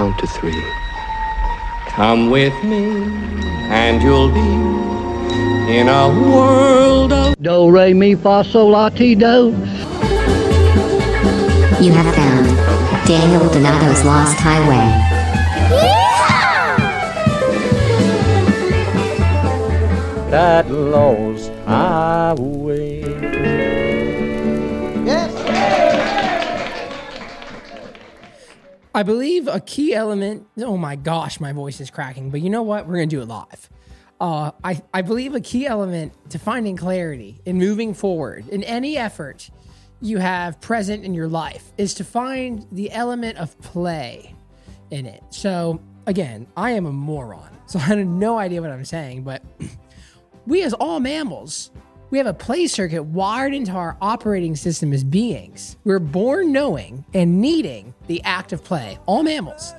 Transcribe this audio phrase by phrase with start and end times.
[0.00, 0.64] count to three.
[1.88, 2.84] Come with me,
[3.68, 4.50] and you'll be
[5.78, 9.50] in a world of Do, re, mi, fa, sol, la, ti, do.
[11.84, 12.46] You have found
[13.06, 14.86] Daniel Donato's Lost Highway.
[20.30, 22.89] that lost highway.
[28.94, 30.46] I believe a key element.
[30.58, 32.30] Oh my gosh, my voice is cracking.
[32.30, 32.86] But you know what?
[32.86, 33.70] We're gonna do it live.
[34.20, 38.96] Uh, I I believe a key element to finding clarity and moving forward in any
[38.96, 39.50] effort
[40.00, 44.34] you have present in your life is to find the element of play
[44.90, 45.22] in it.
[45.30, 49.22] So again, I am a moron, so I have no idea what I'm saying.
[49.22, 49.42] But
[50.46, 51.70] we, as all mammals,
[52.10, 55.76] we have a play circuit wired into our operating system as beings.
[55.84, 59.72] We're born knowing and needing the act of play, all mammals.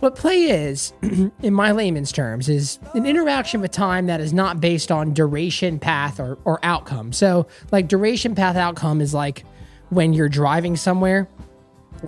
[0.00, 4.60] What play is, in my layman's terms, is an interaction with time that is not
[4.60, 7.12] based on duration, path, or, or outcome.
[7.12, 9.44] So, like, duration, path, outcome is like
[9.90, 11.28] when you're driving somewhere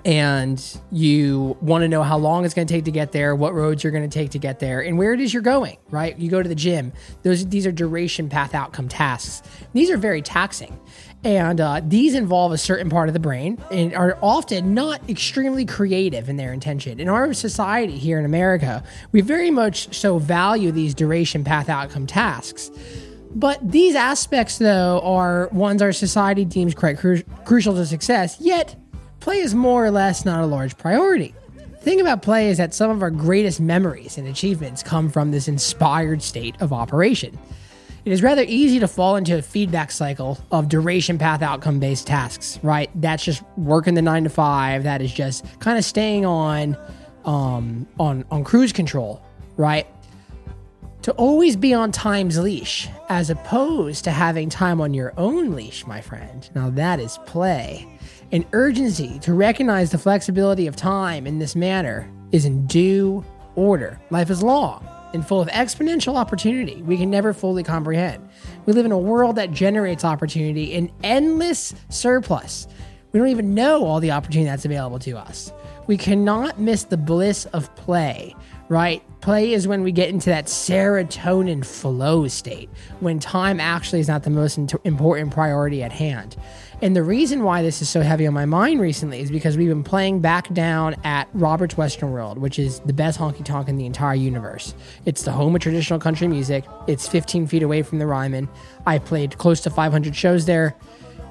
[0.04, 3.54] and you want to know how long it's going to take to get there, what
[3.54, 6.18] roads you're going to take to get there, and where it is you're going, right?
[6.18, 6.92] You go to the gym.
[7.22, 9.42] Those these are duration path outcome tasks.
[9.72, 10.78] These are very taxing.
[11.24, 15.64] And uh, these involve a certain part of the brain and are often not extremely
[15.64, 16.98] creative in their intention.
[16.98, 18.82] In our society here in America,
[19.12, 22.72] we very much so value these duration path outcome tasks.
[23.34, 28.76] But these aspects, though, are ones our society deems quite cru- crucial to success, yet
[29.22, 31.32] play is more or less not a large priority.
[31.54, 35.30] The thing about play is that some of our greatest memories and achievements come from
[35.30, 37.38] this inspired state of operation.
[38.04, 42.08] It is rather easy to fall into a feedback cycle of duration path outcome based
[42.08, 42.90] tasks, right?
[42.96, 44.82] That's just working the nine to five.
[44.82, 46.76] That is just kind of staying on,
[47.24, 49.22] um, on on cruise control,
[49.56, 49.86] right?
[51.02, 55.86] To always be on time's leash, as opposed to having time on your own leash,
[55.86, 56.50] my friend.
[56.56, 57.86] Now that is play.
[58.32, 63.22] An urgency to recognize the flexibility of time in this manner is in due
[63.56, 64.00] order.
[64.08, 68.26] Life is long and full of exponential opportunity we can never fully comprehend.
[68.64, 72.68] We live in a world that generates opportunity in endless surplus.
[73.12, 75.52] We don't even know all the opportunity that's available to us.
[75.86, 78.34] We cannot miss the bliss of play,
[78.70, 79.02] right?
[79.20, 82.70] Play is when we get into that serotonin flow state,
[83.00, 86.36] when time actually is not the most important priority at hand.
[86.82, 89.68] And the reason why this is so heavy on my mind recently is because we've
[89.68, 93.76] been playing back down at Robert's Western World, which is the best honky tonk in
[93.76, 94.74] the entire universe.
[95.04, 96.64] It's the home of traditional country music.
[96.88, 98.48] It's 15 feet away from the Ryman.
[98.84, 100.74] I played close to 500 shows there.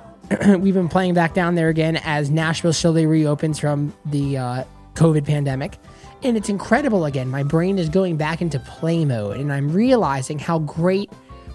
[0.57, 4.63] we've been playing back down there again as Nashville slowly reopens from the uh,
[4.93, 5.77] COVID pandemic.
[6.23, 7.27] And it's incredible again.
[7.27, 11.11] My brain is going back into play mode, and I'm realizing how great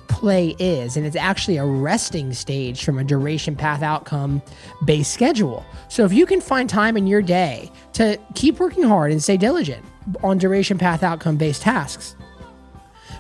[0.09, 0.97] play is.
[0.97, 4.43] And it's actually a resting stage from a duration path outcome
[4.85, 5.65] based schedule.
[5.89, 9.37] So if you can find time in your day to keep working hard and stay
[9.37, 9.85] diligent
[10.23, 12.17] on duration path outcome based tasks,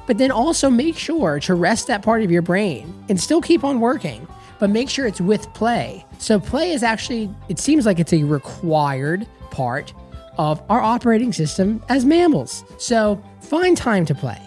[0.06, 3.64] but then also make sure to rest that part of your brain and still keep
[3.64, 4.26] on working,
[4.58, 6.04] but make sure it's with play.
[6.18, 9.92] So play is actually, it seems like it's a required part
[10.38, 12.64] of our operating system as mammals.
[12.78, 14.40] So find time to play.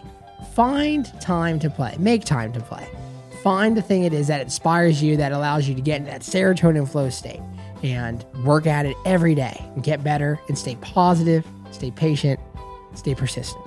[0.60, 1.96] Find time to play.
[2.00, 2.86] Make time to play.
[3.44, 6.20] Find the thing it is that inspires you, that allows you to get in that
[6.20, 7.40] serotonin flow state
[7.82, 12.42] and work at it every day and get better and stay positive, stay patient,
[12.94, 13.66] stay persistent.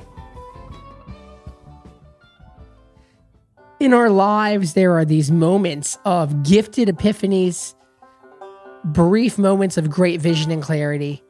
[3.80, 7.74] In our lives, there are these moments of gifted epiphanies,
[8.84, 11.22] brief moments of great vision and clarity,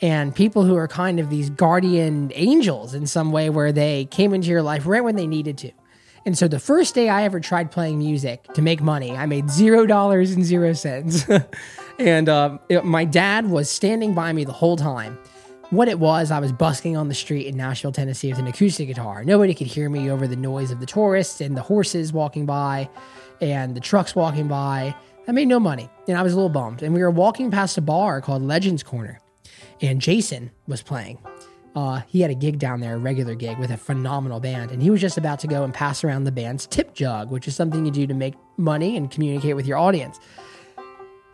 [0.00, 4.34] and people who are kind of these guardian angels in some way where they came
[4.34, 5.70] into your life right when they needed to.
[6.26, 9.50] And so the first day I ever tried playing music to make money, I made
[9.50, 11.26] zero dollars and zero cents.
[11.98, 15.18] and um, it, my dad was standing by me the whole time.
[15.70, 18.88] What it was, I was busking on the street in Nashville, Tennessee with an acoustic
[18.88, 19.24] guitar.
[19.24, 22.88] Nobody could hear me over the noise of the tourists and the horses walking by
[23.40, 24.94] and the trucks walking by.
[25.26, 26.82] I made no money and I was a little bummed.
[26.82, 29.20] And we were walking past a bar called Legends Corner
[29.80, 31.18] and Jason was playing.
[31.74, 34.80] Uh, he had a gig down there, a regular gig with a phenomenal band, and
[34.80, 37.56] he was just about to go and pass around the band's tip jug, which is
[37.56, 40.20] something you do to make money and communicate with your audience.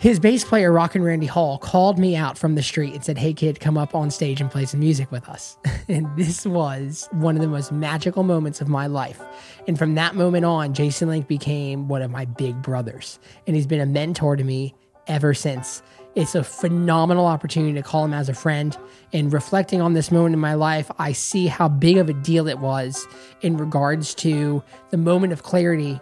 [0.00, 3.34] His bass player, Rockin' Randy Hall, called me out from the street and said, Hey,
[3.34, 5.58] kid, come up on stage and play some music with us.
[5.88, 9.20] and this was one of the most magical moments of my life.
[9.68, 13.20] And from that moment on, Jason Link became one of my big brothers.
[13.46, 14.74] And he's been a mentor to me
[15.06, 15.82] ever since.
[16.14, 18.76] It's a phenomenal opportunity to call him as a friend.
[19.12, 22.48] And reflecting on this moment in my life, I see how big of a deal
[22.48, 23.06] it was
[23.42, 26.00] in regards to the moment of clarity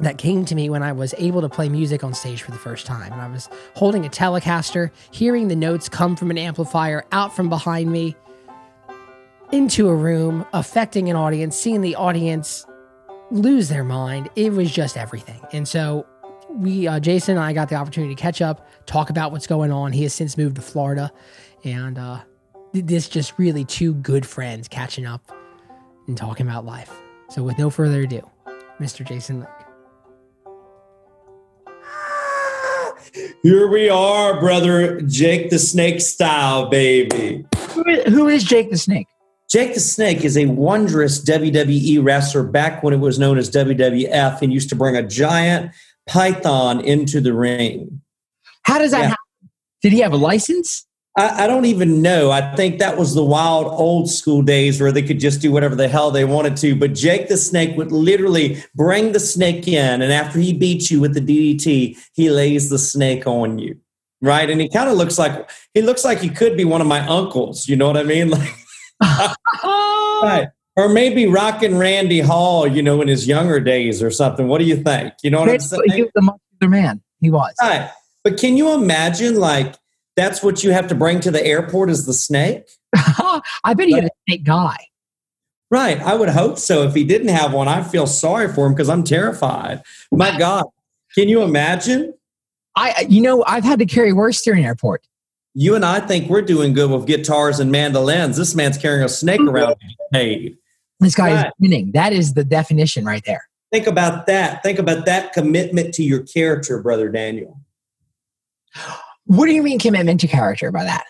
[0.00, 2.58] that came to me when I was able to play music on stage for the
[2.58, 3.12] first time.
[3.12, 7.48] And I was holding a Telecaster, hearing the notes come from an amplifier out from
[7.48, 8.16] behind me
[9.52, 12.66] into a room, affecting an audience, seeing the audience
[13.30, 14.28] lose their mind.
[14.36, 15.40] It was just everything.
[15.52, 16.06] And so
[16.54, 19.72] we, uh, Jason and I got the opportunity to catch up, talk about what's going
[19.72, 19.92] on.
[19.92, 21.12] He has since moved to Florida.
[21.64, 22.20] And uh,
[22.72, 25.30] this just really two good friends catching up
[26.06, 26.92] and talking about life.
[27.28, 28.28] So with no further ado,
[28.80, 29.06] Mr.
[29.06, 29.50] Jason Link.
[33.42, 37.44] Here we are, brother Jake the Snake style, baby.
[37.70, 39.08] Who is, who is Jake the Snake?
[39.48, 44.42] Jake the Snake is a wondrous WWE wrestler back when it was known as WWF
[44.42, 45.70] and used to bring a giant
[46.06, 48.00] python into the ring.
[48.62, 49.08] How does that Yeah.
[49.08, 49.50] happen?
[49.82, 50.86] Did he have a license?
[51.16, 52.30] I, I don't even know.
[52.30, 55.74] I think that was the wild old school days where they could just do whatever
[55.76, 56.74] the hell they wanted to.
[56.74, 61.00] But Jake the Snake would literally bring the snake in, and after he beats you
[61.00, 63.76] with the DDT, he lays the snake on you.
[64.20, 64.48] Right.
[64.48, 67.06] And he kind of looks like he looks like he could be one of my
[67.06, 67.68] uncles.
[67.68, 68.30] You know what I mean?
[69.00, 69.36] Like
[70.22, 70.48] right.
[70.76, 74.48] Or maybe rocking Randy Hall, you know, in his younger days or something.
[74.48, 75.14] What do you think?
[75.22, 75.82] You know what I'm saying?
[75.92, 77.00] He was a muscular man.
[77.20, 77.54] He was.
[77.60, 77.90] Right.
[78.24, 79.76] But can you imagine like
[80.16, 82.64] that's what you have to bring to the airport is the snake?
[82.94, 84.76] I bet he had a snake guy.
[85.70, 86.00] Right.
[86.00, 86.82] I would hope so.
[86.82, 89.82] If he didn't have one, I feel sorry for him because I'm terrified.
[90.10, 90.64] My God.
[91.14, 92.14] Can you imagine?
[92.76, 95.06] I, you know, I've had to carry worse through an airport.
[95.54, 98.36] You and I think we're doing good with guitars and mandolins.
[98.36, 99.50] This man's carrying a snake mm-hmm.
[99.50, 100.58] around to get paid.
[101.04, 101.46] This guy Right.
[101.48, 101.92] is winning.
[101.92, 103.42] That is the definition right there.
[103.70, 104.62] Think about that.
[104.62, 107.60] Think about that commitment to your character, brother Daniel.
[109.26, 111.04] What do you mean commitment to character by that?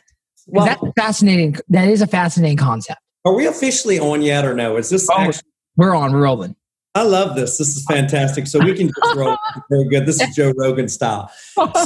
[0.46, 1.56] Well, that's fascinating.
[1.69, 3.00] That is a fascinating concept.
[3.26, 4.76] are we officially on yet or no?
[4.76, 5.14] Is this Oh.
[5.17, 5.49] actually?
[5.76, 6.56] We're on rolling.
[6.94, 7.56] I love this.
[7.56, 8.47] This is fantastic.
[8.47, 9.37] So we can just roll.
[9.70, 10.05] Very good.
[10.06, 11.31] This is Joe Rogan style.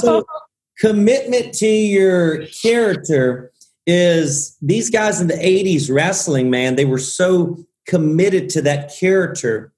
[0.01, 0.25] So
[0.79, 3.51] commitment to your character
[3.87, 7.57] is these guys in the 80s wrestling, man, they were so
[7.89, 9.73] committed to that character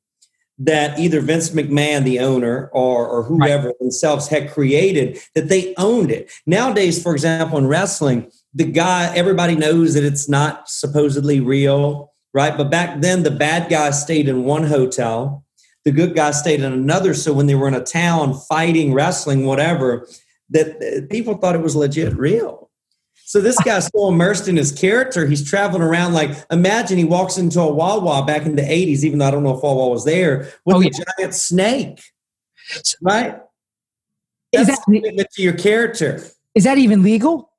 [0.60, 6.12] that either Vince McMahon, the owner, or, or whoever themselves had created, that they owned
[6.12, 6.31] it.
[6.46, 12.56] Nowadays, for example, in wrestling, the guy, everybody knows that it's not supposedly real, right?
[12.56, 15.44] But back then, the bad guy stayed in one hotel,
[15.84, 17.16] the good guy stayed in another.
[17.16, 20.08] So when they were in a town fighting, wrestling, whatever,
[20.52, 22.69] that people thought it was legit real.
[23.31, 27.38] So this guy's so immersed in his character, he's traveling around like imagine he walks
[27.38, 30.04] into a Wawa back in the 80s, even though I don't know if Wawa was
[30.04, 30.89] there, with Oh, a yeah.
[31.18, 32.01] giant snake.
[33.01, 33.36] Right?
[34.51, 36.22] Is That's that commitment to your character.
[36.56, 37.54] is that even legal?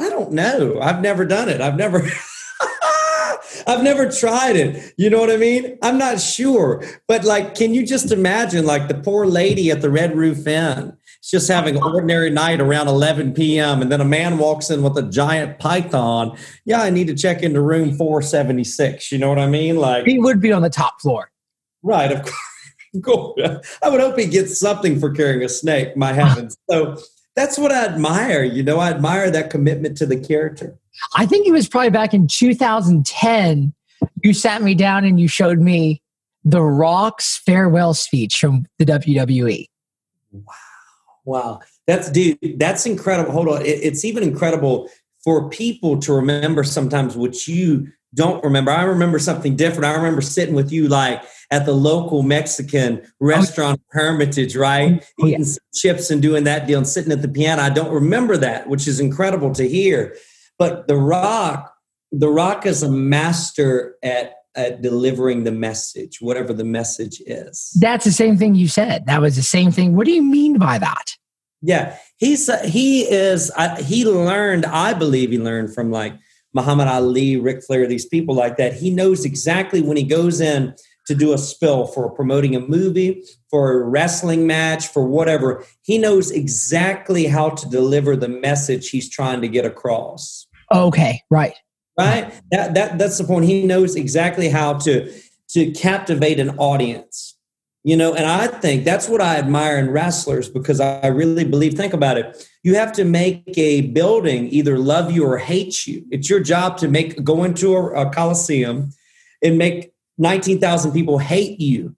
[0.00, 0.80] I don't know.
[0.80, 1.60] I've never done it.
[1.60, 1.98] I've never
[3.66, 4.94] I've never tried it.
[4.96, 5.76] You know what I mean?
[5.82, 6.82] I'm not sure.
[7.06, 10.96] But like, can you just imagine like the poor lady at the Red Roof Inn?
[11.20, 13.82] She's just having an ordinary night around 11 p.m.
[13.82, 16.36] And then a man walks in with a giant python.
[16.64, 19.10] Yeah, I need to check into room 476.
[19.10, 19.76] You know what I mean?
[19.76, 21.30] Like, He would be on the top floor.
[21.82, 22.30] Right, of
[23.02, 23.68] course.
[23.82, 26.56] I would hope he gets something for carrying a snake, my heavens.
[26.70, 26.96] So
[27.34, 28.44] that's what I admire.
[28.44, 30.78] You know, I admire that commitment to the character.
[31.16, 33.74] I think it was probably back in 2010.
[34.22, 36.02] You sat me down and you showed me
[36.44, 38.84] The Rock's farewell speech from the.
[38.84, 39.66] WWE.
[40.32, 40.54] Wow.
[41.28, 43.32] Wow, that's dude, that's incredible.
[43.32, 43.62] Hold on.
[43.62, 44.88] It- it's even incredible
[45.22, 48.70] for people to remember sometimes what you don't remember.
[48.70, 49.84] I remember something different.
[49.84, 55.04] I remember sitting with you like at the local Mexican restaurant Hermitage, right?
[55.20, 55.34] Oh, yeah.
[55.34, 57.60] Eating some chips and doing that deal and sitting at the piano.
[57.60, 60.16] I don't remember that, which is incredible to hear.
[60.58, 61.70] But The Rock,
[62.10, 67.70] The Rock is a master at at delivering the message, whatever the message is.
[67.80, 69.06] That's the same thing you said.
[69.06, 69.94] That was the same thing.
[69.94, 71.16] What do you mean by that?
[71.62, 74.66] Yeah, he's uh, he is uh, he learned.
[74.66, 76.14] I believe he learned from like
[76.54, 78.74] Muhammad Ali, Ric Flair, these people like that.
[78.74, 80.74] He knows exactly when he goes in
[81.06, 85.64] to do a spill for promoting a movie, for a wrestling match, for whatever.
[85.82, 90.46] He knows exactly how to deliver the message he's trying to get across.
[90.72, 91.54] Okay, right.
[91.98, 92.32] Right?
[92.50, 93.46] That that that's the point.
[93.46, 95.12] He knows exactly how to
[95.50, 97.34] to captivate an audience.
[97.84, 101.74] You know, and I think that's what I admire in wrestlers because I really believe,
[101.74, 102.46] think about it.
[102.62, 106.04] You have to make a building either love you or hate you.
[106.10, 108.90] It's your job to make go into a, a coliseum
[109.42, 111.96] and make 19,000 people hate you,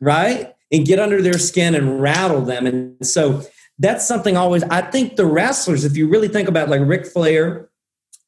[0.00, 0.54] right?
[0.70, 2.66] And get under their skin and rattle them.
[2.66, 3.42] And so
[3.78, 4.62] that's something always.
[4.64, 7.70] I think the wrestlers, if you really think about like Ric Flair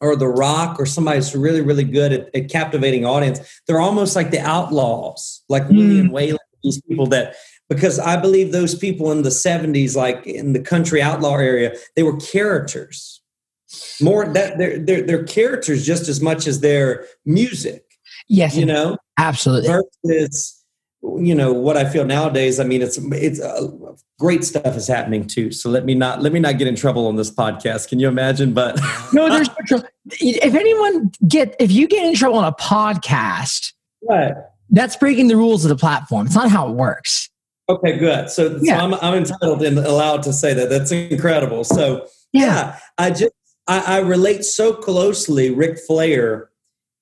[0.01, 4.15] or The Rock or somebody who's really really good at, at captivating audience, they're almost
[4.17, 5.77] like the outlaws, like Mm.
[5.77, 6.39] William Whalen.
[6.65, 7.37] These people that
[7.69, 12.03] because I believe those people in the 70s, like in the country outlaw area, they
[12.03, 13.21] were characters.
[14.01, 17.85] More that they're they're, they're characters just as much as their music,
[18.29, 19.69] Yes, you know, absolutely.
[20.05, 20.58] versus
[21.03, 22.59] you know what I feel nowadays.
[22.61, 23.69] I mean, it's it's uh,
[24.19, 25.51] great stuff is happening too.
[25.53, 27.89] So let me not let me not get in trouble on this podcast.
[27.89, 28.53] Can you imagine?
[28.53, 28.79] But
[29.13, 29.89] No, there's no trouble.
[30.11, 33.73] If anyone get if you get in trouble on a podcast,
[34.09, 34.35] Right.
[34.71, 36.27] that's breaking the rules of the platform.
[36.27, 37.29] It's not how it works.
[37.71, 38.31] Okay, good.
[38.31, 40.71] So, so I'm, I'm entitled and allowed to say that.
[40.71, 41.65] That's incredible.
[41.65, 43.33] So, yeah, I just
[43.67, 46.48] I, I relate so closely Ric Flair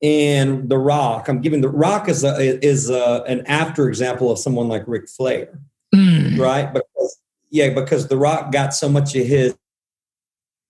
[0.06, 1.26] and The Rock.
[1.28, 5.08] I'm giving The Rock is a is a, an after example of someone like Ric
[5.08, 5.58] Flair,
[5.94, 6.38] Mm.
[6.38, 6.72] right?
[6.72, 7.18] Because
[7.50, 9.56] yeah, because The Rock got so much of his.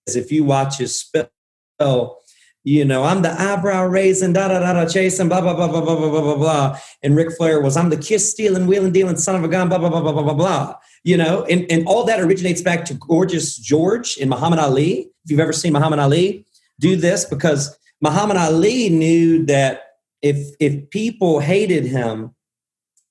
[0.06, 2.22] If you watch his spell,
[2.64, 5.82] you know I'm the eyebrow raising, da da da da, chasing, blah blah blah blah
[5.82, 6.78] blah blah blah blah blah.
[7.02, 9.78] And Ric Flair was I'm the kiss stealing, wheeling dealing son of a gun, blah
[9.78, 10.74] blah blah blah blah blah blah.
[11.04, 15.10] You know, and, and all that originates back to gorgeous George and Muhammad Ali.
[15.24, 16.46] If you've ever seen Muhammad Ali
[16.80, 19.82] do this, because Muhammad Ali knew that
[20.22, 22.34] if if people hated him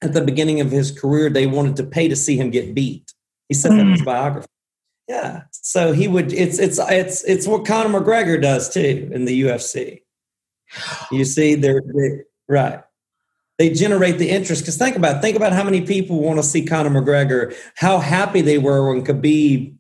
[0.02, 3.14] at the beginning of his career, they wanted to pay to see him get beat.
[3.50, 4.06] He said that in his hmm.
[4.06, 4.48] biography.
[5.08, 5.44] Yeah.
[5.52, 10.02] So he would it's it's it's it's what Conor McGregor does too in the UFC.
[11.12, 12.82] You see, they're, they right.
[13.58, 16.66] They generate the interest because think about think about how many people want to see
[16.66, 19.76] Conor McGregor, how happy they were when Khabib,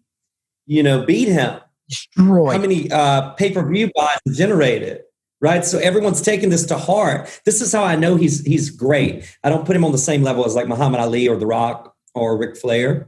[0.66, 1.60] you know, beat him.
[1.89, 2.54] Destroy.
[2.54, 5.01] How many uh, pay per view buys generated?
[5.42, 7.42] Right, so everyone's taking this to heart.
[7.46, 9.25] This is how I know he's he's great.
[9.44, 11.94] I don't put him on the same level as like Muhammad Ali or The Rock
[12.15, 13.08] or Ric Flair,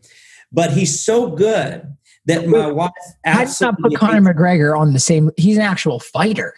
[0.52, 2.92] but he's so good that my wife
[3.26, 3.96] I did not put.
[3.96, 5.32] Conor McGregor on the same?
[5.38, 6.54] He's an actual fighter.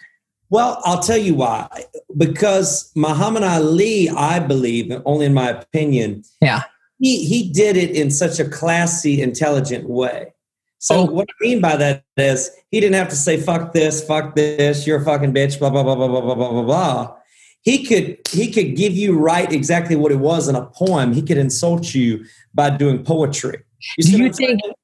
[0.50, 1.68] Well, I'll tell you why.
[2.16, 6.64] Because Muhammad Ali, I believe, only in my opinion, Yeah.
[6.98, 10.34] he he did it in such a classy, intelligent way.
[10.82, 11.04] So Oh.
[11.04, 14.86] what I mean by that is he didn't have to say fuck this, fuck this,
[14.86, 17.14] you're a fucking bitch, blah blah blah blah blah blah blah blah blah.
[17.62, 21.12] He could he could give you right exactly what it was in a poem.
[21.12, 23.58] He could insult you by doing poetry.
[23.98, 24.58] Do you I'm saying?
[24.58, 24.74] think?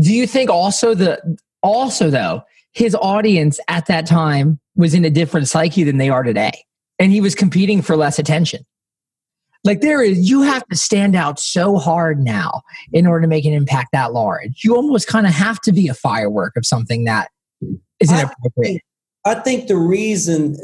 [0.00, 1.20] Do you think also the
[1.62, 2.42] also though
[2.72, 6.52] his audience at that time was in a different psyche than they are today,
[7.00, 8.64] and he was competing for less attention?
[9.62, 12.62] Like there is, you have to stand out so hard now
[12.92, 14.64] in order to make an impact that large.
[14.64, 17.30] You almost kind of have to be a firework of something that
[18.00, 18.82] is I inappropriate.
[19.26, 20.56] I think the reason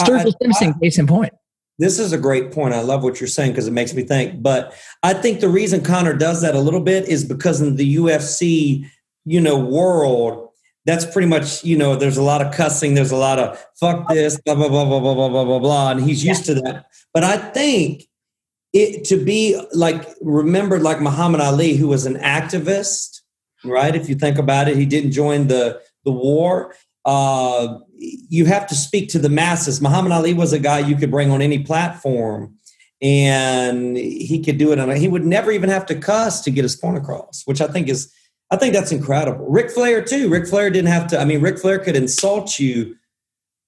[0.00, 1.32] Sturgill Simpson, case in point.
[1.78, 2.74] This is a great point.
[2.74, 4.42] I love what you're saying because it makes me think.
[4.42, 7.96] But I think the reason Conor does that a little bit is because in the
[7.96, 8.86] UFC,
[9.24, 10.48] you know, world,
[10.84, 14.08] that's pretty much, you know, there's a lot of cussing, there's a lot of fuck
[14.08, 15.90] this, blah, blah, blah, blah, blah, blah, blah, blah, blah.
[15.92, 16.86] And he's used to that.
[17.12, 18.04] But I think
[18.72, 23.20] it to be like remembered like Muhammad Ali, who was an activist,
[23.64, 23.94] right?
[23.94, 26.74] If you think about it, he didn't join the the war.
[27.04, 29.80] Uh, you have to speak to the masses.
[29.80, 32.54] Muhammad Ali was a guy you could bring on any platform,
[33.00, 34.78] and he could do it.
[34.78, 37.66] And he would never even have to cuss to get his point across, which I
[37.66, 38.12] think is,
[38.50, 39.46] I think that's incredible.
[39.48, 40.28] Ric Flair too.
[40.28, 41.20] Ric Flair didn't have to.
[41.20, 42.96] I mean, Ric Flair could insult you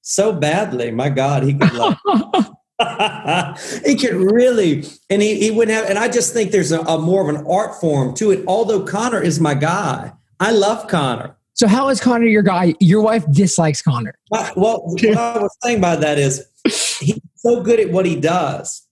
[0.02, 0.90] so badly.
[0.90, 1.73] My God, he could.
[1.73, 1.99] Like,
[3.85, 5.88] he could really, and he, he wouldn't have.
[5.88, 8.45] And I just think there's a, a more of an art form to it.
[8.47, 11.37] Although Conor is my guy, I love Conor.
[11.52, 12.75] So how is Conor your guy?
[12.81, 14.14] Your wife dislikes Conor.
[14.33, 18.16] I- well, what I was saying by that is he's so good at what he
[18.16, 18.83] does.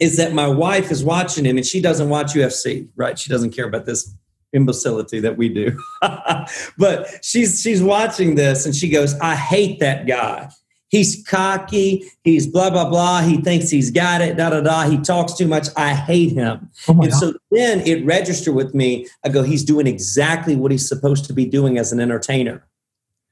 [0.00, 3.16] Is that my wife is watching him and she doesn't watch UFC, right?
[3.16, 4.12] She doesn't care about this
[4.52, 5.78] imbecility that we do.
[6.76, 10.48] but she's she's watching this and she goes, I hate that guy.
[10.92, 12.04] He's cocky.
[12.22, 13.22] He's blah blah blah.
[13.22, 14.36] He thinks he's got it.
[14.36, 14.82] Da da da.
[14.88, 15.68] He talks too much.
[15.74, 16.68] I hate him.
[16.86, 17.18] Oh And God.
[17.18, 19.06] so then it registered with me.
[19.24, 22.66] I go, he's doing exactly what he's supposed to be doing as an entertainer.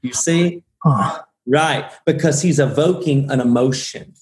[0.00, 0.62] You see?
[0.82, 1.22] Huh.
[1.46, 1.90] Right.
[2.06, 4.14] Because he's evoking an emotion.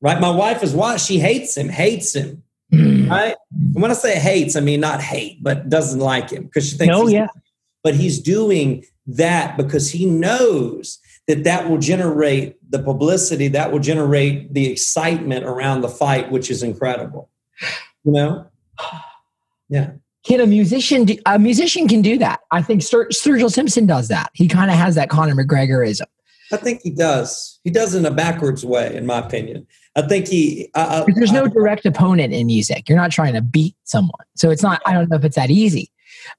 [0.00, 0.20] Right.
[0.20, 2.42] My wife is why she hates him, hates him.
[2.72, 3.08] Mm.
[3.08, 3.36] Right.
[3.52, 6.76] And when I say hates, I mean not hate, but doesn't like him because she
[6.76, 7.28] thinks No, yeah.
[7.84, 13.78] but he's doing that because he knows that that will generate the publicity, that will
[13.78, 17.30] generate the excitement around the fight, which is incredible.
[18.04, 18.46] You know?
[19.68, 19.92] Yeah.
[20.26, 22.40] Can a musician do, a musician can do that?
[22.50, 24.30] I think Stur- Sturgill Simpson does that.
[24.34, 26.06] He kind of has that Conor McGregorism.
[26.52, 27.58] I think he does.
[27.64, 29.66] He does in a backwards way, in my opinion.
[29.96, 30.70] I think he.
[30.74, 32.88] I, I, there's no I- direct opponent in music.
[32.88, 34.82] You're not trying to beat someone, so it's not.
[34.86, 35.90] I don't know if it's that easy.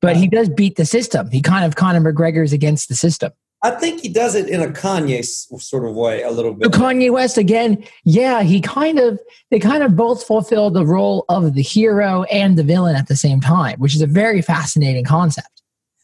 [0.01, 1.29] but he does beat the system.
[1.29, 3.31] He kind of Conor McGregor's against the system.
[3.65, 6.71] I think he does it in a Kanye sort of way, a little bit.
[6.71, 9.19] Kanye West again, yeah, he kind of
[9.49, 13.15] they kind of both fulfill the role of the hero and the villain at the
[13.15, 15.63] same time, which is a very fascinating concept.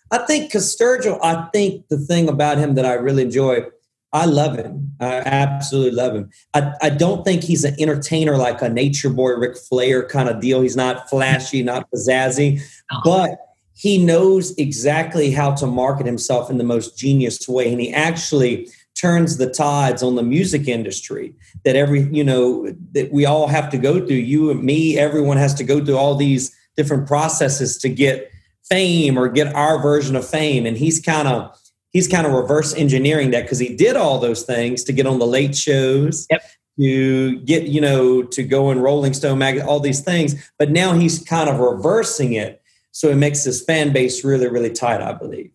[0.09, 3.67] I think because Sturgill, I think the thing about him that I really enjoy,
[4.11, 4.93] I love him.
[4.99, 6.31] I absolutely love him.
[6.55, 10.41] I, I don't think he's an entertainer like a nature boy, Ric Flair kind of
[10.41, 10.61] deal.
[10.61, 12.59] He's not flashy, not pizzazzy,
[13.03, 13.37] but
[13.81, 17.71] he knows exactly how to market himself in the most genius way.
[17.71, 21.33] And he actually turns the tides on the music industry
[21.65, 24.17] that every, you know, that we all have to go through.
[24.17, 28.29] You and me, everyone has to go through all these different processes to get
[28.69, 30.67] fame or get our version of fame.
[30.67, 31.59] And he's kind of
[31.89, 35.17] he's kind of reverse engineering that because he did all those things to get on
[35.17, 36.27] the late shows.
[36.29, 36.43] Yep.
[36.79, 40.51] To get, you know, to go in Rolling Stone magazine, all these things.
[40.57, 42.60] But now he's kind of reversing it.
[42.91, 45.51] So it makes his fan base really, really tight, I believe.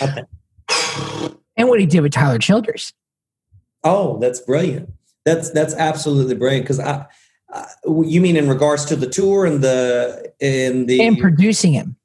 [0.00, 0.24] I.
[1.56, 2.92] And what he did with Tyler Childers.
[3.84, 4.90] Oh, that's brilliant.
[5.24, 6.64] That's that's absolutely brilliant.
[6.64, 7.06] Because I,
[7.52, 11.96] I, you mean in regards to the tour and the in the And producing him.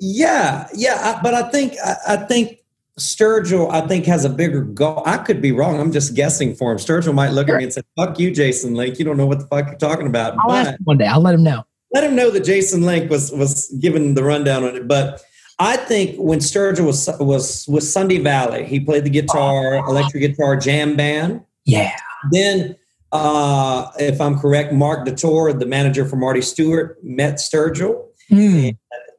[0.00, 2.60] Yeah, yeah, I, but I think I, I think
[3.00, 5.02] Sturgill, I think has a bigger goal.
[5.04, 5.80] I could be wrong.
[5.80, 6.78] I'm just guessing for him.
[6.78, 8.98] Sturgill might look at me and say, "Fuck you, Jason Link.
[8.98, 11.06] You don't know what the fuck you're talking about." I'll But- ask one day.
[11.06, 11.64] I'll let him know.
[11.90, 14.86] Let him know that Jason Link was was given the rundown on it.
[14.86, 15.22] But
[15.58, 20.56] I think when Sturgill was was with Sunday Valley, he played the guitar, electric guitar
[20.56, 21.42] jam band.
[21.64, 21.96] Yeah.
[22.30, 22.76] Then,
[23.12, 28.04] uh, if I'm correct, Marc Dottore, the manager for Marty Stuart, met Sturgill.
[28.28, 28.70] Hmm.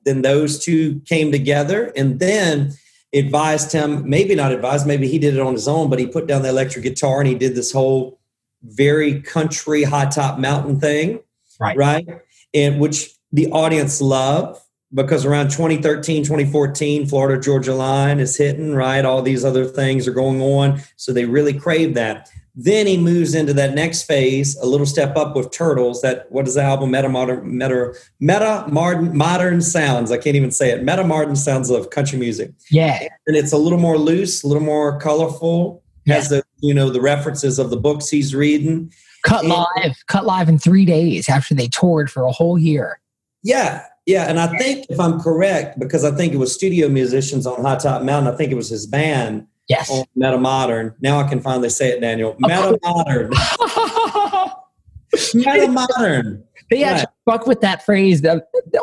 [0.06, 2.74] Then those two came together, and then
[3.14, 4.08] advised him.
[4.08, 4.86] Maybe not advised.
[4.86, 7.28] Maybe he did it on his own, but he put down the electric guitar and
[7.28, 8.20] he did this whole
[8.62, 11.20] very country high top mountain thing
[11.60, 11.78] Right.
[11.78, 12.08] right?
[12.54, 14.60] And which the audience love
[14.94, 19.06] because around 2013, 2014, Florida Georgia Line is hitting, right?
[19.06, 20.82] All these other things are going on.
[20.96, 22.28] So they really crave that.
[22.56, 26.02] Then he moves into that next phase, a little step up with Turtles.
[26.02, 26.92] That what is the album?
[26.92, 30.12] Meta modern, meta, meta modern, modern sounds.
[30.12, 30.84] I can't even say it.
[30.84, 33.08] Meta modern sounds of country music, Yeah.
[33.28, 35.84] and it's a little more loose, a little more colorful.
[36.08, 38.92] Has the you know the references of the books he's reading.
[39.24, 39.96] Cut And- live.
[40.08, 43.00] Cut live in three days after they toured for a whole year.
[43.44, 47.46] Yeah, yeah, and I think if I'm correct, because I think it was studio musicians
[47.48, 48.34] on High Top Mountain.
[48.34, 49.90] I think it was his band Yes.
[49.92, 50.94] on Meta Modern.
[51.00, 52.36] Now I can finally say it, Daniel.
[52.40, 53.30] Meta Modern.
[55.34, 56.44] Meta Modern.
[56.70, 58.24] they actually fuck with that phrase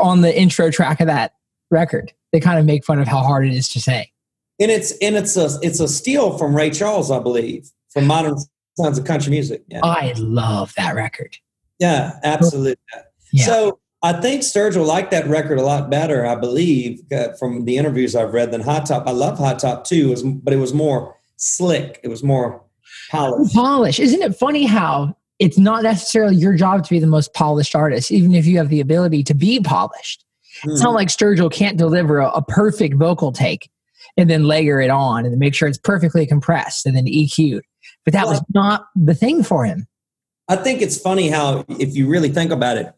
[0.00, 1.34] on the intro track of that
[1.70, 2.12] record.
[2.32, 4.10] They kind of make fun of how hard it is to say.
[4.58, 8.36] And it's and it's a it's a steal from Ray Charles, I believe, from Modern
[8.78, 9.62] Sounds of Country Music.
[9.68, 11.36] Yeah, I love that record.
[11.78, 12.76] yeah, absolutely.
[13.32, 13.46] Yeah.
[13.46, 17.76] So I think Sturgill liked that record a lot better, I believe, uh, from the
[17.76, 19.06] interviews I've read than Hot Top.
[19.06, 22.00] I love Hot Top too, it was, but it was more slick.
[22.02, 22.62] It was more
[23.10, 23.54] polished.
[23.54, 23.98] Polish.
[23.98, 28.10] Isn't it funny how it's not necessarily your job to be the most polished artist,
[28.12, 30.24] even if you have the ability to be polished?
[30.64, 33.70] It's not like Sturgill can't deliver a, a perfect vocal take
[34.16, 37.62] and then layer it on and make sure it's perfectly compressed and then EQ'd.
[38.06, 39.86] But that was not the thing for him.
[40.48, 42.94] I think it's funny how, if you really think about it,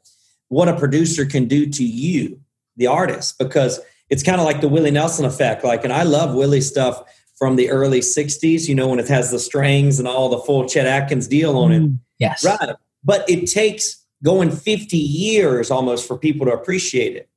[0.49, 2.41] what a producer can do to you,
[2.77, 5.65] the artist, because it's kind of like the Willie Nelson effect.
[5.65, 7.03] Like, and I love Willie stuff
[7.39, 10.69] from the early 60s, you know, when it has the strings and all the full
[10.69, 11.83] Chet Atkins deal on it.
[11.83, 12.45] Mm, yes.
[12.45, 12.77] Right.
[13.03, 17.29] But it takes going 50 years almost for people to appreciate it.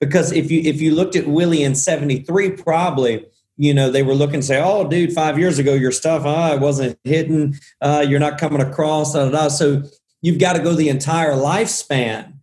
[0.00, 3.26] Because if you if you looked at Willie in 73, probably,
[3.58, 6.54] you know, they were looking and say, Oh, dude, five years ago, your stuff, ah,
[6.54, 9.48] it wasn't hitting, uh, you're not coming across, da, da, da.
[9.48, 9.82] So
[10.22, 12.34] you've got to go the entire lifespan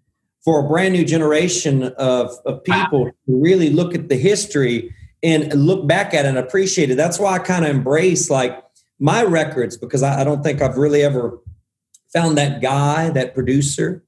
[0.44, 5.52] for a brand new generation of, of people to really look at the history and
[5.56, 6.96] look back at it and appreciate it.
[6.96, 8.64] That's why I kind of embrace like
[9.00, 11.40] my records because I, I don't think I've really ever
[12.14, 14.04] found that guy, that producer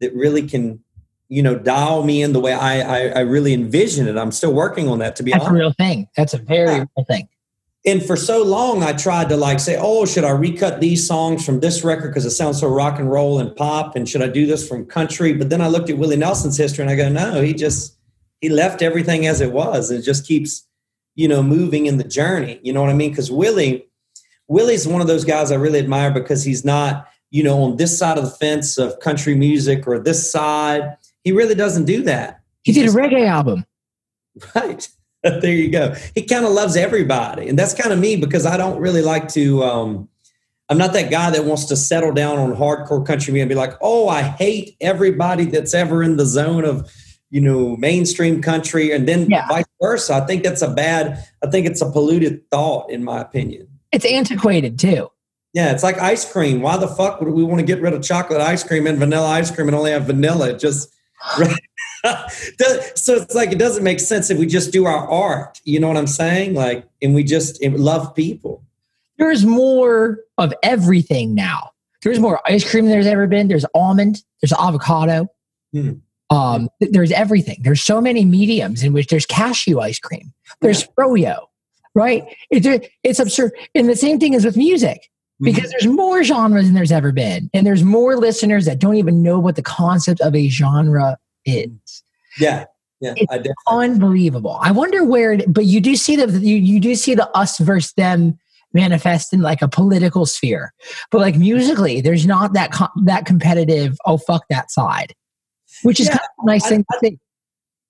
[0.00, 0.82] that really can,
[1.28, 4.16] you know, dial me in the way I, I, I really envision it.
[4.16, 6.08] I'm still working on that to be That's a real thing.
[6.16, 6.84] That's a very Yeah.
[6.96, 7.28] real thing.
[7.84, 11.44] And for so long, I tried to like say, oh, should I recut these songs
[11.46, 13.94] from this record because it sounds so rock and roll and pop?
[13.94, 15.32] And should I do this from country?
[15.32, 17.96] But then I looked at Willie Nelson's history and I go, no, he just,
[18.40, 20.66] he left everything as it was and it just keeps,
[21.14, 22.58] you know, moving in the journey.
[22.62, 23.10] You know what I mean?
[23.10, 23.86] Because Willie,
[24.48, 27.96] Willie's one of those guys I really admire because he's not, you know, on this
[27.96, 30.96] side of the fence of country music or this side.
[31.26, 32.40] He really doesn't do that.
[32.62, 33.66] He did a reggae album.
[34.54, 34.88] Right.
[35.24, 35.92] there you go.
[36.14, 37.48] He kind of loves everybody.
[37.48, 40.08] And that's kind of me because I don't really like to um
[40.68, 43.54] I'm not that guy that wants to settle down on hardcore country music and be
[43.56, 46.88] like, "Oh, I hate everybody that's ever in the zone of,
[47.30, 49.48] you know mainstream country and then Yeah.
[49.48, 53.20] vice versa i think that's a bad i think it's a polluted thought in my
[53.20, 55.10] opinion It's antiquated too.
[55.52, 58.02] yeah it's like ice cream why the fuck would we want to get rid of
[58.04, 60.88] chocolate ice cream and vanilla ice cream and only have vanilla It just
[62.94, 65.88] so it's like it doesn't make sense if we just do our art you know
[65.88, 68.62] what i'm saying like and we just love people
[69.18, 71.70] There's more of everything now.
[72.02, 73.48] There's more ice cream than there's ever been.
[73.48, 74.22] There's almond.
[74.40, 75.28] There's avocado.
[75.72, 75.92] Hmm.
[76.28, 77.58] Um, there's everything.
[77.62, 80.32] There's so many mediums in which there's cashew ice cream.
[80.60, 81.46] There's froyo,
[81.94, 82.24] right?
[82.50, 83.52] It's it's absurd.
[83.74, 85.08] And the same thing is with music
[85.40, 85.70] because mm-hmm.
[85.70, 89.38] there's more genres than there's ever been, and there's more listeners that don't even know
[89.38, 91.68] what the concept of a genre is.
[91.68, 92.44] Mm-hmm.
[92.44, 92.64] yeah
[93.00, 93.42] yeah It's i
[93.82, 94.58] Unbelievable.
[94.60, 97.58] I wonder where, it, but you do see the you, you do see the us
[97.58, 98.38] versus them
[98.72, 100.72] manifest in like a political sphere,
[101.10, 103.96] but like musically, there's not that com- that competitive.
[104.06, 105.14] Oh fuck that side,
[105.82, 107.18] which is Yeah, kind of a nice I- thing to think.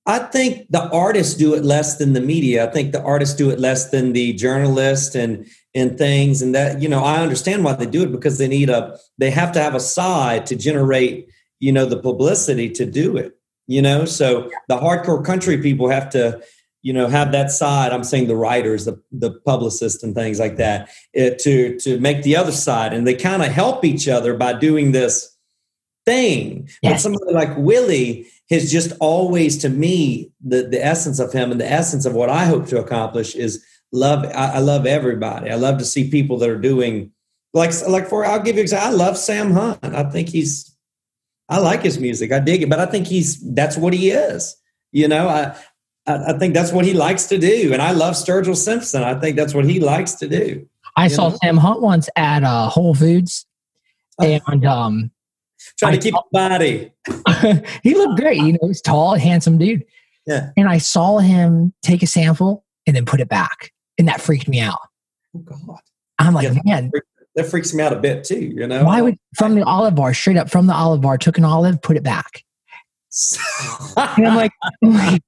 [0.06, 2.64] I think the artists do it less than the media.
[2.64, 6.42] I think the artists do it less than the journalists and and things.
[6.42, 9.30] And that you know, I understand why they do it because they need a they
[9.30, 13.32] have to have a side to generate you know the publicity to do it.
[13.66, 16.40] You know, so the hardcore country people have to
[16.82, 17.92] you know have that side.
[17.92, 22.22] I'm saying the writers, the the publicists, and things like that eh, to to make
[22.22, 25.36] the other side, and they kind of help each other by doing this
[26.04, 26.68] thing.
[26.80, 31.60] But somebody like Willie has just always, to me, the the essence of him and
[31.60, 34.24] the essence of what I hope to accomplish is love.
[34.26, 35.50] I, I love everybody.
[35.50, 37.12] I love to see people that are doing
[37.54, 38.24] like like for.
[38.24, 38.88] I'll give you example.
[38.88, 39.78] I love Sam Hunt.
[39.82, 40.72] I think he's.
[41.48, 42.32] I like his music.
[42.32, 44.56] I dig it, but I think he's that's what he is.
[44.92, 45.56] You know, I.
[46.06, 49.02] I I think that's what he likes to do, and I love Sturgill Simpson.
[49.02, 50.68] I think that's what he likes to do.
[50.96, 51.38] I saw know?
[51.42, 53.44] Sam Hunt once at uh, Whole Foods,
[54.22, 54.40] Oh.
[54.46, 55.10] and um,
[55.78, 56.92] Trying I to keep the body.
[57.82, 58.38] he looked great.
[58.38, 59.84] You know, he's tall, handsome dude.
[60.26, 60.50] Yeah.
[60.56, 64.48] And I saw him take a sample and then put it back, and that freaked
[64.48, 64.78] me out.
[65.36, 65.78] Oh God,
[66.18, 66.60] I'm like, Yeah.
[66.64, 66.90] man,
[67.34, 68.38] that freaks me out a bit too.
[68.38, 71.38] You know, why would from the olive bar straight up from the olive bar took
[71.38, 72.42] an olive, put it back,
[73.96, 74.52] and I'm like,
[74.82, 75.20] man,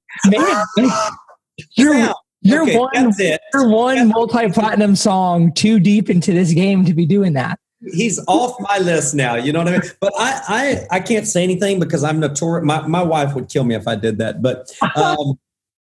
[1.75, 3.13] you're Sam, you're okay, one
[3.53, 7.59] you're one multi platinum song too deep into this game to be doing that.
[7.81, 9.35] He's off my list now.
[9.35, 9.81] You know what I mean?
[9.99, 10.41] But I,
[10.91, 12.65] I, I can't say anything because I'm notorious.
[12.65, 14.41] My, my wife would kill me if I did that.
[14.41, 15.39] But um,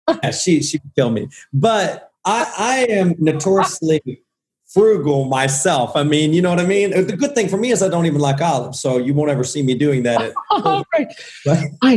[0.23, 1.29] yeah, she, she would kill me.
[1.53, 4.23] But I, I am notoriously
[4.67, 5.95] frugal myself.
[5.95, 6.91] I mean, you know what I mean?
[6.91, 9.45] The good thing for me is I don't even like olives, so you won't ever
[9.45, 10.21] see me doing that.
[10.21, 11.09] At, All right.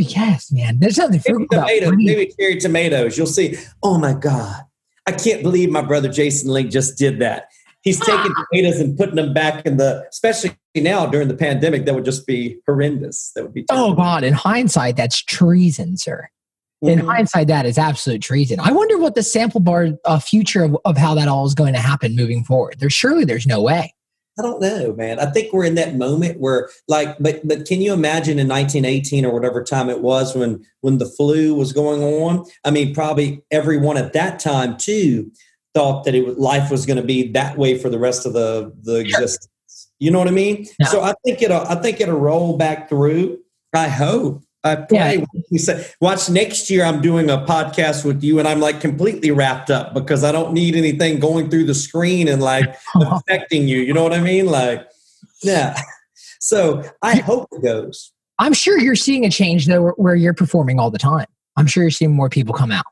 [0.08, 0.78] Guess, man.
[0.78, 1.98] There's nothing maybe frugal about tomatoes, bread.
[1.98, 3.18] maybe cherry tomatoes.
[3.18, 3.56] You'll see.
[3.82, 4.62] Oh my God.
[5.06, 7.48] I can't believe my brother Jason Link just did that.
[7.82, 11.94] He's taking tomatoes and putting them back in the, especially now during the pandemic, that
[11.94, 13.32] would just be horrendous.
[13.34, 13.94] That would be Oh.
[13.94, 14.22] God!
[14.22, 16.28] In hindsight, that's treason, sir.
[16.82, 17.06] In Mhm.
[17.06, 18.58] hindsight, that is absolute treason.
[18.60, 21.74] I wonder what the sample bar uh, future of, of how that all is going
[21.74, 22.76] to happen moving forward.
[22.78, 23.94] There's surely there's no way.
[24.38, 25.18] I don't know, man.
[25.18, 29.26] I think we're in that moment where, like, but but can you imagine in 1918
[29.26, 32.46] or whatever time it was when when the flu was going on?
[32.64, 35.30] I mean, probably everyone at that time too
[35.74, 38.32] thought that it was, life was going to be that way for the rest of
[38.32, 39.48] the the existence.
[39.98, 40.66] You know what I mean?
[40.88, 43.38] So I think it'll I think it'll roll back through.
[43.74, 44.42] I hope.
[44.62, 45.24] I pray.
[45.50, 45.82] Yeah.
[46.00, 46.84] Watch next year.
[46.84, 50.52] I'm doing a podcast with you, and I'm like completely wrapped up because I don't
[50.52, 53.78] need anything going through the screen and like affecting you.
[53.78, 54.46] You know what I mean?
[54.46, 54.86] Like,
[55.42, 55.80] yeah.
[56.40, 58.12] So I hope it goes.
[58.38, 61.26] I'm sure you're seeing a change though, where, where you're performing all the time.
[61.56, 62.86] I'm sure you're seeing more people come out.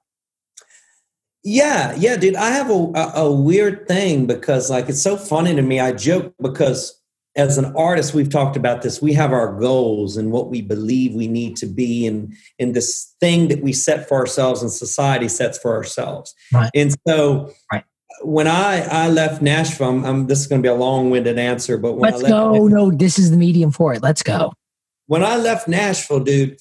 [1.44, 2.36] Yeah, yeah, dude.
[2.36, 5.78] I have a, a, weird thing because like it's so funny to me.
[5.80, 7.00] I joke because
[7.36, 9.00] as an artist, we've talked about this.
[9.00, 13.14] We have our goals and what we believe we need to be, and and this
[13.20, 16.34] thing that we set for ourselves and society sets for ourselves.
[16.52, 16.70] Right.
[16.74, 17.84] And so, Right.
[18.22, 21.38] when I I left Nashville, I'm, I'm- this is going to be a long winded
[21.38, 22.66] answer, but when Let's I left go.
[22.66, 24.02] No, this is the medium for it.
[24.02, 24.52] Let's go.
[25.06, 26.58] when I left Nashville, dude,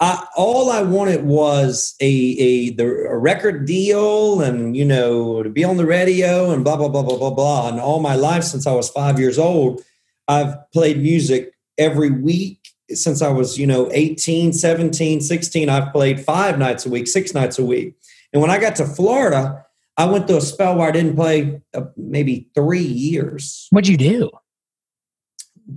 [0.00, 5.48] I, all I wanted was a a the a record deal and you know to
[5.48, 7.68] be on the radio and blah blah blah blah blah blah.
[7.68, 9.82] And all my life since I was five years old,
[10.28, 12.58] I've played music every week
[12.90, 15.68] since I was you know 18, 17, 16.
[15.68, 17.94] I've played five nights a week, six nights a week.
[18.32, 19.64] And when I got to Florida,
[19.96, 23.96] I went through a spell where I didn't play uh, maybe three years What'd you
[23.96, 24.30] do?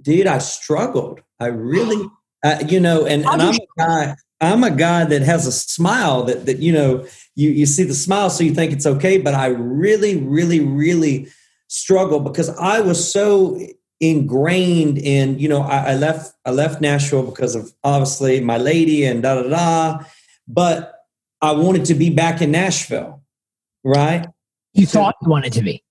[0.02, 2.10] dude i struggled i really
[2.44, 6.24] uh, you know and, and i'm a guy i'm a guy that has a smile
[6.24, 9.34] that that you know you you see the smile so you think it's okay but
[9.34, 11.28] i really really really
[11.68, 13.60] struggle because i was so
[14.00, 19.06] ingrained in you know I, I left i left nashville because of obviously my lady
[19.06, 20.06] and da da da
[20.48, 20.98] but
[21.42, 23.22] I wanted to be back in Nashville,
[23.84, 24.26] right?
[24.74, 25.84] You thought you wanted to be.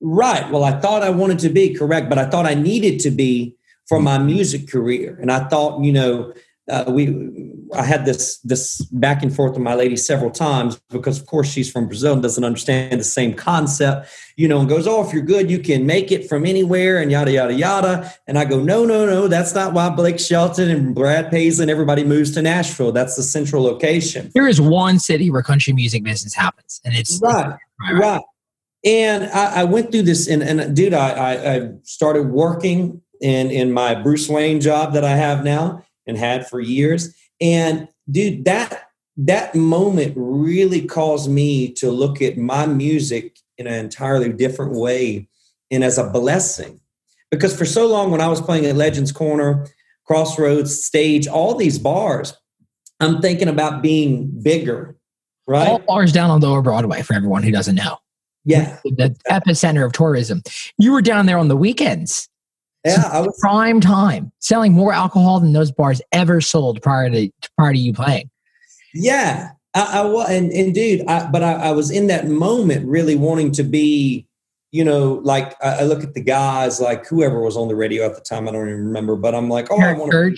[0.00, 0.50] Right.
[0.50, 3.55] Well, I thought I wanted to be correct, but I thought I needed to be
[3.88, 5.18] for my music career.
[5.20, 6.32] And I thought, you know,
[6.68, 11.20] uh, we I had this this back and forth with my lady several times because
[11.20, 14.86] of course she's from Brazil and doesn't understand the same concept, you know, and goes,
[14.86, 18.12] Oh, if you're good, you can make it from anywhere and yada yada yada.
[18.26, 21.70] And I go, No, no, no, that's not why Blake Shelton and Brad Paisley and
[21.70, 22.90] everybody moves to Nashville.
[22.90, 24.32] That's the central location.
[24.34, 27.94] There is one city where country music business happens, and it's right, right.
[27.94, 28.22] right.
[28.84, 33.50] And I, I, went through this, and, and dude, I, I, I started working in
[33.50, 37.14] in my Bruce Wayne job that I have now and had for years.
[37.40, 43.74] And dude, that that moment really caused me to look at my music in an
[43.74, 45.28] entirely different way
[45.70, 46.80] and as a blessing.
[47.30, 49.66] Because for so long, when I was playing at Legends Corner,
[50.04, 52.36] Crossroads, Stage, all these bars,
[53.00, 54.96] I'm thinking about being bigger,
[55.46, 55.66] right?
[55.66, 57.98] All bars down on Lower Broadway for everyone who doesn't know.
[58.44, 58.78] Yeah.
[58.84, 60.42] The epicenter of tourism.
[60.78, 62.28] You were down there on the weekends.
[62.86, 67.30] Yeah, I was prime time, selling more alcohol than those bars ever sold prior to
[67.56, 68.30] prior to you playing.
[68.94, 73.14] Yeah, I, I and, and dude, I, but I, I, was in that moment really
[73.14, 74.26] wanting to be,
[74.72, 78.06] you know, like I, I, look at the guys, like whoever was on the radio
[78.06, 80.36] at the time, I don't even remember, but I'm like, oh, Eric I want to.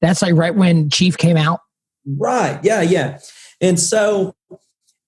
[0.00, 1.60] That's like right when Chief came out.
[2.06, 2.60] Right.
[2.62, 2.82] Yeah.
[2.82, 3.18] Yeah.
[3.60, 4.36] And so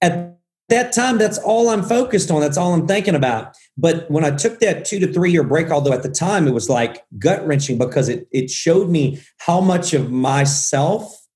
[0.01, 0.38] at
[0.69, 2.41] that time, that's all I'm focused on.
[2.41, 3.57] That's all I'm thinking about.
[3.77, 6.53] But when I took that two to three year break, although at the time it
[6.53, 11.27] was like gut wrenching because it, it showed me how much of myself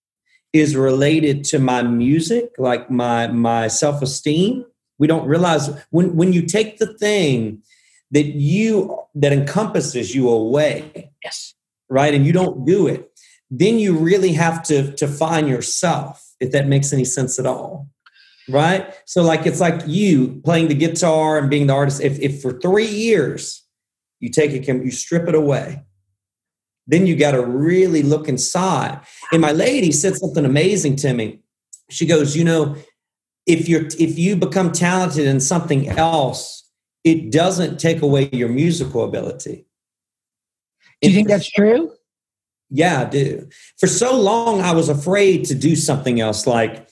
[0.53, 4.67] is related to my music, like my, my self esteem.
[4.99, 7.63] We don't realize when, when you take the thing
[8.11, 11.11] that you, that encompasses you away.
[11.25, 11.55] Yes.
[11.89, 12.13] Right.
[12.13, 13.11] And you don't do it,
[13.51, 17.89] then you really have to, to find yourself, if that makes any sense at all
[18.49, 18.95] right?
[19.07, 22.01] So like it's like you playing the guitar and being the artist.
[22.01, 23.65] If if for three years
[24.21, 25.83] you take it, you strip it away,
[26.87, 29.01] then you got to really look inside.
[29.33, 31.41] And my lady said something amazing to me.
[31.91, 32.77] She goes, you know,
[33.47, 36.71] if you're if you become talented in something else,
[37.05, 39.67] it doesn't take away your musical ability.
[41.01, 41.93] Do you think that's true?
[42.71, 43.49] Yeah, I do.
[43.79, 46.89] For so long, I was afraid to do something else, like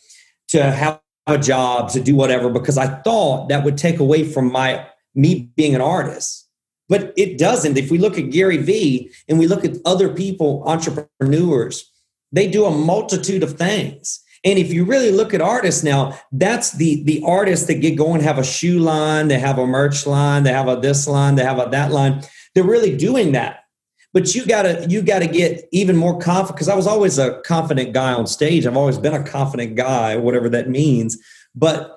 [0.48, 0.99] to have
[1.30, 5.50] a job to do whatever because I thought that would take away from my me
[5.56, 6.48] being an artist.
[6.88, 7.76] But it doesn't.
[7.76, 11.90] If we look at Gary Vee and we look at other people, entrepreneurs,
[12.32, 14.20] they do a multitude of things.
[14.44, 18.22] And if you really look at artists now, that's the the artists that get going,
[18.22, 21.44] have a shoe line, they have a merch line, they have a this line, they
[21.44, 22.22] have a that line.
[22.54, 23.60] They're really doing that
[24.12, 27.92] but you gotta you gotta get even more confident because i was always a confident
[27.92, 28.66] guy on stage.
[28.66, 31.18] I've always been a confident guy whatever that means.
[31.54, 31.96] But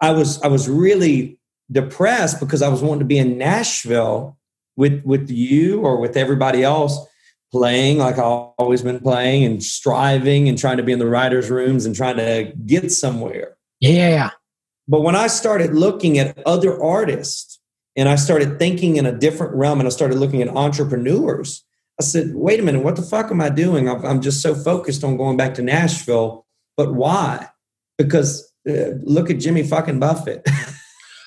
[0.00, 1.38] i was i was really
[1.70, 4.36] depressed because i was wanting to be in nashville
[4.76, 6.98] with with you or with everybody else
[7.50, 11.50] playing like i've always been playing and striving and trying to be in the writers
[11.50, 13.56] rooms and trying to get somewhere.
[13.80, 14.30] Yeah.
[14.88, 17.55] But when i started looking at other artists
[17.96, 21.64] and I started thinking in a different realm and I started looking at entrepreneurs.
[21.98, 23.88] I said, wait a minute, what the fuck am I doing?
[23.88, 26.46] I'm just so focused on going back to Nashville.
[26.76, 27.48] But why?
[27.96, 30.46] Because uh, look at Jimmy fucking Buffett.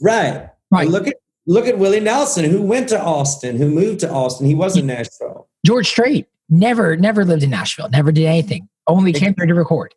[0.00, 0.50] right.
[0.70, 0.88] Right.
[0.88, 4.46] Look at look at Willie Nelson, who went to Austin, who moved to Austin.
[4.46, 5.48] He was in Nashville.
[5.64, 8.68] George Strait never, never lived in Nashville, never did anything.
[8.86, 9.94] Only came there to record.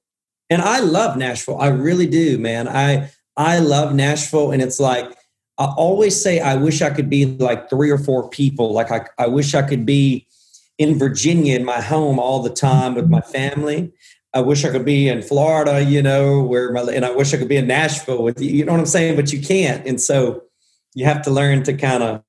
[0.50, 1.58] And I love Nashville.
[1.60, 2.68] I really do, man.
[2.68, 5.12] I I love Nashville, and it's like
[5.58, 8.74] I always say, I wish I could be like three or four people.
[8.74, 10.28] Like I, I wish I could be
[10.78, 13.94] in Virginia in my home all the time with my family.
[14.34, 17.38] I wish I could be in Florida, you know, where my and I wish I
[17.38, 18.50] could be in Nashville with you.
[18.50, 19.16] You know what I'm saying?
[19.16, 20.44] But you can't, and so
[20.96, 22.24] you have to learn to kind of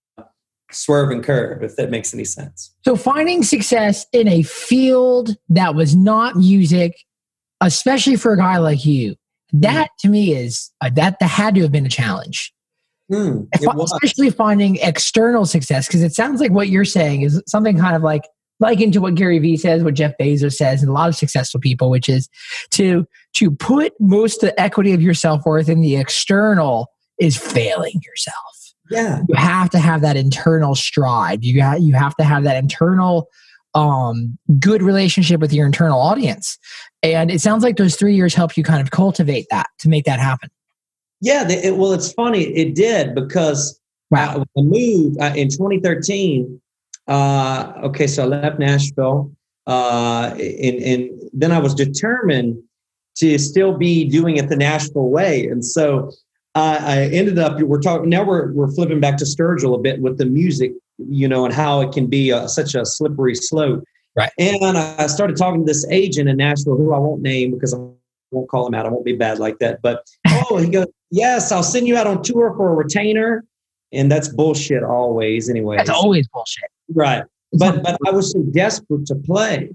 [0.70, 2.74] swerve and curve, if that makes any sense.
[2.84, 6.98] So finding success in a field that was not music,
[7.62, 9.16] especially for a guy like you,
[9.54, 12.52] that to me is uh, that that had to have been a challenge.
[13.12, 17.94] Mm, especially finding external success because it sounds like what you're saying is something kind
[17.94, 18.22] of like
[18.60, 21.60] like into what Gary Vee says, what Jeff Bezos says, and a lot of successful
[21.60, 22.28] people, which is
[22.70, 26.88] to to put most of the equity of your self worth in the external
[27.20, 28.74] is failing yourself.
[28.90, 31.44] Yeah, you have to have that internal stride.
[31.44, 33.28] You got you have to have that internal
[33.74, 36.58] um, good relationship with your internal audience.
[37.12, 40.04] And it sounds like those three years helped you kind of cultivate that to make
[40.04, 40.50] that happen.
[41.20, 42.44] Yeah, it, well, it's funny.
[42.44, 43.78] It did because
[44.10, 44.44] wow.
[44.56, 46.60] I moved uh, in 2013.
[47.06, 49.30] Uh, okay, so I left Nashville
[49.66, 52.62] uh, and, and then I was determined
[53.16, 55.46] to still be doing it the Nashville way.
[55.46, 56.10] And so
[56.54, 60.00] I, I ended up, we're talking, now we're, we're flipping back to Sturgill a bit
[60.00, 63.84] with the music, you know, and how it can be a, such a slippery slope.
[64.16, 64.30] Right.
[64.38, 67.78] And I started talking to this agent in Nashville who I won't name because I
[68.30, 68.86] won't call him out.
[68.86, 69.82] I won't be bad like that.
[69.82, 73.44] But, oh, he goes, yes, I'll send you out on tour for a retainer.
[73.92, 75.76] And that's bullshit always anyway.
[75.76, 76.70] That's always bullshit.
[76.92, 77.24] Right.
[77.52, 79.70] But, but I was so desperate to play.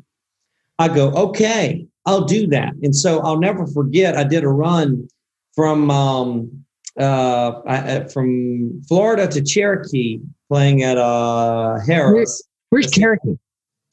[0.77, 2.73] I go, okay, I'll do that.
[2.81, 5.07] And so I'll never forget, I did a run
[5.53, 6.65] from, um,
[6.97, 12.45] uh, I, from Florida to Cherokee playing at uh, Harrah's.
[12.69, 13.37] Where's Cherokee?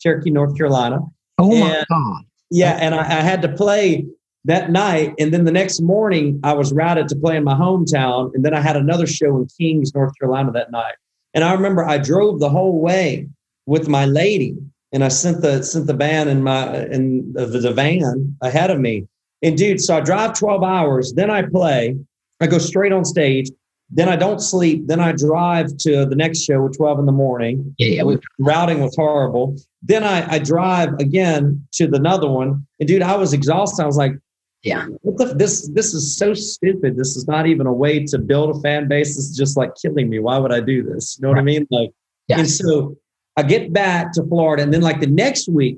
[0.07, 1.01] Cherokee, North Carolina.
[1.39, 2.23] Oh my god!
[2.51, 4.07] Yeah, and I, I had to play
[4.45, 8.31] that night, and then the next morning I was routed to play in my hometown,
[8.35, 10.95] and then I had another show in Kings, North Carolina that night.
[11.35, 13.29] And I remember I drove the whole way
[13.67, 14.57] with my lady,
[14.93, 18.79] and I sent the sent the band in my in the, the van ahead of
[18.79, 19.07] me.
[19.43, 21.97] And dude, so I drive twelve hours, then I play,
[22.41, 23.51] I go straight on stage,
[23.91, 27.13] then I don't sleep, then I drive to the next show at twelve in the
[27.13, 28.03] morning Yeah, yeah.
[28.05, 29.57] We, routing was horrible.
[29.89, 33.83] Then I, I drive again to the another one, and dude, I was exhausted.
[33.83, 34.15] I was like,
[34.63, 34.87] Yeah.
[35.03, 36.97] what the, this this is so stupid.
[36.97, 39.17] This is not even a way to build a fan base.
[39.17, 40.19] This is just like killing me.
[40.19, 41.17] Why would I do this?
[41.17, 41.67] You know what I mean?
[41.71, 41.91] Like,
[42.29, 42.41] Yeah.
[42.41, 42.97] and so
[43.37, 45.77] I get back to Florida, and then like the next week,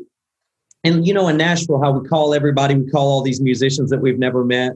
[0.85, 4.01] and you know, in Nashville, how we call everybody, we call all these musicians that
[4.01, 4.73] we've never met.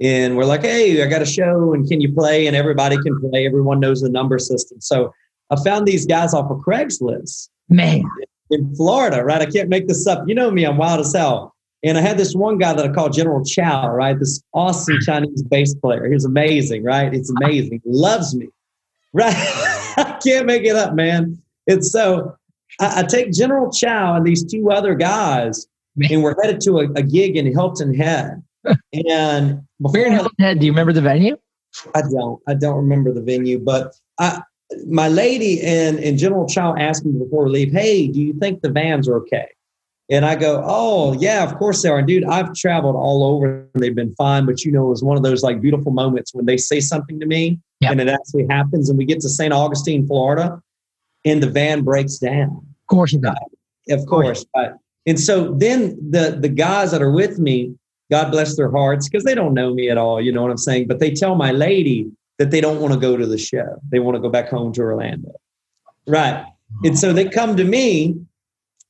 [0.00, 2.48] And we're like, hey, I got a show, and can you play?
[2.48, 3.46] And everybody can play.
[3.46, 4.80] Everyone knows the number system.
[4.80, 5.12] So
[5.50, 8.02] I found these guys off of Craigslist man,
[8.50, 9.42] in Florida, right?
[9.42, 10.24] I can't make this up.
[10.26, 11.54] You know me, I'm wild as hell.
[11.82, 14.18] And I had this one guy that I call General Chow, right?
[14.18, 15.02] This awesome hmm.
[15.02, 16.10] Chinese bass player.
[16.10, 17.12] He's amazing, right?
[17.12, 17.82] It's amazing.
[17.84, 18.48] Loves me,
[19.12, 19.34] right?
[19.96, 21.38] I can't make it up, man.
[21.66, 22.36] It's so
[22.80, 25.66] I, I take General Chow and these two other guys,
[26.10, 28.42] and we're headed to a, a gig in Hilton Head.
[29.10, 30.58] And where in Hilton Head?
[30.58, 31.36] Do you remember the venue?
[31.94, 32.40] I don't.
[32.48, 34.40] I don't remember the venue, but I,
[34.86, 38.62] my lady and, and General Chow asked me before we leave, hey, do you think
[38.62, 39.48] the vans are okay?
[40.10, 41.98] And I go, oh, yeah, of course they are.
[41.98, 44.44] And dude, I've traveled all over and they've been fine.
[44.44, 47.18] But you know, it was one of those like beautiful moments when they say something
[47.20, 47.92] to me Yep.
[47.92, 48.88] and it actually happens.
[48.88, 49.52] And we get to St.
[49.52, 50.60] Augustine, Florida,
[51.24, 52.50] and the van breaks down.
[52.50, 53.38] Of course you got.
[53.90, 54.44] Of course.
[54.56, 54.72] Right.
[55.06, 57.74] And so then the the guys that are with me,
[58.10, 60.56] God bless their hearts, because they don't know me at all, you know what I'm
[60.58, 60.86] saying?
[60.86, 63.80] But they tell my lady that they don't want to go to the show.
[63.90, 65.32] They want to go back home to Orlando.
[66.06, 66.44] Right.
[66.84, 68.16] And so they come to me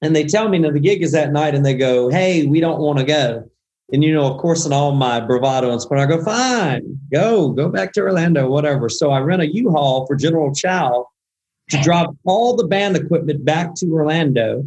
[0.00, 2.60] and they tell me that the gig is that night and they go, Hey, we
[2.60, 3.50] don't want to go.
[3.92, 7.50] And you know, of course, in all my bravado and sport, I go, fine, go,
[7.50, 8.88] go back to Orlando, whatever.
[8.88, 11.06] So I rent a U-Haul for General Chow
[11.70, 14.66] to drop all the band equipment back to Orlando.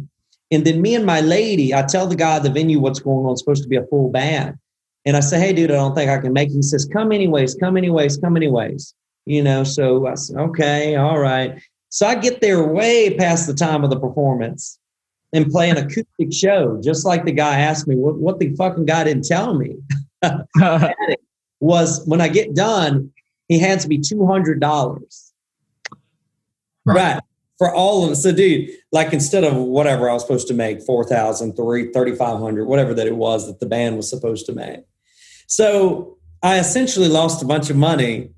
[0.50, 3.26] And then me and my lady, I tell the guy at the venue what's going
[3.26, 3.32] on.
[3.32, 4.56] It's supposed to be a full band.
[5.04, 6.54] And I say, hey, dude, I don't think I can make it.
[6.54, 8.94] He says, come anyways, come anyways, come anyways.
[9.26, 11.60] You know, so I said, okay, all right.
[11.90, 14.78] So I get there way past the time of the performance
[15.32, 18.86] and play an acoustic show, just like the guy asked me, what, what the fucking
[18.86, 19.76] guy didn't tell me
[21.60, 23.12] was when I get done,
[23.48, 25.30] he hands me $200.
[26.84, 26.96] Right.
[26.96, 27.22] Right.
[27.58, 28.22] For all of us.
[28.22, 33.06] So, dude, like instead of whatever I was supposed to make, 4,000, 3,500, whatever that
[33.06, 34.80] it was that the band was supposed to make.
[35.48, 38.30] So I essentially lost a bunch of money,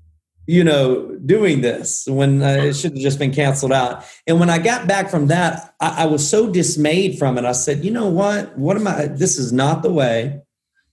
[0.47, 4.03] you know, doing this when uh, it should have just been canceled out.
[4.25, 7.45] And when I got back from that, I, I was so dismayed from it.
[7.45, 8.57] I said, you know what?
[8.57, 9.05] What am I?
[9.05, 10.41] This is not the way.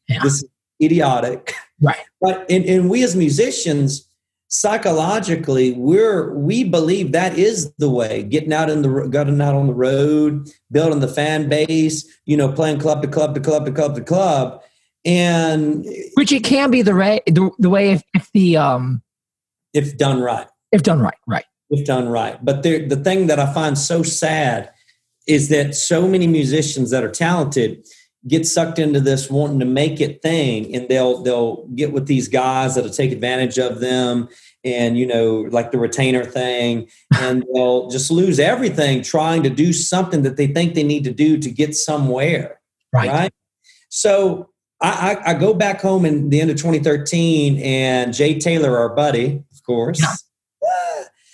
[0.09, 0.23] Yeah.
[0.23, 0.49] This is
[0.83, 1.55] idiotic.
[1.81, 1.97] Right.
[2.21, 4.08] But and, and we as musicians,
[4.49, 8.23] psychologically, we're we believe that is the way.
[8.25, 12.51] Getting out in the getting out on the road, building the fan base, you know,
[12.51, 14.63] playing club to club to club to club to club.
[15.05, 19.03] And Which it can be the way the, the way if, if the um
[19.73, 20.49] if done right.
[20.73, 21.45] if done right, right.
[21.71, 22.43] if done right.
[22.45, 24.71] But the the thing that I find so sad
[25.27, 27.87] is that so many musicians that are talented
[28.29, 32.29] get sucked into this wanting to make it thing, and they'll they'll get with these
[32.29, 34.29] guys that'll take advantage of them,
[34.65, 36.89] and you know like the retainer thing,
[37.19, 41.13] and they'll just lose everything trying to do something that they think they need to
[41.13, 42.61] do to get somewhere.
[42.93, 43.31] Right.
[43.91, 44.51] So
[44.81, 48.95] I, I, I go back home in the end of 2013, and Jay Taylor, our
[48.95, 50.01] buddy, of course.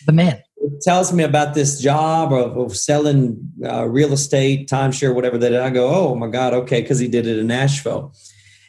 [0.06, 0.43] The man.
[0.80, 5.54] Tells me about this job of, of selling uh, real estate, timeshare, whatever that.
[5.54, 8.14] I go, oh my god, okay, because he did it in Nashville.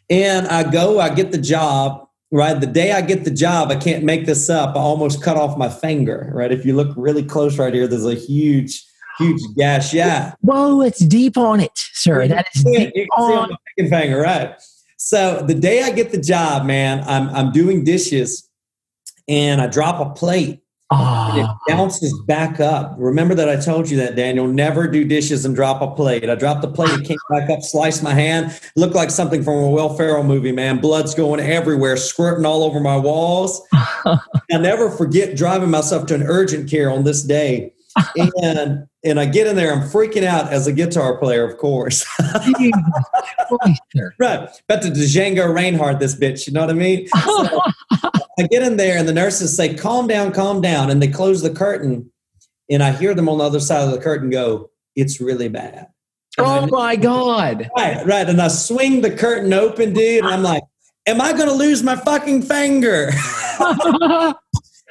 [0.10, 2.02] And I go, I get the job.
[2.32, 4.76] Right, the day I get the job, I can't make this up.
[4.76, 6.32] I almost cut off my finger.
[6.34, 8.84] Right, if you look really close right here, there's a huge
[9.18, 9.94] huge gash.
[9.94, 10.34] Yeah.
[10.42, 12.28] Whoa, it's deep on it, sir.
[12.28, 13.58] That is deep you can see on on.
[13.78, 14.56] my finger, right?
[14.98, 18.50] So the day I get the job, man, I'm I'm doing dishes,
[19.28, 20.62] and I drop a plate,
[20.92, 22.96] and it Oh, bounces back up.
[22.98, 24.48] Remember that I told you that, Daniel.
[24.48, 26.30] Never do dishes and drop a plate.
[26.30, 28.60] I dropped the plate, it came back up, sliced my hand.
[28.76, 30.80] Looked like something from a Will Ferrell movie, man.
[30.80, 33.62] Blood's going everywhere, squirting all over my walls.
[34.06, 34.22] I'll
[34.60, 37.74] never forget driving myself to an urgent care on this day.
[38.42, 42.04] And and I get in there, I'm freaking out as a guitar player, of course.
[42.58, 42.82] Jesus
[43.48, 44.14] Christ, sir.
[44.20, 44.50] right.
[44.68, 47.08] About to Django Reinhardt this bitch, you know what I mean?
[47.08, 47.62] So
[48.38, 50.90] I get in there and the nurses say, calm down, calm down.
[50.90, 52.12] And they close the curtain.
[52.70, 55.88] And I hear them on the other side of the curtain go, it's really bad.
[56.38, 57.70] And Oh my God.
[57.78, 58.28] Right, right.
[58.28, 60.24] And I swing the curtain open, dude.
[60.24, 60.64] And I'm like,
[61.06, 63.12] am I going to lose my fucking finger?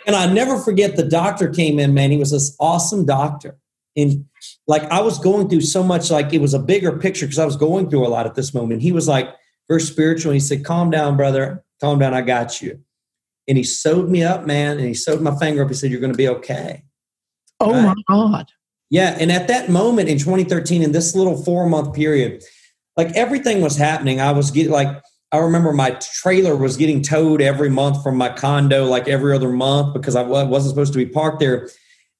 [0.06, 2.10] and I never forget the doctor came in, man.
[2.10, 3.56] He was this awesome doctor.
[3.96, 4.24] And
[4.66, 7.44] like I was going through so much, like it was a bigger picture because I
[7.44, 8.82] was going through a lot at this moment.
[8.82, 9.28] He was like
[9.68, 10.32] very spiritual.
[10.32, 11.64] He said, calm down, brother.
[11.80, 12.14] Calm down.
[12.14, 12.80] I got you.
[13.46, 14.78] And he sewed me up, man.
[14.78, 15.68] And he sewed my finger up.
[15.68, 16.84] He said, you're going to be okay.
[17.60, 18.46] Oh my God.
[18.90, 22.44] Yeah, and at that moment in 2013, in this little four month period,
[22.96, 24.20] like everything was happening.
[24.20, 25.90] I was getting like I remember my
[26.22, 30.22] trailer was getting towed every month from my condo, like every other month, because I
[30.22, 31.68] wasn't supposed to be parked there,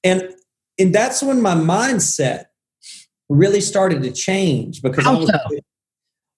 [0.03, 0.35] and
[0.79, 2.47] and that's when my mindset
[3.29, 5.29] really started to change because I was.
[5.29, 5.59] so?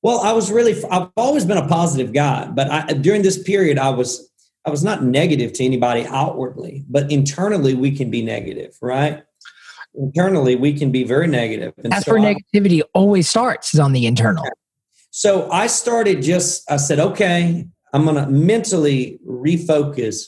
[0.03, 0.85] Well, I was really.
[0.91, 4.31] I've always been a positive guy, but I, during this period, I was.
[4.67, 9.23] I was not negative to anybody outwardly, but internally we can be negative, right?
[9.95, 11.73] Internally we can be very negative.
[11.83, 14.45] And That's so where I- negativity always starts, is on the internal.
[15.11, 20.25] so I started just, I said, okay, I'm going to mentally refocus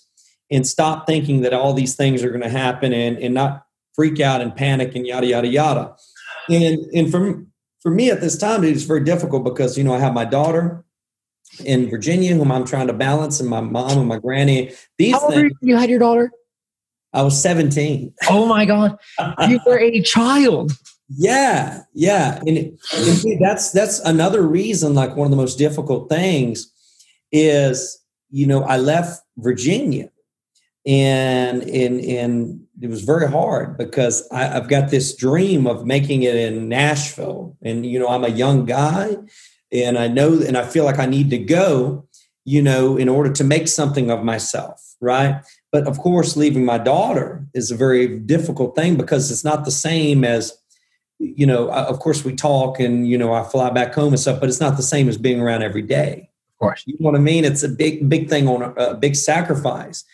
[0.50, 3.64] and stop thinking that all these things are going to happen and, and not
[3.94, 5.96] freak out and panic and yada, yada, yada.
[6.48, 7.44] And, and for,
[7.80, 10.24] for me at this time, it was very difficult because, you know, I have my
[10.24, 10.84] daughter
[11.64, 14.72] in Virginia whom I'm trying to balance and my mom and my granny.
[14.98, 16.30] These How old were things, you when you had your daughter?
[17.12, 18.12] I was 17.
[18.28, 18.98] Oh my God.
[19.48, 20.72] You were a child.
[21.10, 24.94] Yeah, yeah, and, it- and see, that's that's another reason.
[24.94, 26.70] Like one of the most difficult things
[27.32, 27.98] is,
[28.30, 30.10] you know, I left Virginia,
[30.84, 36.24] and and and it was very hard because I, I've got this dream of making
[36.24, 39.16] it in Nashville, and you know, I'm a young guy,
[39.72, 42.06] and I know, and I feel like I need to go,
[42.44, 45.42] you know, in order to make something of myself, right?
[45.70, 49.70] But of course, leaving my daughter is a very difficult thing because it's not the
[49.70, 50.58] same as
[51.18, 54.40] you know, of course we talk and, you know, I fly back home and stuff,
[54.40, 56.30] but it's not the same as being around every day.
[56.54, 56.84] Of course.
[56.86, 57.44] You know what I mean?
[57.44, 60.04] It's a big, big thing on a, a big sacrifice.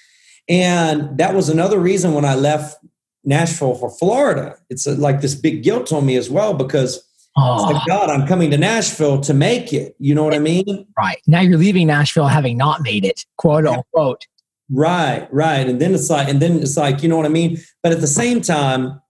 [0.49, 2.83] And that was another reason when I left
[3.23, 4.57] Nashville for Florida.
[4.71, 8.26] It's a, like this big guilt on me as well because Oh, like, God, I'm
[8.26, 9.97] coming to Nashville to make it.
[9.99, 10.87] You know what I mean?
[10.97, 11.20] right.
[11.26, 14.26] Now you're leaving Nashville having not made it, quote unquote.
[14.70, 15.68] Right, right.
[15.68, 17.59] And then it's like, and then it's like, you know what I mean?
[17.82, 19.01] But at the same time,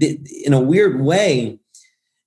[0.00, 1.58] in a weird way,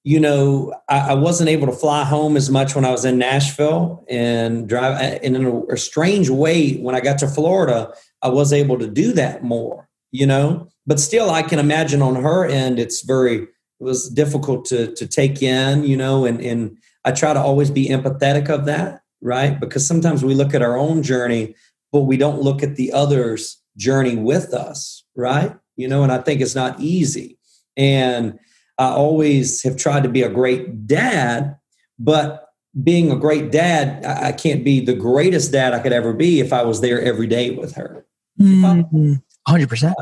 [0.04, 3.20] you know, I, I wasn't able to fly home as much when I was in
[3.20, 5.00] Nashville and drive.
[5.24, 8.88] And in a, a strange way, when I got to Florida, I was able to
[8.88, 10.70] do that more, you know.
[10.88, 13.48] But still, I can imagine on her end, it's very,
[13.82, 16.26] was difficult to to take in, you know.
[16.26, 19.60] And and I try to always be empathetic of that, right?
[19.60, 21.56] Because sometimes we look at our own journey,
[21.92, 25.56] but we don't look at the others' journey with us, right?
[25.76, 27.38] You know, and I think it's not easy.
[27.76, 28.38] And
[28.78, 31.58] I always have tried to be a great dad,
[31.98, 32.48] but
[32.84, 36.54] being a great dad, I can't be the greatest dad I could ever be if
[36.54, 38.06] I was there every day with her,
[38.40, 39.22] Mhm.
[39.48, 39.94] 100%.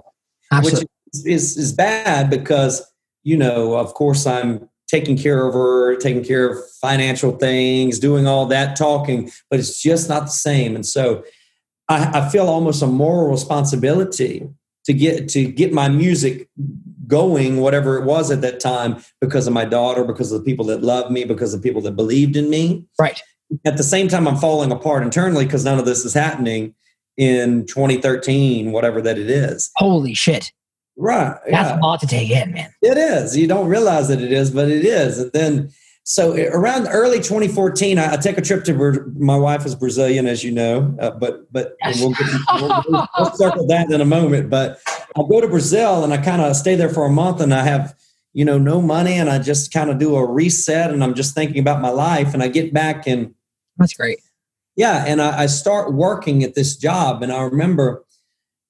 [0.51, 0.87] Absolutely.
[1.13, 2.83] which is, is bad because,
[3.23, 8.27] you know, of course, I'm taking care of her, taking care of financial things, doing
[8.27, 10.75] all that talking, but it's just not the same.
[10.75, 11.23] And so
[11.87, 14.47] I, I feel almost a moral responsibility
[14.85, 16.47] to get to get my music
[17.05, 20.65] going, whatever it was at that time, because of my daughter, because of the people
[20.65, 22.85] that loved me, because of the people that believed in me.
[22.97, 23.21] right.
[23.65, 26.75] At the same time, I'm falling apart internally because none of this is happening
[27.17, 29.71] in 2013, whatever that it is.
[29.75, 30.51] Holy shit.
[30.99, 31.37] Right.
[31.49, 31.79] That's yeah.
[31.79, 32.73] a lot to take in, man.
[32.81, 33.37] It is.
[33.37, 35.17] You don't realize that it is, but it is.
[35.17, 35.71] And then,
[36.03, 40.27] so around early 2014, I, I take a trip to Bra- my wife is Brazilian,
[40.27, 44.05] as you know, uh, but but we'll, get, we'll, we'll, we'll circle that in a
[44.05, 44.49] moment.
[44.49, 44.81] But
[45.15, 47.63] I go to Brazil and I kind of stay there for a month, and I
[47.63, 47.95] have
[48.33, 51.33] you know no money, and I just kind of do a reset, and I'm just
[51.33, 53.33] thinking about my life, and I get back and
[53.77, 54.19] That's great.
[54.75, 58.03] yeah, and I, I start working at this job, and I remember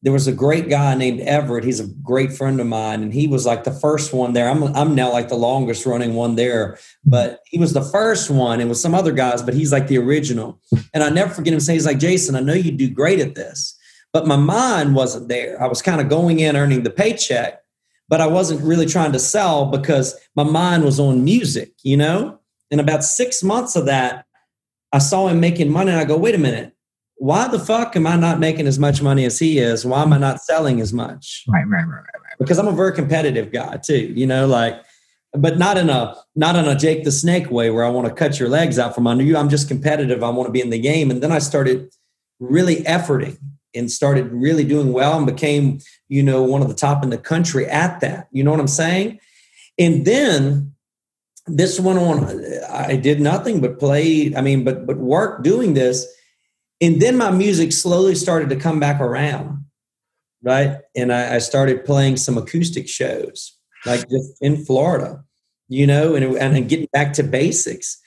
[0.02, 1.66] there was a great guy named Everett.
[1.66, 4.50] He's a great friend of mine, and he was like the first one there.
[4.50, 8.62] I'm I'm now like the longest running one there, but he was the first one.
[8.62, 10.62] It was some other guys, but he's like the original.
[10.94, 13.36] And I never forget him saying, "He's like Jason, I know you do great at
[13.36, 13.78] this,
[14.14, 15.62] but my mind wasn't there.
[15.62, 17.62] I was kind of going in earning the paycheck,
[18.08, 22.40] but I wasn't really trying to sell because my mind was on music, you know.
[22.72, 24.26] And about six months of that,
[24.94, 26.74] I saw him making money, and I go, wait a minute."
[27.20, 29.86] Why the fuck am I not making as much money as he is?
[29.86, 31.44] Why am I not selling as much?
[31.50, 32.40] Right, right, right, right, right.
[32.40, 34.82] Because I'm a very competitive guy too, you know, like,
[35.34, 38.14] but not in a not in a Jake the Snake way where I want to
[38.14, 39.36] cut your legs out from under you.
[39.36, 40.24] I'm just competitive.
[40.24, 41.12] I want to be in the game.
[41.12, 41.94] And then I started
[42.40, 43.38] really efforting
[43.76, 47.18] and started really doing well and became, you know, one of the top in the
[47.18, 48.30] country at that.
[48.32, 49.20] You know what I'm saying?
[49.78, 50.74] And then
[51.48, 52.44] this went on.
[52.72, 54.34] I did nothing but play.
[54.36, 56.08] I mean, but but work doing this
[56.82, 59.66] and then my music slowly started to come back around
[60.42, 60.78] right?
[60.96, 65.24] And I, I, started playing some acoustic shows like just in florida
[65.70, 67.98] you know and, and getting back to basics.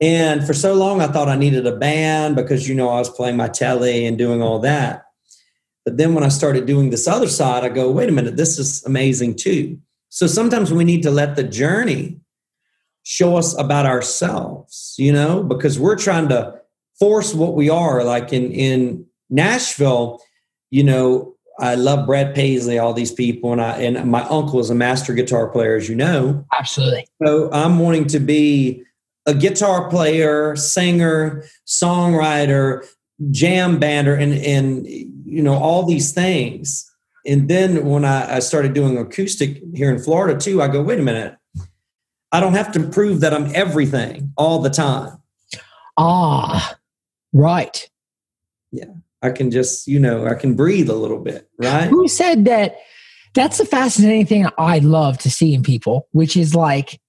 [0.00, 3.10] And for so long i thought i needed a band because you know i was
[3.10, 5.04] playing my telly and doing all that.
[5.84, 8.58] But then when i started doing this other side i go wait a minute this
[8.58, 9.78] is amazing too.
[10.08, 12.20] So sometimes we need to let the journey
[13.02, 16.61] show us about ourselves you know because we're trying to
[17.02, 18.04] force what we are.
[18.04, 20.22] Like in in Nashville,
[20.70, 24.70] you know, I love Brad Paisley, all these people, and I and my uncle is
[24.70, 26.44] a master guitar player, as you know.
[26.56, 27.08] Absolutely.
[27.20, 28.84] So I'm wanting to be
[29.26, 32.86] a guitar player, singer, songwriter,
[33.32, 36.88] jam bander, and and you know all these things.
[37.26, 41.00] And then when I, I started doing acoustic here in Florida too, I go, wait
[41.00, 41.36] a minute,
[42.30, 45.18] I don't have to prove that I'm everything all the time.
[45.96, 46.76] Ah,
[47.32, 47.88] Right.
[48.70, 48.86] Yeah.
[49.22, 51.88] I can just, you know, I can breathe a little bit, right?
[51.88, 52.76] Who said that?
[53.34, 57.00] That's the fascinating thing I love to see in people, which is like,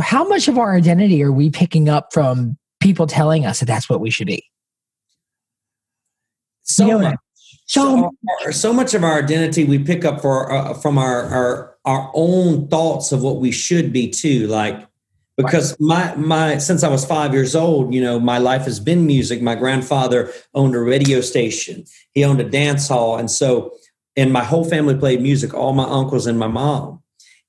[0.00, 3.88] how much of our identity are we picking up from people telling us that that's
[3.88, 4.44] what we should be?
[6.62, 7.18] So you know much.
[7.66, 8.12] So,
[8.44, 12.10] so, so, much of our identity we pick up for uh, from our, our our
[12.14, 14.46] own thoughts of what we should be too.
[14.46, 14.86] Like
[15.36, 19.06] because my my since I was five years old, you know, my life has been
[19.06, 19.42] music.
[19.42, 21.84] My grandfather owned a radio station.
[22.12, 23.74] He owned a dance hall, and so
[24.16, 25.52] and my whole family played music.
[25.52, 27.02] All my uncles and my mom,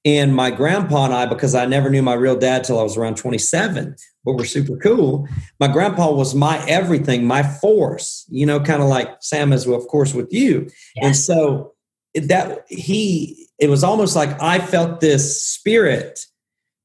[0.03, 2.97] and my grandpa and I, because I never knew my real dad till I was
[2.97, 3.95] around twenty seven.
[4.25, 5.25] But we're super cool.
[5.61, 8.25] My grandpa was my everything, my force.
[8.27, 10.69] You know, kind of like Sam is, of course, with you.
[10.97, 11.05] Yes.
[11.05, 11.73] And so
[12.15, 16.25] that he, it was almost like I felt this spirit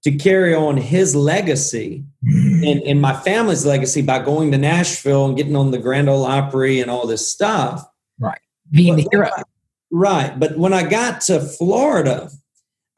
[0.05, 2.70] to carry on his legacy mm.
[2.70, 6.24] and, and my family's legacy by going to Nashville and getting on the Grand Ole
[6.24, 7.88] Opry and all this stuff.
[8.18, 8.40] Right.
[8.70, 9.30] Being but the hero.
[9.36, 9.42] I,
[9.90, 10.38] right.
[10.38, 12.30] But when I got to Florida,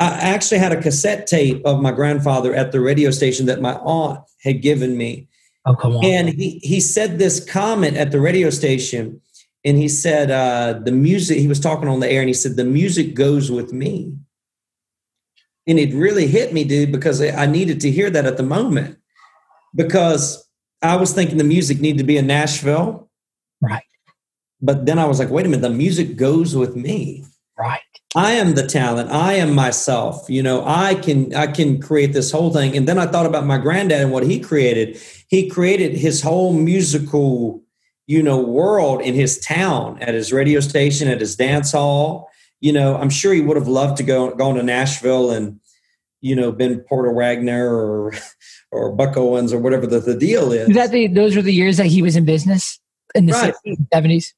[0.01, 3.75] I actually had a cassette tape of my grandfather at the radio station that my
[3.75, 5.29] aunt had given me.
[5.67, 6.05] Oh, come on.
[6.05, 9.21] And he, he said this comment at the radio station.
[9.67, 12.57] And he said, uh, the music, he was talking on the air and he said,
[12.57, 14.15] the music goes with me
[15.67, 18.99] and it really hit me, dude, because I needed to hear that at the moment
[19.75, 20.47] because
[20.83, 23.09] I was thinking the music needed to be in Nashville.
[23.61, 23.83] Right.
[24.61, 27.25] But then I was like, wait a minute, the music goes with me.
[27.59, 27.81] Right.
[28.17, 29.11] I am the talent.
[29.11, 30.27] I am myself.
[30.29, 32.77] You know, I can I can create this whole thing.
[32.77, 35.01] And then I thought about my granddad and what he created.
[35.29, 37.63] He created his whole musical,
[38.07, 42.31] you know, world in his town, at his radio station, at his dance hall
[42.65, 45.61] you know, I'm sure he would have loved to go gone to Nashville and,
[46.23, 48.15] you know, been Porter Wagoner or
[48.73, 50.75] or Buck Owens or whatever the, the deal is.
[50.75, 52.81] That the those were the years that he was in business
[53.15, 53.55] in the right.
[53.67, 54.33] 60s, 70s?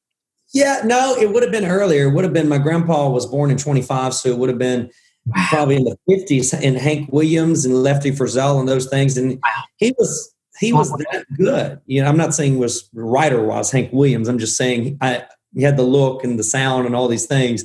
[0.53, 2.09] Yeah, no, it would have been earlier.
[2.09, 4.91] It would have been my grandpa was born in 25, so it would have been
[5.27, 5.47] wow.
[5.49, 6.53] probably in the 50s.
[6.53, 9.17] And Hank Williams and Lefty Frizzell and those things.
[9.17, 9.63] And wow.
[9.77, 11.81] he was he was that good.
[11.87, 14.27] You know, I'm not saying was writer was Hank Williams.
[14.27, 15.25] I'm just saying I
[15.55, 17.65] he had the look and the sound and all these things.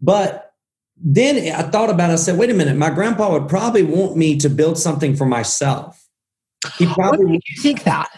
[0.00, 0.52] But
[0.96, 2.14] then I thought about it.
[2.14, 5.26] I said, wait a minute, my grandpa would probably want me to build something for
[5.26, 6.00] myself.
[6.78, 8.10] He probably would you think that.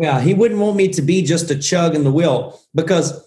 [0.00, 3.26] Yeah, he wouldn't want me to be just a chug in the wheel because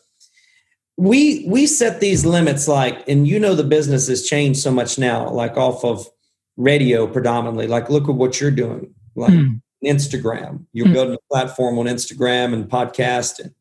[0.98, 5.00] we we set these limits like and you know the business has changed so much
[5.00, 6.08] now like off of
[6.56, 9.60] radio predominantly like look at what you're doing like mm.
[9.84, 10.94] instagram you're mm.
[10.94, 13.56] building a platform on instagram and podcast and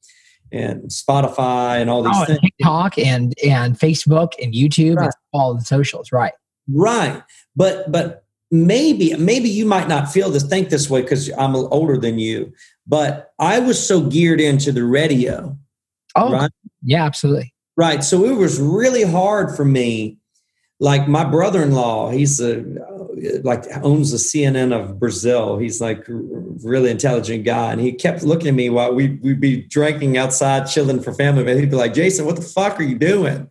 [0.53, 2.41] and Spotify and all these oh, things.
[2.41, 5.05] TikTok and and Facebook and YouTube right.
[5.05, 6.33] and all the socials, right?
[6.71, 7.23] Right.
[7.57, 11.97] But but maybe maybe you might not feel this think this way because I'm older
[11.97, 12.53] than you.
[12.87, 15.57] But I was so geared into the radio.
[16.17, 16.51] Oh, right?
[16.83, 17.55] yeah, absolutely.
[17.77, 18.05] Right.
[18.05, 20.19] So it was really hard for me.
[20.79, 22.65] Like my brother-in-law, he's a
[23.43, 25.59] like owns the CNN of Brazil.
[25.59, 29.63] He's like really intelligent guy, and he kept looking at me while we we'd be
[29.63, 31.45] drinking outside, chilling for family.
[31.45, 33.49] But he'd be like, "Jason, what the fuck are you doing?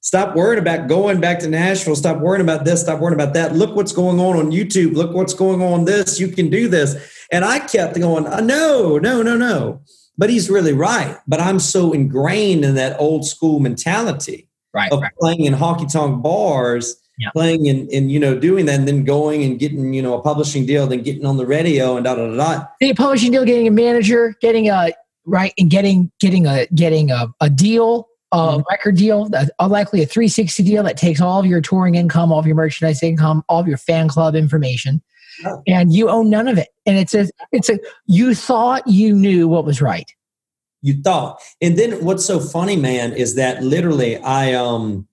[0.00, 1.96] Stop worrying about going back to Nashville.
[1.96, 2.80] Stop worrying about this.
[2.80, 3.54] Stop worrying about that.
[3.54, 4.94] Look what's going on on YouTube.
[4.94, 6.20] Look what's going on this.
[6.20, 6.94] You can do this."
[7.30, 9.80] And I kept going, uh, "No, no, no, no."
[10.16, 11.16] But he's really right.
[11.26, 14.90] But I'm so ingrained in that old school mentality Right.
[14.92, 15.12] of right.
[15.20, 17.30] playing in honky tonk bars, Yeah.
[17.30, 20.22] playing and, and you know doing that, and then going and getting you know a
[20.22, 22.64] publishing deal, then getting on the radio and da da da da.
[22.80, 24.92] Getting a publishing deal, getting a manager, getting a
[25.26, 28.64] right, and getting getting a getting a, a deal, a Mhm.
[28.70, 32.30] record deal, a, a likely a 360 deal that takes all of your touring income,
[32.30, 35.02] all of your merchandise income, all of your fan club information,
[35.42, 35.56] Yeah.
[35.66, 36.68] and you own none of it.
[36.86, 40.08] And it's a it's a you thought you knew what was right.
[40.82, 45.07] You thought, and then what's so funny, man, is that literally I um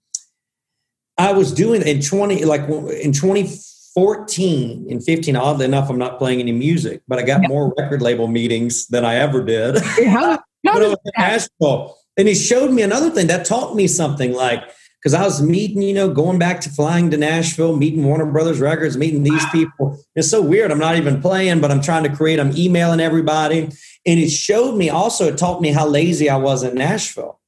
[1.18, 3.58] I was doing in twenty like in twenty
[3.94, 5.36] fourteen and fifteen.
[5.36, 7.48] Oddly enough, I'm not playing any music, but I got Yeah.
[7.48, 9.78] more record label meetings than I ever did.
[9.78, 11.98] How, how was in Nashville.
[12.18, 14.62] And he showed me another thing that taught me something like,
[15.02, 18.60] because I was meeting, you know, going back to flying to Nashville, meeting Warner Brothers
[18.60, 20.00] Records, meeting these people.
[20.16, 20.72] It's so weird.
[20.72, 23.64] I'm not even playing, but I'm trying to create, I'm emailing everybody.
[23.64, 27.40] And it showed me also, it taught me how lazy I was in Nashville.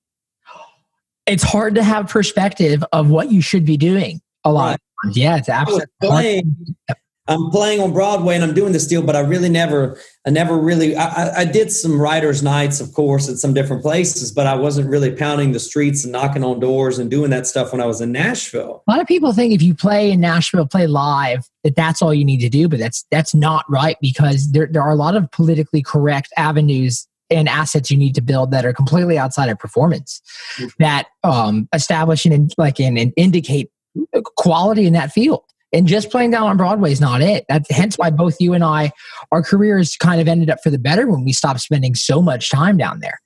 [1.28, 5.18] It's hard to have perspective of what you should be doing a lot times.
[5.18, 5.86] Yeah, it's absolutely.
[6.02, 6.58] Playing,
[7.30, 10.58] I'm playing on Broadway and I'm doing this deal, but I really never, I never
[10.58, 14.48] really, I, I- I did some writers' nights, of course, at some different places, but
[14.48, 17.82] I wasn't really pounding the streets and knocking on doors and doing that stuff when
[17.82, 18.82] I was in Nashville.
[18.88, 22.14] A lot of people think if you play in Nashville, play live, that that's all
[22.14, 25.16] you need to do, but that's that's not right because there there are a lot
[25.18, 29.60] of politically correct avenues and assets you need to build that are completely outside of
[29.60, 30.22] performance
[30.80, 33.70] that um, establish and like and, and indicate
[34.36, 35.44] quality in that field.
[35.74, 37.46] And just playing down on Broadway is not it.
[37.50, 38.92] That's hence why both you and I,
[39.34, 42.50] our careers kind of ended up for the better when we stopped spending so much
[42.50, 43.20] time down there.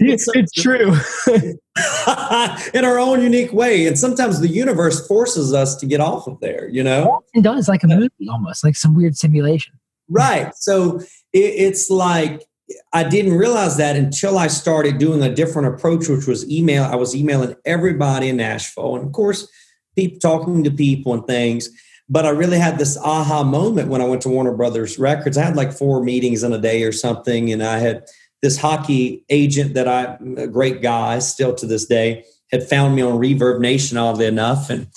[0.00, 0.94] It's- it's true.
[2.74, 3.86] in our own unique way.
[3.86, 7.22] And sometimes the universe forces us to get off of there, you know?
[7.34, 9.74] It does like a movie almost, like some weird simulation.
[10.08, 10.54] Right.
[10.56, 11.00] So
[11.32, 12.42] it, it's like
[12.92, 16.84] I didn't realize that until I started doing a different approach, which was email.
[16.84, 19.48] I was emailing everybody in Nashville, and of course,
[19.94, 21.68] people talking to people and things.
[22.08, 25.36] But I really had this aha moment when I went to Warner Brothers Records.
[25.36, 28.04] I had like four meetings in a day or something, and I had
[28.42, 33.02] this hockey agent that I, a great guy, still to this day, had found me
[33.02, 34.88] on Reverb Nation, oddly enough, and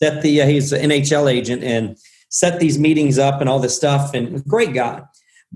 [0.00, 1.96] set the uh, he's an NHL agent and
[2.28, 5.02] set these meetings up and all this stuff, and great guy.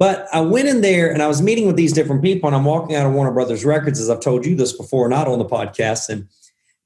[0.01, 2.65] But I went in there and I was meeting with these different people, and I'm
[2.65, 5.45] walking out of Warner Brothers Records, as I've told you this before, not on the
[5.45, 6.27] podcast, and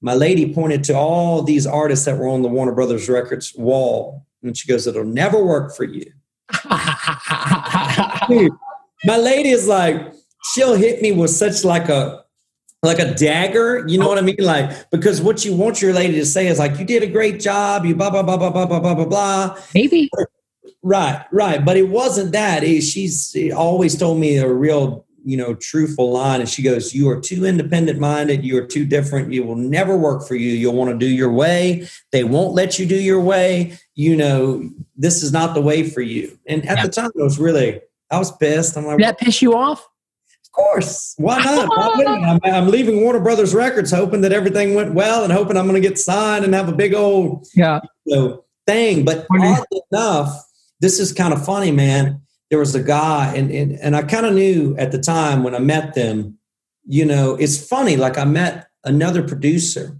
[0.01, 4.27] my lady pointed to all these artists that were on the Warner Brothers Records wall,
[4.43, 6.11] and she goes, "It'll never work for you."
[8.29, 8.53] Dude,
[9.05, 10.13] my lady is like,
[10.53, 12.25] she'll hit me with such like a
[12.83, 14.37] like a dagger, you know what I mean?
[14.41, 17.39] Like because what you want your lady to say is like, "You did a great
[17.39, 19.59] job," you blah blah blah blah blah blah blah blah blah.
[19.73, 20.11] Maybe.
[20.87, 21.65] Right, right.
[21.65, 22.63] But it wasn't that.
[22.63, 26.41] She's always told me a real, you know, truthful line.
[26.41, 28.45] And she goes, You are too independent minded.
[28.45, 29.33] You are too different.
[29.33, 30.53] You will never work for you.
[30.53, 31.89] You'll want to do your way.
[32.13, 33.79] They won't let you do your way.
[33.95, 36.39] You know, this is not the way for you.
[36.47, 36.83] And at Yeah.
[36.87, 37.81] the time, it was really,
[38.11, 38.77] I was pissed.
[38.77, 39.81] I'm like, Did that piss you off?
[40.45, 41.15] Of course.
[41.17, 41.69] Why not?
[41.71, 42.29] Why wouldn't I?
[42.29, 45.81] I'm, I'm leaving Warner Brothers Records hoping that everything went well and hoping I'm going
[45.83, 47.81] to get signed and have a big old Yeah.
[48.05, 49.07] you know, thing.
[49.07, 50.45] But Wonder- oddly enough,
[50.85, 52.21] this is kind of funny, man.
[52.51, 55.55] There was a guy, and and, and I kind of knew at the time when
[55.55, 56.39] I met them.
[56.87, 57.97] You know, it's funny.
[57.97, 59.97] Like I met another producer,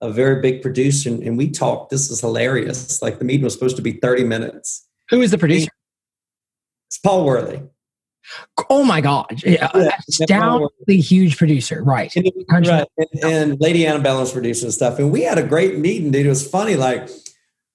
[0.00, 1.90] a very big producer, and, and we talked.
[1.90, 3.02] This is hilarious.
[3.02, 4.88] Like the meeting was supposed to be 30 minutes.
[5.10, 5.68] Who is the producer?
[6.88, 7.62] It's Paul Worley.
[8.70, 9.42] Oh my God.
[9.44, 9.68] Yeah.
[9.74, 9.98] Yeah.
[10.08, 11.82] Astoundingly huge producer.
[11.82, 12.14] Right.
[12.16, 12.86] And, right.
[12.96, 14.98] And, and Lady Antebellum was producing stuff.
[14.98, 16.24] And we had a great meeting, dude.
[16.24, 16.76] It was funny.
[16.76, 17.10] Like,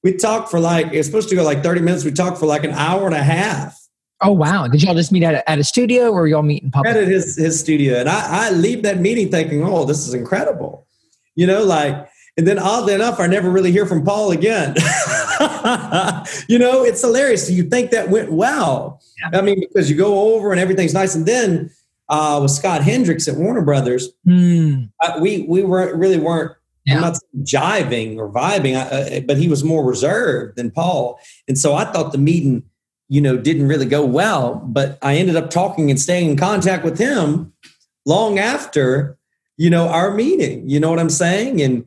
[0.04, 2.04] we talked for like, it's supposed to go like 30 minutes.
[2.06, 3.78] We talked for like an hour and a half
[4.20, 4.68] Oh, wow.
[4.68, 6.96] Did y'all just meet at a, at a studio or y'all meet in public?
[6.96, 8.00] at his, his studio.
[8.00, 10.88] And I, I leave that meeting thinking, oh, this is incredible.
[11.36, 14.74] You know, like, and then oddly enough, I never really hear from Paul again.
[16.48, 17.50] you know, it's hilarious.
[17.50, 19.02] You think that went well.
[19.34, 21.14] I mean, because you go over and everything's nice.
[21.14, 21.70] And then
[22.10, 24.86] uh, with Scott Hendricks at Warner Brothers, Hmm.
[25.04, 26.54] uh, we we weren't really weren't
[26.88, 26.96] Yeah.
[26.96, 31.76] I'm not jiving or vibing, uh, but he was more reserved than Paul, and so
[31.76, 32.64] I thought the meeting,
[33.10, 34.56] you know, didn't really go well.
[34.56, 37.52] But I ended up talking and staying in contact with him
[38.06, 39.18] long after,
[39.58, 40.70] you know, our meeting.
[40.70, 41.62] You know what I'm saying?
[41.62, 41.86] And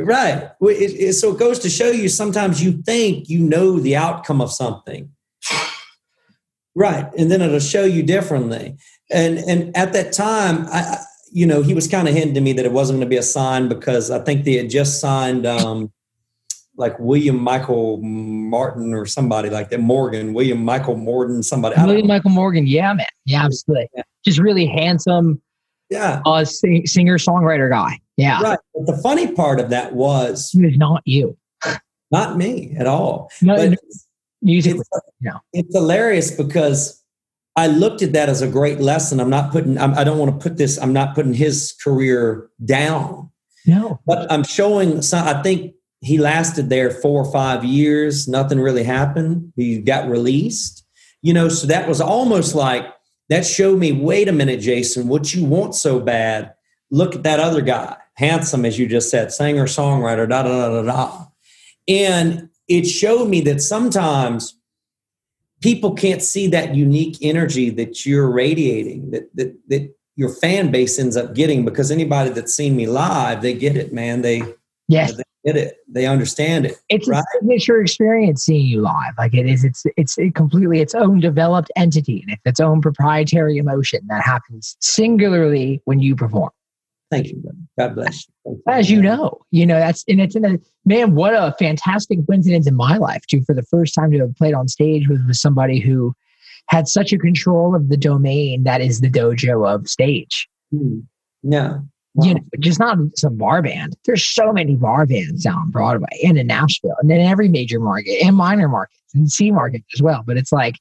[0.00, 0.50] right.
[0.60, 4.42] It, it, so it goes to show you sometimes you think you know the outcome
[4.42, 5.10] of something.
[6.74, 7.06] Right.
[7.16, 8.76] And then it'll show you differently.
[9.10, 10.98] And and at that time, I
[11.36, 13.18] you know, he was kind of hinting to me that it wasn't going to be
[13.18, 15.92] a sign because I think they had just signed um
[16.78, 21.74] like William Michael Martin or somebody like that, Morgan, William Michael Morton, somebody.
[21.78, 24.02] William Michael Morgan, yeah, man, yeah, absolutely, yeah.
[24.24, 25.42] just really handsome,
[25.90, 28.40] yeah, uh, sing, singer songwriter guy, yeah.
[28.40, 28.58] Right.
[28.74, 31.36] But the funny part of that was he was not you,
[32.10, 33.30] not me at all.
[33.42, 33.78] No, but
[34.40, 35.38] musically, it's, no.
[35.52, 37.02] it's hilarious because
[37.56, 39.18] I looked at that as a great lesson.
[39.18, 39.78] I'm not putting.
[39.78, 40.78] I'm, I do not want to put this.
[40.78, 43.30] I'm not putting his career down.
[43.66, 45.00] No, but I'm showing.
[45.02, 48.28] Some, I think he lasted there four or five years.
[48.28, 49.52] Nothing really happened.
[49.56, 50.84] He got released.
[51.22, 52.86] You know, so that was almost like
[53.30, 53.90] that showed me.
[53.90, 55.08] Wait a minute, Jason.
[55.08, 56.52] What you want so bad?
[56.90, 60.82] Look at that other guy, handsome as you just said, singer, songwriter, da da da
[60.82, 61.24] da da.
[61.88, 64.55] And it showed me that sometimes
[65.60, 70.98] people can't see that unique energy that you're radiating that that that your fan base
[70.98, 74.22] ends up getting because anybody that's seen me live they get it man.
[74.22, 74.42] They
[74.88, 75.76] yeah they get it.
[75.88, 77.20] They understand it it's right?
[77.20, 79.14] a signature experience seeing you live.
[79.18, 83.56] Like it is it's it's completely its own developed entity and it's its own proprietary
[83.56, 86.50] emotion that happens singularly when you perform
[87.10, 87.58] Thank you, brother.
[87.78, 88.62] God bless you.
[88.66, 91.14] As you know, you know that's and it's in a man.
[91.14, 93.42] What a fantastic coincidence in my life too.
[93.42, 96.14] For the first time to have played on stage with, with somebody who
[96.68, 100.48] had such a control of the domain that is the dojo of stage.
[100.72, 101.00] Hmm.
[101.42, 101.78] Yeah.
[102.14, 102.26] Wow.
[102.26, 103.94] You know, just not some bar band.
[104.04, 107.78] There's so many bar bands down on Broadway and in Nashville and in every major
[107.78, 110.24] market and minor markets and C market as well.
[110.26, 110.76] But it's like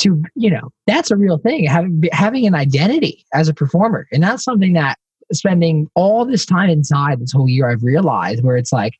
[0.00, 1.64] to, you know, that's a real thing.
[1.64, 4.06] Having having an identity as a performer.
[4.12, 4.98] And that's something that
[5.32, 8.94] spending all this time inside this whole year, I've realized where it's like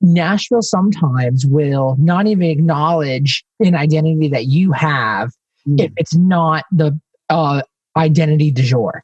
[0.00, 5.30] Nashville sometimes will not even acknowledge an identity that you have
[5.66, 5.80] mm.
[5.80, 6.98] if it's not the
[7.30, 7.62] uh,
[7.96, 9.02] identity du jour.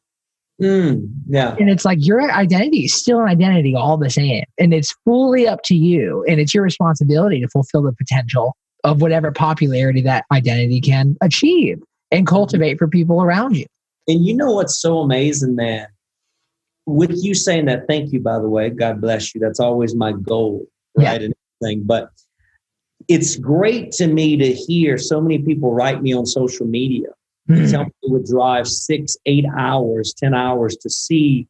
[0.62, 1.56] Mm, yeah.
[1.58, 4.44] And it's like your identity is still an identity all the same.
[4.58, 6.24] And it's fully up to you.
[6.28, 11.82] And it's your responsibility to fulfill the potential of whatever popularity that identity can achieve
[12.12, 13.66] and cultivate for people around you.
[14.06, 15.88] And you know what's so amazing, man?
[16.86, 18.70] With you saying that, thank you, by the way.
[18.70, 19.40] God bless you.
[19.40, 20.66] That's always my goal,
[20.96, 21.20] right?
[21.20, 21.26] Yeah.
[21.26, 21.84] And everything.
[21.84, 22.10] But
[23.08, 27.08] it's great to me to hear so many people write me on social media.
[27.48, 27.70] Mm-hmm.
[27.70, 31.46] Tell me they would drive six, eight hours, 10 hours to see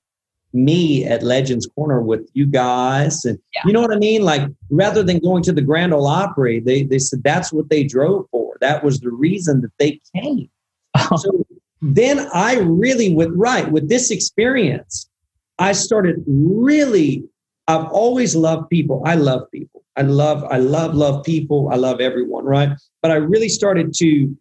[0.53, 3.24] me at Legends Corner with you guys.
[3.24, 3.62] And yeah.
[3.66, 4.22] you know what I mean?
[4.22, 7.85] Like rather than going to the Grand Ole Opry, they, they said that's what they
[7.85, 8.57] drove for.
[8.61, 10.49] That was the reason that they came.
[10.97, 11.16] Oh.
[11.16, 11.45] So
[11.82, 15.11] then I really with right with this experience,
[15.59, 17.25] I started really,
[17.69, 19.03] I've always loved people.
[19.05, 19.85] I love people.
[19.97, 21.69] I love, I love, love people.
[21.73, 22.71] I love everyone, right?
[23.03, 24.37] But I really started to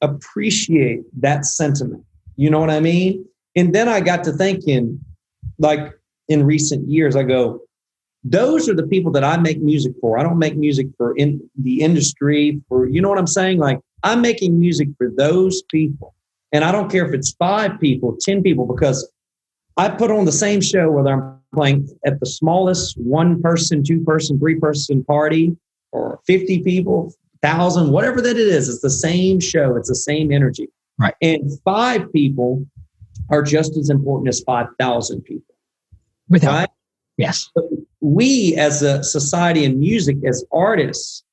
[0.00, 2.04] appreciate that sentiment.
[2.36, 3.24] You know what I mean?
[3.56, 5.00] And then I got to thinking,
[5.58, 5.92] like
[6.28, 7.60] in recent years, I go,
[8.24, 10.18] those are the people that I make music for.
[10.18, 13.58] I don't make music for in the industry for, you know what I'm saying?
[13.58, 16.14] Like I'm making music for those people.
[16.52, 19.10] And I don't care if it's five people, 10 people, because
[19.78, 24.02] I put on the same show whether I'm playing at the smallest one person, two
[24.02, 25.56] person, three person party
[25.92, 28.68] or 50 people, thousand, whatever that it is.
[28.68, 29.76] It's the same show.
[29.76, 30.68] It's the same energy.
[30.98, 31.14] Right.
[31.22, 32.66] And five people
[33.30, 35.54] are just as important as 5,000 people.
[36.28, 36.68] Without, right?
[37.16, 37.48] yes.
[37.54, 37.64] But
[38.00, 41.24] we as a society and music, as artists,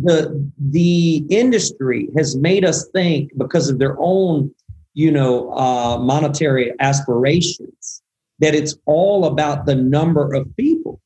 [0.00, 4.54] the the industry has made us think because of their own
[4.98, 8.02] you know, uh, monetary aspirations,
[8.40, 11.00] that it's all about the number of people,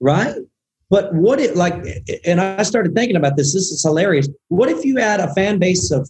[0.00, 0.34] right?
[0.88, 1.74] But what it like,
[2.24, 3.52] and I started thinking about this.
[3.52, 4.30] This is hilarious.
[4.48, 6.08] What if you had a fan base of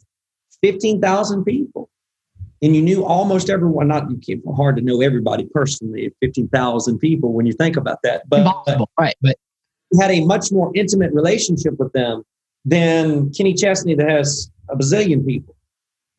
[0.61, 1.91] fifteen thousand people,
[2.63, 3.89] and you knew almost everyone?
[3.89, 6.15] Not you can't hard to know everybody personally.
[6.21, 8.89] Fifteen thousand people when you think about that, but Impossible.
[9.01, 9.37] right, but
[9.91, 12.23] you had a much more intimate relationship with them
[12.65, 15.52] than Kenny Chesney that has a bazillion people.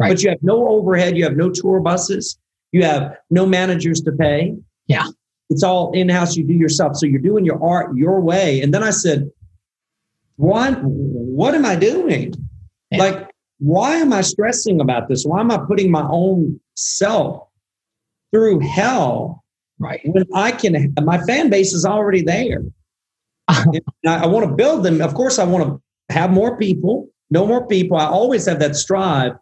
[0.04, 0.12] Right.
[0.12, 2.38] But you have no overhead, you have no tour buses,
[2.74, 4.56] you have no managers to pay.
[4.88, 5.08] Yeah.
[5.50, 6.98] It's all in house, you do yourself.
[6.98, 8.62] So you're doing your art your way.
[8.62, 9.32] And then I said,
[10.36, 12.34] what, what am I doing?
[12.92, 12.98] Yeah.
[12.98, 15.24] Like, why am I stressing about this?
[15.24, 17.48] Why am I putting my own self
[18.34, 19.44] through hell
[19.80, 20.02] right.
[20.04, 20.94] when I can?
[21.02, 22.64] My fan base is already there.
[23.48, 23.64] I,
[24.06, 25.02] I want to build them.
[25.02, 27.96] Of course, I want to have more people, no more people.
[27.96, 29.34] I always have that strive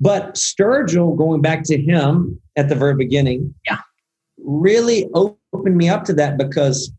[0.00, 3.78] but Sturgill, going back to him at the very beginning, yeah,
[4.38, 6.92] really opened me up to that because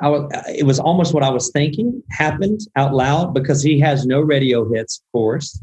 [0.00, 4.06] I was, it was almost what I was thinking happened out loud because he has
[4.06, 5.60] no radio hits, of course.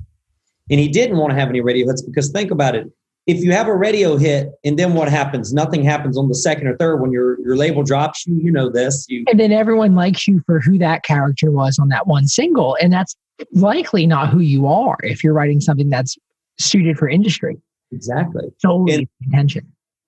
[0.72, 2.88] And he didn't want to have any radio hits because think about it.
[3.28, 5.54] If you have a radio hit and then what happens?
[5.54, 8.36] Nothing happens on the second or third when your, your label drops you.
[8.36, 9.06] You know this.
[9.10, 12.78] You And then everyone likes you for who that character was on that one single.
[12.82, 13.16] And that's
[13.54, 16.18] likely not who you are if you're writing something that's
[16.60, 17.58] suited for industry.
[17.92, 18.44] exactly.
[18.60, 19.66] Solely And- intention.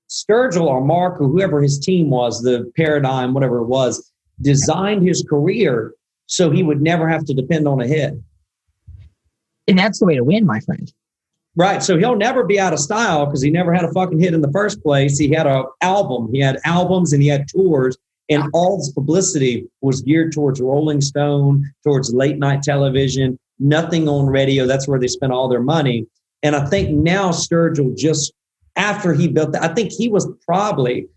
[0.09, 5.23] Sturgill or Marc or whoever his team was, the paradigm, whatever it was, designed his
[5.27, 5.93] career
[6.27, 8.13] so he would never have to depend on a hit.
[9.67, 10.91] And that's the way to win, my friend.
[11.55, 11.81] Right.
[11.83, 14.41] So he'll never be out of style because he never had a fucking hit in
[14.41, 15.17] the first place.
[15.17, 16.29] He had a album.
[16.31, 17.97] He had albums and he had tours.
[18.29, 24.27] And all this publicity was geared towards Rolling Stone, towards late night television, nothing on
[24.27, 24.65] radio.
[24.65, 26.05] That's where they spent all their money.
[26.43, 28.33] And I think now Sturgill just
[28.75, 31.07] after he built that, I think he was probably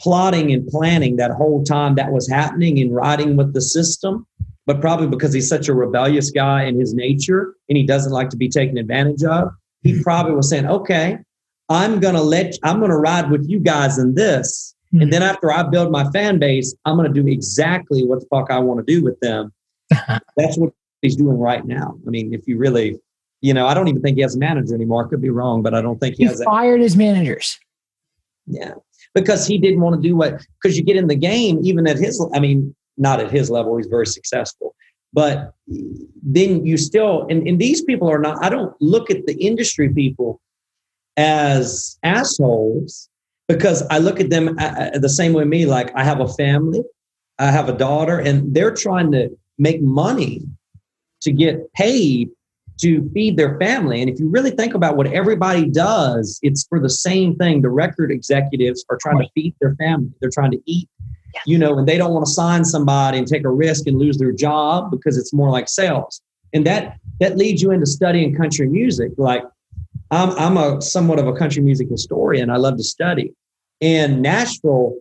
[0.00, 4.26] plotting and planning that whole time that was happening and riding with the system.
[4.66, 8.30] But probably because he's such a rebellious guy in his nature and he doesn't like
[8.30, 9.50] to be taken advantage of,
[9.82, 10.02] he mm-hmm.
[10.02, 11.18] probably was saying, okay,
[11.68, 14.74] I'm going to let, I'm going to ride with you guys in this.
[14.92, 15.10] And mm-hmm.
[15.10, 18.50] then after I build my fan base, I'm going to do exactly what the fuck
[18.50, 19.52] I want to do with them.
[20.36, 21.96] That's what he's doing right now.
[22.06, 22.98] I mean, if you really,
[23.40, 25.04] you know, I don't even think he has a manager anymore.
[25.06, 26.44] I could be wrong, but I don't think he He has that.
[26.44, 27.58] fired his managers.
[28.46, 28.74] Yeah.
[29.14, 31.96] Because he didn't want to do what, because you get in the game, even at
[31.96, 34.74] his, I mean, not at his level, he's very successful.
[35.12, 35.54] But
[36.22, 39.92] then you still, and, and these people are not, I don't look at the industry
[39.92, 40.40] people
[41.16, 43.08] as assholes
[43.48, 44.62] because I look at them uh,
[44.94, 45.66] uh, the same way me.
[45.66, 46.82] Like I have a family,
[47.38, 50.42] I have a daughter, and they're trying to make money
[51.22, 52.30] to get paid
[52.80, 54.00] to feed their family.
[54.00, 57.62] And if you really think about what everybody does, it's for the same thing.
[57.62, 60.10] The record executives are trying to feed their family.
[60.20, 60.88] They're trying to eat,
[61.46, 64.18] you know, and they don't want to sign somebody and take a risk and lose
[64.18, 66.20] their job because it's more like sales.
[66.52, 69.12] And that that leads you into studying country music.
[69.16, 69.42] Like
[70.10, 72.50] I'm I'm a somewhat of a country music historian.
[72.50, 73.32] I love to study.
[73.80, 74.96] And Nashville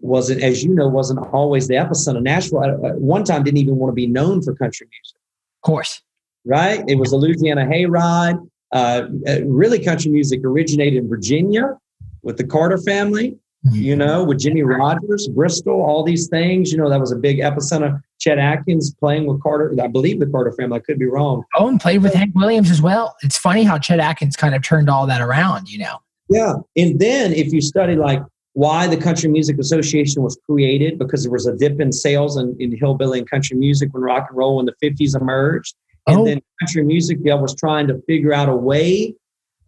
[0.00, 2.22] wasn't, as you know, wasn't always the epicenter.
[2.22, 5.16] Nashville at at one time didn't even want to be known for country music
[5.62, 6.02] Of course.
[6.44, 6.84] Right?
[6.88, 8.38] It was a Louisiana hayride.
[8.72, 11.76] Uh, uh, really, country music originated in Virginia
[12.22, 13.38] with the Carter family,
[13.70, 16.72] you know, with Jimmie Rodgers, Bristol, all these things.
[16.72, 18.00] You know, that was a big epicenter.
[18.18, 19.74] Chet Atkins playing with Carter.
[19.82, 20.76] I believe the Carter family.
[20.76, 21.44] I could be wrong.
[21.56, 23.16] Oh, and played with Hank Williams as well.
[23.22, 25.98] It's funny how Chet Atkins kind of turned all that around, you know.
[26.28, 26.54] Yeah.
[26.76, 28.22] And then if you study like
[28.54, 32.56] why the Country Music Association was created, because there was a dip in sales in,
[32.58, 35.74] in hillbilly and country music when rock and roll in the 50s emerged.
[36.06, 36.24] And Oh.
[36.24, 39.14] then country music yeah, was trying to figure out a way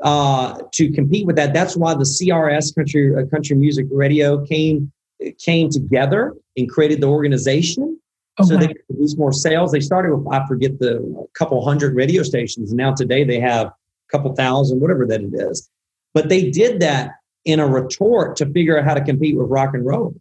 [0.03, 1.55] uh, to compete with that.
[1.55, 4.93] That's why the CRS Country uh, Country Music Radio came
[5.39, 7.99] came together and created the organization
[8.39, 8.61] Oh, so wow.
[8.61, 9.73] they could produce more sales.
[9.73, 13.69] They started with I forget the couple hundred radio stations, and now today they have
[13.69, 13.73] a
[14.13, 15.71] couple thousand, whatever that it is.
[16.13, 17.13] But they did that
[17.47, 20.15] in a retort to figure out how to compete with rock and roll,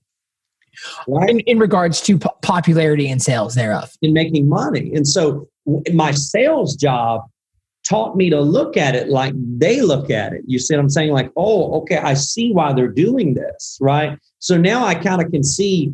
[1.10, 1.30] right?
[1.30, 3.92] in, in regards to po- popularity and sales thereof.
[4.02, 4.94] in making money.
[4.96, 5.50] And so
[5.94, 7.22] my sales job
[7.86, 10.42] taught me to look at it like they look at it.
[10.48, 11.12] You see what I'm saying?
[11.12, 14.18] Like, oh, okay, I see why they're doing this, right?
[14.40, 15.94] So now I kind of can see,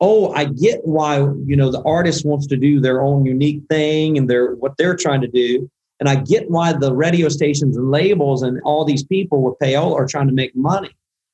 [0.00, 4.18] oh, I get why, you know, the artist wants to do their own unique thing
[4.18, 5.70] and their what they're trying to do.
[6.00, 9.94] And I get why the radio stations and labels and all these people with payola
[9.94, 10.90] are trying to make money,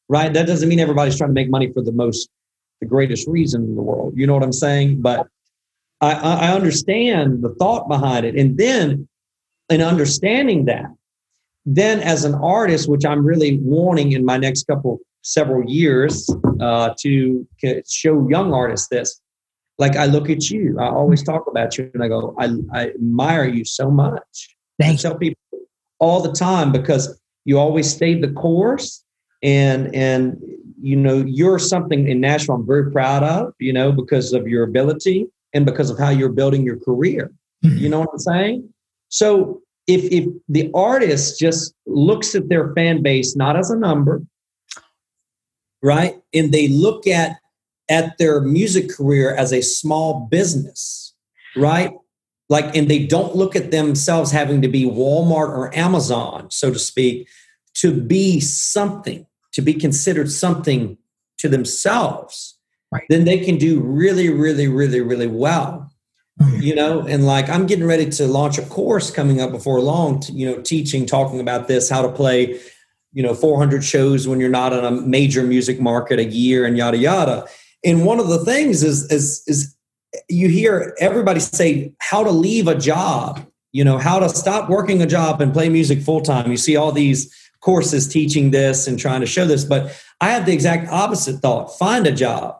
[0.08, 0.32] right?
[0.32, 2.28] That doesn't mean everybody's trying to make money for the most,
[2.80, 4.12] the greatest reason in the world.
[4.14, 5.00] You know what I'm saying?
[5.00, 5.26] But
[6.00, 8.36] I, I I understand the thought behind it.
[8.36, 9.08] And then
[9.68, 10.86] in understanding that,
[11.66, 16.28] then as an artist, which I'm really wanting in my next couple, several years
[16.60, 17.46] uh, to
[17.86, 19.20] show young artists this,
[19.78, 22.88] like I look at you, I always talk about you and I go, I, I
[22.90, 24.56] admire you so much.
[24.80, 25.10] I Thank you.
[25.10, 25.40] tell people
[25.98, 29.04] all the time because you always stayed the course
[29.42, 30.40] and and
[30.80, 34.64] you know you're something in Nashville I'm very proud of you know because of your
[34.64, 37.32] ability and because of how you're building your career.
[37.64, 37.78] Mm-hmm.
[37.78, 38.74] You know what I'm saying?
[39.08, 44.22] So if if the artist just looks at their fan base not as a number
[45.82, 47.38] right and they look at
[47.88, 51.14] at their music career as a small business
[51.56, 51.92] right?
[52.50, 56.78] Like and they don't look at themselves having to be Walmart or Amazon so to
[56.78, 57.28] speak
[57.74, 60.98] to be something to be considered something
[61.38, 62.57] to themselves
[62.90, 63.04] Right.
[63.10, 65.90] then they can do really really really really well.
[66.40, 66.62] Mm-hmm.
[66.62, 70.20] You know and like i'm getting ready to launch a course coming up before long
[70.20, 72.60] to, you know teaching talking about this how to play
[73.12, 76.76] you know 400 shows when you're not in a major music market a year and
[76.76, 77.46] yada yada.
[77.84, 79.74] And one of the things is is is
[80.28, 85.02] you hear everybody say how to leave a job you know how to stop working
[85.02, 88.98] a job and play music full time you see all these courses teaching this and
[88.98, 91.76] trying to show this but i have the exact opposite thought.
[91.78, 92.57] Find a job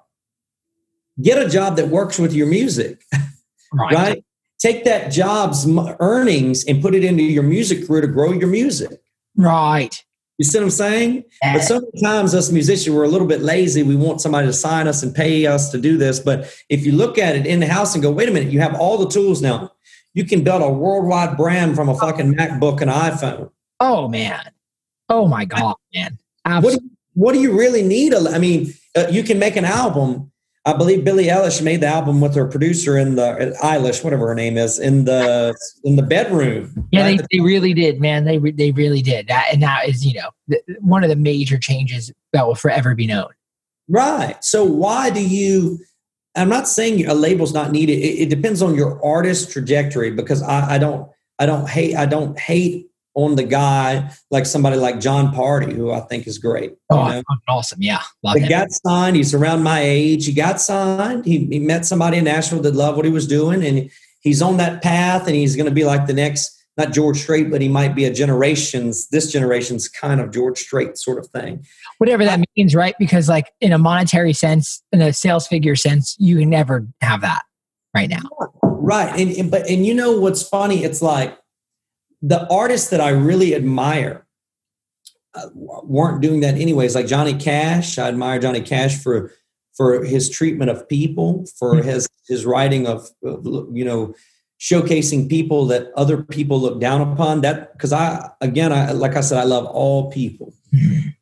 [1.23, 3.03] get a job that works with your music
[3.73, 3.95] Right.
[3.95, 4.25] right?
[4.59, 5.66] Take that job's
[6.01, 9.01] earnings and put it into your music career to grow your music.
[9.37, 10.03] Right.
[10.39, 11.25] you see what i'm saying?
[11.43, 13.83] Eh, but sometimes us musicians we're a little bit lazy.
[13.83, 16.19] We want somebody to sign us and pay us to do this.
[16.19, 18.61] But if you look at it in the house and go wait a minute you
[18.61, 19.73] have all the tools now.
[20.14, 23.51] You can build a worldwide brand from a fucking macbook and iphone.
[23.79, 24.51] Oh man.
[25.09, 26.19] Oh my god, man.
[26.45, 28.14] what do, you, what do you really need?
[28.14, 30.33] I mean uh, you can make an album
[30.69, 34.35] i believe billie eilish made the album with her producer in the eilish whatever her
[34.35, 37.19] name is in the in the bedroom Yeah, right?
[37.31, 38.25] they, they really did, man.
[38.25, 39.29] They re- they really did.
[39.29, 42.95] That and that is, you know, th- one of the major changes that will forever
[42.95, 43.29] be known.
[43.89, 44.43] Right.
[44.45, 45.79] So why do you?
[46.35, 47.99] I'm not saying a label's not needed.
[47.99, 52.07] It, it depends on your artist trajectory because I, I don't I don't hate I
[52.07, 52.88] don't hate
[53.19, 56.75] on the guy like somebody like Jon Pardi who I think is great.
[56.89, 57.23] Oh, you know?
[57.49, 57.83] awesome.
[57.83, 58.49] Yeah, love He him.
[58.49, 59.16] got signed.
[59.16, 60.25] He's around my age.
[60.25, 61.25] He got signed.
[61.25, 63.91] He, he met somebody in Nashville that loved what he was doing, and
[64.21, 65.27] he's on that path.
[65.27, 68.05] And he's going to be like the next, not George Strait, but he might be
[68.05, 71.66] a generation's, this generation's kind of George Strait sort of thing.
[71.99, 72.95] Whatever that means, right?
[73.01, 77.23] Because like in a monetary sense, in a sales figure sense, you can never have
[77.23, 77.43] that
[77.97, 78.23] right now.
[78.62, 79.21] Right.
[79.21, 80.85] And, and but and you know what's funny?
[80.85, 81.37] It's like
[82.23, 84.27] the artists that I really admire
[85.35, 86.95] uh, weren't doing that anyways.
[86.95, 89.33] Like Johnny Cash, I admire Johnny Cash for
[89.77, 94.14] for his treatment of people, for his his writing of of, you know
[94.61, 97.43] showcasing people that other people look down upon.
[97.43, 100.55] That because I again, I like I said, I love all people,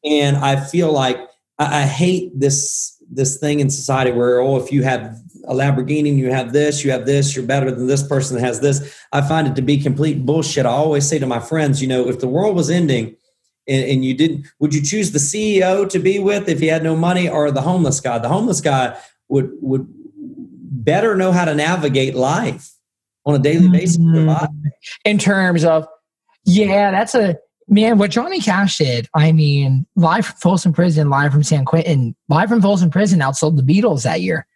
[0.05, 1.19] and I feel like
[1.59, 6.09] I, I hate this this thing in society where oh, if you have a Lamborghini
[6.09, 8.97] and you have this, you have this, you're better than this person that has this.
[9.13, 10.67] I find it to be complete bullshit.
[10.67, 13.17] I always say to my friends, you know, if the world was ending
[13.69, 16.83] and, and you didn't, would you choose the CEO to be with if he had
[16.83, 18.19] no money or the homeless guy?
[18.19, 18.99] The homeless guy
[19.29, 19.87] would would
[20.87, 22.71] better know how to navigate life
[23.25, 23.97] on a daily basis.
[23.97, 24.49] survive.
[24.49, 24.69] Mm-hmm.
[25.05, 25.87] in terms of
[26.45, 27.37] yeah that's a
[27.69, 32.15] man what johnny cash did i mean live from folsom prison live from san quentin
[32.29, 34.47] live from folsom prison outsold the beatles that year.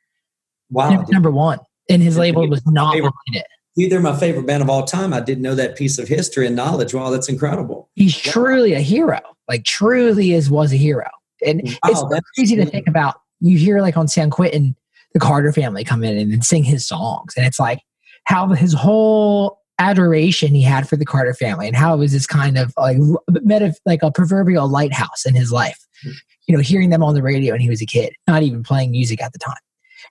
[0.71, 1.05] Wow.
[1.11, 1.59] Number one
[1.89, 3.45] and his label was not Favorite- behind
[3.77, 3.91] it.
[3.91, 5.15] They're my favorite band of all time.
[5.15, 6.93] I didn't know that piece of history and knowledge.
[6.93, 7.89] Wow, that's incredible.
[7.95, 9.19] he's truly a hero.
[9.49, 11.09] Like truly is was a hero.
[11.45, 13.17] And it's Wow, that's crazy to think about.
[13.41, 14.77] You hear like on san quentin
[15.15, 17.33] the carter family come in and sing his songs.
[17.37, 17.81] And it's like
[18.25, 22.27] how his whole adoration he had for the carter family and how it was this
[22.27, 22.99] kind of like
[23.43, 26.11] meta, like a proverbial lighthouse in his life hmm.
[26.47, 28.91] you know hearing them on the radio when he was a kid not even playing
[28.91, 29.57] music at the time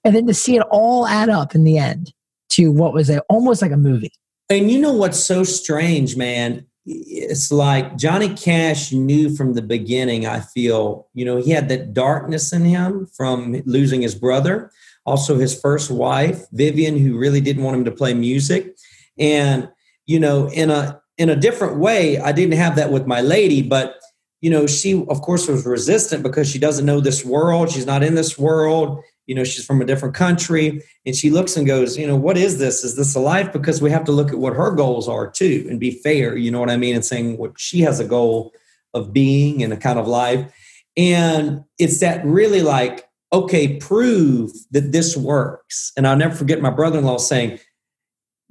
[0.03, 2.11] and then to see it all add up in the end
[2.49, 4.11] to what was a, almost like a movie
[4.49, 6.65] And you know what's so strange, man?
[6.85, 11.93] It's like Johnny Cash knew from the beginning, I feel, you know, he had that
[11.93, 14.71] darkness in him from losing his brother,
[15.05, 18.75] also his first wife, Vivian, who really didn't want him to play music.
[19.19, 19.69] And,
[20.05, 23.61] you know, in a in a different way, I didn't have that with my lady,
[23.61, 23.95] but
[24.41, 27.71] you know, she of course was resistant because she doesn't know this world.
[27.71, 29.03] She's not in this world.
[29.27, 32.37] You know, she's from a different country and she looks and goes, you know, what
[32.37, 32.83] is this?
[32.83, 33.51] Is this a life?
[33.51, 36.49] Because we have to look at what her goals are too and be fair, you
[36.49, 36.95] know what I mean?
[36.95, 38.53] And saying what she has a goal
[38.93, 40.51] of being and a kind of life.
[40.97, 45.91] And it's that really like, okay, prove that this works.
[45.95, 47.59] And I'll never forget my brother in law saying,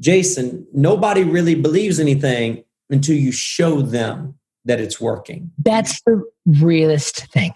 [0.01, 4.35] Jason, nobody really believes anything until you show them
[4.65, 5.51] that it's working.
[5.59, 7.53] that's the realist thing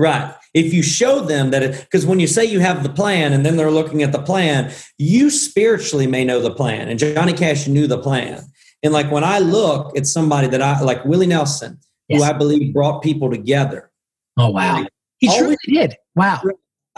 [0.00, 0.32] Right.
[0.54, 3.44] If you show them that it, because when you say you have the plan and
[3.44, 6.88] then they're looking at the plan, you spiritually may know the plan.
[6.88, 8.44] And Johnny Cash knew the plan.
[8.84, 12.20] And like when I look at somebody that I like, Willie Nelson, Yes.
[12.22, 13.90] who I believe brought people together.
[14.36, 14.86] oh wow
[15.18, 16.40] he Always- truly did wow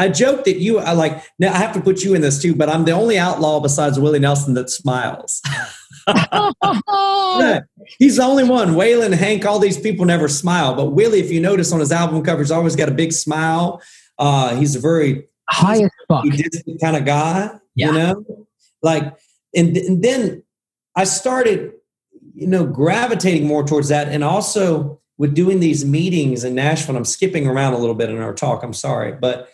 [0.00, 2.54] I joke that you, I like, now I have to put you in this too,
[2.54, 5.42] but I'm the only outlaw besides Willie Nelson that smiles.
[7.40, 7.60] Yeah.
[7.98, 8.70] He's the only one.
[8.70, 10.74] Waylon, Hank, all these people never smile.
[10.74, 13.80] But Willie, if you notice on his album covers, always got a big smile.
[14.18, 16.24] Uh, he's a very high as fuck
[16.80, 17.86] kind of guy, Yeah.
[17.86, 18.46] you know?
[18.82, 19.16] Like,
[19.54, 20.42] and, and then
[20.96, 21.72] I started,
[22.34, 24.08] you know, gravitating more towards that.
[24.08, 28.18] And also with doing these meetings in Nashville, I'm skipping around a little bit in
[28.18, 29.12] our talk, I'm sorry.
[29.12, 29.48] But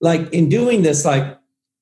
[0.00, 1.38] like in doing this, like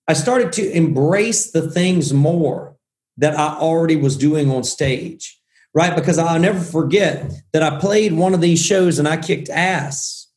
[0.08, 2.76] I started to embrace the things more
[3.16, 5.40] that I already was doing on stage
[5.74, 5.94] right?
[5.94, 10.28] Because I'll never forget that I played one of these shows and I kicked ass.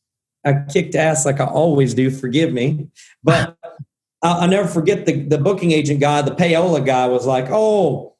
[0.44, 2.10] I kicked ass like I always do.
[2.10, 2.88] Forgive me,
[3.22, 3.56] but
[4.22, 8.16] I'll, never forget the the booking agent guy, the payola guy, was like, "Oh,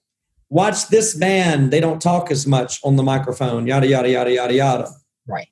[0.49, 1.73] watch this band.
[1.73, 3.67] They don't talk as much on the microphone.
[3.67, 4.91] Yada yada yada yada yada."
[5.27, 5.49] Right.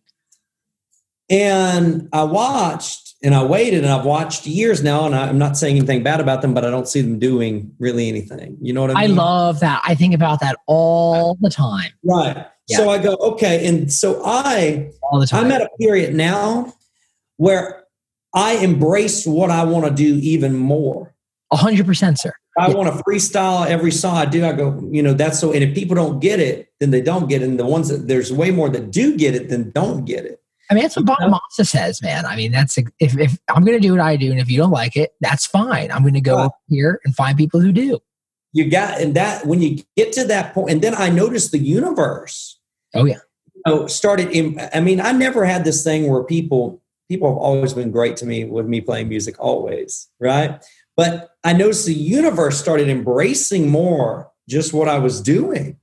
[1.28, 5.76] And I watched and I waited and I've watched years now, and I'm not saying
[5.76, 8.56] anything bad about them, but I don't see them doing really anything.
[8.60, 9.18] You know what I mean?
[9.18, 9.82] I love that.
[9.84, 11.92] I think about that all the time.
[12.04, 12.46] right.
[12.68, 12.78] Yeah.
[12.78, 13.64] So I go, okay.
[13.68, 15.44] And so I All the time.
[15.44, 16.72] I'm at a period now
[17.36, 17.84] where
[18.34, 21.14] I embrace what I want to do even more.
[21.52, 22.32] A hundred percent, sir.
[22.58, 22.74] I Yeah.
[22.74, 24.44] want to freestyle every song I do.
[24.44, 25.52] I go, you know, that's so.
[25.52, 27.48] And if people don't get it, then they don't get it.
[27.48, 30.42] And the ones that there's way more that do get it than don't get it.
[30.70, 31.18] I mean, that's what Bob.
[31.20, 32.26] Massa says, man.
[32.26, 34.58] I mean, that's if, if I'm going to do what I do, and if you
[34.58, 35.92] don't like it, that's fine.
[35.92, 38.00] I'm going to go here and find people who do.
[38.52, 41.58] You got, and that when you get to that point, and then I noticed the
[41.58, 42.58] universe.
[42.94, 43.18] Oh yeah,
[43.66, 47.72] know, started in, I mean, I never had this thing where people people have always
[47.72, 50.64] been great to me with me playing music, always, right?
[50.96, 55.78] But I noticed the universe started embracing more just what I was doing.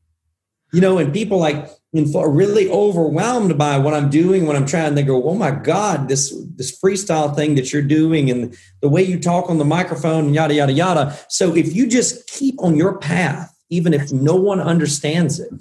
[0.74, 4.96] You know, and people like really overwhelmed by what I'm doing when I'm trying.
[4.96, 9.04] They go, "Oh my God, this this freestyle thing that you're doing, and the way
[9.04, 12.76] you talk on the microphone, and yada yada yada." So if you just keep on
[12.76, 15.52] your path, even if no one understands it,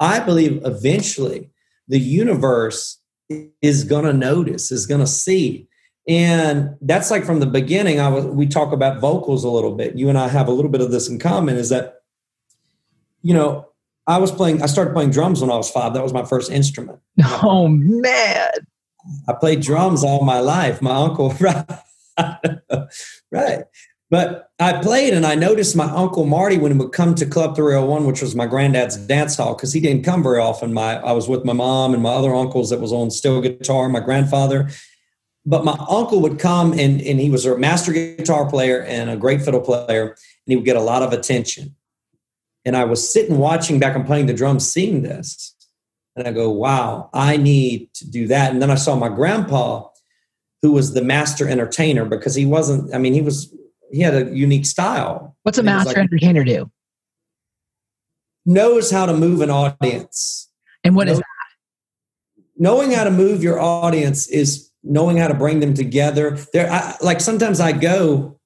[0.00, 1.50] I believe eventually
[1.86, 2.98] the universe
[3.62, 5.68] is going to notice, is going to see.
[6.08, 8.00] And that's like from the beginning.
[8.00, 9.96] I was, we talk about vocals a little bit.
[9.96, 11.96] You and I have a little bit of this in common is that,
[13.20, 13.67] you know,
[14.08, 15.92] I was playing, I started playing drums when I was five.
[15.92, 16.98] That was my first instrument.
[17.42, 18.50] Oh man,
[19.28, 20.82] I played drums all my life.
[20.82, 21.64] My uncle, right?
[23.30, 23.64] right.
[24.10, 27.54] But I played and I noticed my uncle Marty when he would come to Club
[27.54, 30.72] 301, which was my granddad's dance hall, because he didn't come very often.
[30.72, 33.88] My I was with my mom and my other uncles that was on steel guitar,
[33.88, 34.70] my grandfather.
[35.44, 39.16] But my uncle would come and, and he was a master guitar player and a
[39.16, 41.74] great fiddle player, and he would get a lot of attention.
[42.68, 45.56] And I was sitting watching back and playing the drums, seeing this.
[46.14, 48.52] And I go, wow, I need to do that.
[48.52, 49.88] And then I saw my grandpa,
[50.62, 53.52] who was the master entertainer, because he wasn't, I mean, he was,
[53.90, 55.36] he had a unique style.
[55.42, 56.70] what's a And he was master like, entertainer do?
[58.48, 60.50] knows how to move an audience.
[60.82, 61.24] And what is that?
[62.56, 66.38] Knowing how to move your audience is knowing how to bring them together.
[66.52, 68.40] There, I, like sometimes I go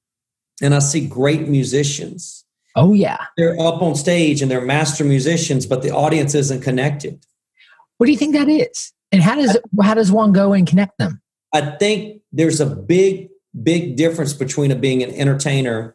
[0.61, 2.42] and I see great musicians.
[2.77, 3.19] Oh yeah.
[3.37, 7.25] They're up on stage and they're master musicians, but the audience isn't connected.
[7.99, 8.93] What do you think that is?
[9.11, 11.21] And how does how does one go and connect them?
[11.53, 13.29] I think there's a big,
[13.63, 15.95] big difference between a, being an entertainer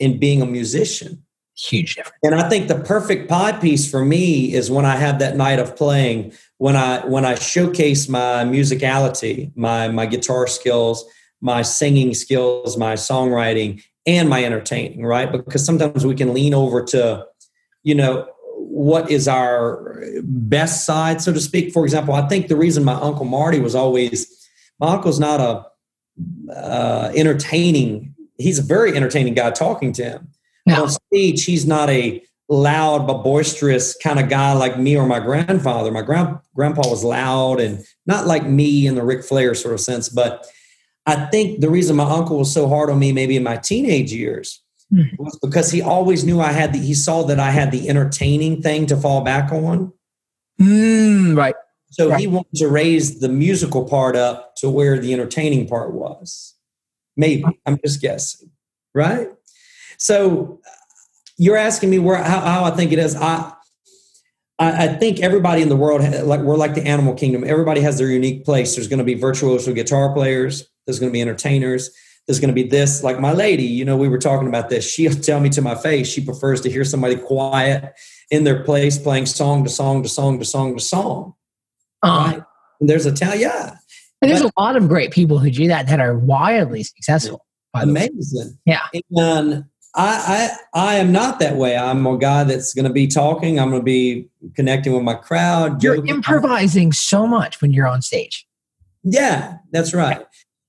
[0.00, 1.24] and being a musician.
[1.56, 2.18] Huge difference.
[2.22, 5.58] And I think the perfect pie piece for me is when I have that night
[5.58, 11.04] of playing, when I when I showcase my musicality, my my guitar skills,
[11.40, 15.30] my singing skills, my songwriting, and my entertaining, right?
[15.30, 17.26] Because sometimes we can lean over to,
[17.82, 18.26] you know,
[18.56, 21.72] what is our best side, so to speak.
[21.72, 24.48] For example, I think the reason my uncle Marty was always
[24.78, 28.14] my uncle's not a uh, entertaining.
[28.38, 30.28] He's a very entertaining guy talking to him
[30.66, 35.06] Now, on stage, he's not a loud but boisterous kind of guy like me or
[35.06, 35.90] my grandfather.
[35.90, 39.80] My grand, grandpa was loud and not like me in the Ric Flair sort of
[39.80, 40.08] sense.
[40.08, 40.46] But
[41.06, 44.12] I think the reason my uncle was so hard on me, maybe in my teenage
[44.12, 44.62] years,
[44.92, 45.02] Hmm.
[45.18, 48.60] was because he always knew I had the, he saw that I had the entertaining
[48.60, 49.92] thing to fall back on.
[50.60, 51.54] mm, right.
[51.90, 52.20] So Right.
[52.20, 56.54] he wanted to raise the musical part up to where the entertaining part was.
[57.16, 58.50] Maybe I'm just guessing,
[58.94, 59.28] right?
[59.98, 60.60] So
[61.38, 63.16] you're asking me where how, how I think it is.
[63.16, 63.52] I,
[64.58, 67.44] I I think everybody in the world like we're like the animal kingdom.
[67.46, 68.74] Everybody has their unique place.
[68.74, 70.68] There's going to be virtuoso guitar players.
[70.86, 71.90] There's going to be entertainers.
[72.26, 73.02] There's going to be this.
[73.02, 74.88] Like my lady, you know, we were talking about this.
[74.88, 77.92] She'll tell me to my face she prefers to hear somebody quiet
[78.30, 81.34] in their place playing song to song to song to song to song.
[82.02, 82.42] Uh, Right.
[82.80, 83.74] And there's a town, yeah,
[84.22, 87.46] and there's a lot of great people who do that that are wildly successful.
[87.72, 88.08] by the way.
[88.08, 88.58] amazing.
[88.66, 88.86] Yeah.
[89.16, 91.76] And I, I, I am not that way.
[91.76, 93.58] I'm a guy that's going to be talking.
[93.58, 95.82] I'm going to be connecting with my crowd.
[95.82, 96.14] You're joking.
[96.14, 98.46] improvising so much when you're on stage.
[99.02, 100.26] Yeah, that's right.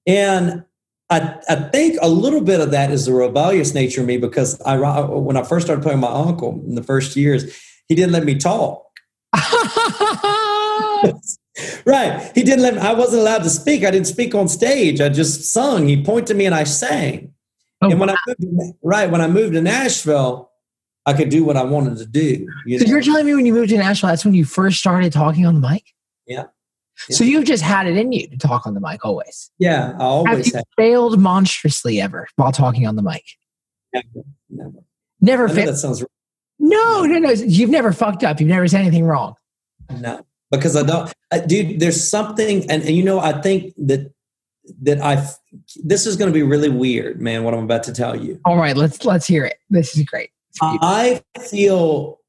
[0.08, 0.64] And
[1.10, 4.60] I, I think a little bit of that is the rebellious nature of me because
[4.62, 7.58] I, when I first started playing my uncle in the first years,
[7.88, 8.86] he didn't let me talk.
[11.86, 12.32] right.
[12.34, 13.84] He didn't let me, I wasn't allowed to speak.
[13.84, 15.02] I didn't speak on stage.
[15.02, 15.88] I just sung.
[15.88, 17.34] He pointed to me and I sang.
[17.82, 20.50] Oh, and when I moved to, right when I moved to Nashville,
[21.06, 22.48] I could do what I wanted to do.
[22.66, 22.92] You So know?
[22.92, 25.60] you're telling me when you moved to Nashville, that's when you first started talking on
[25.60, 25.84] the mic?
[26.28, 26.46] Yeah.
[27.10, 29.50] So you've just had it in you to talk on the mic always.
[29.60, 30.66] yeah, I Have always you have.
[30.78, 33.24] failed monstrously ever while talking on the mic?
[33.94, 34.06] Never,
[34.50, 34.80] never.
[35.20, 35.68] Never I failed.
[35.70, 36.04] that sounds
[36.60, 37.30] No, no, no.
[37.32, 38.40] You've never fucked up.
[38.40, 39.36] You've never said anything wrong.
[40.00, 41.80] No, because I don't, uh, dude.
[41.80, 44.12] There's something, and, and you know, I think that
[44.84, 45.28] that I.
[45.84, 47.44] This is going to be really weird, man.
[47.44, 48.40] What I'm about to tell you.
[48.46, 49.58] All right, let's let's hear it.
[49.70, 50.30] This is great.
[50.62, 52.20] I feel.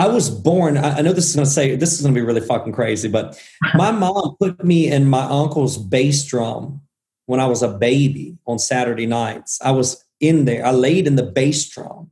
[0.00, 0.78] I was born.
[0.78, 3.06] I know this is going to say this is going to be really fucking crazy,
[3.06, 3.38] but
[3.74, 6.80] my mom put me in my uncle's bass drum
[7.26, 9.60] when I was a baby on Saturday nights.
[9.62, 10.64] I was in there.
[10.64, 12.10] I laid in the bass drum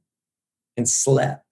[0.77, 1.45] and slept.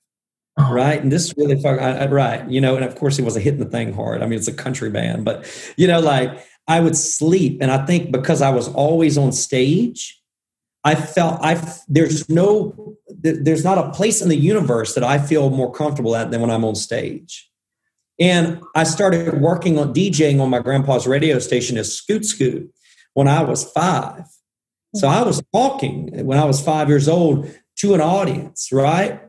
[0.59, 0.73] Uh-huh.
[0.73, 1.03] right?
[1.03, 2.77] And this really fucking I, I, right, you know.
[2.77, 4.23] And of course, he wasn't hitting the thing hard.
[4.23, 5.45] I mean, it's a country band, but
[5.77, 10.19] you know, like I would sleep, and I think because I was always on stage,
[10.83, 15.51] I felt I there's no there's not a place in the universe that I feel
[15.51, 17.51] more comfortable at than when I'm on stage.
[18.19, 22.73] And I started working on DJing on my grandpa's radio station as Scoot Scoot
[23.15, 24.25] when I was five.
[24.95, 29.21] So I was talking when I was five years old to an audience, right?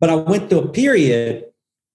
[0.00, 1.44] But I went through a period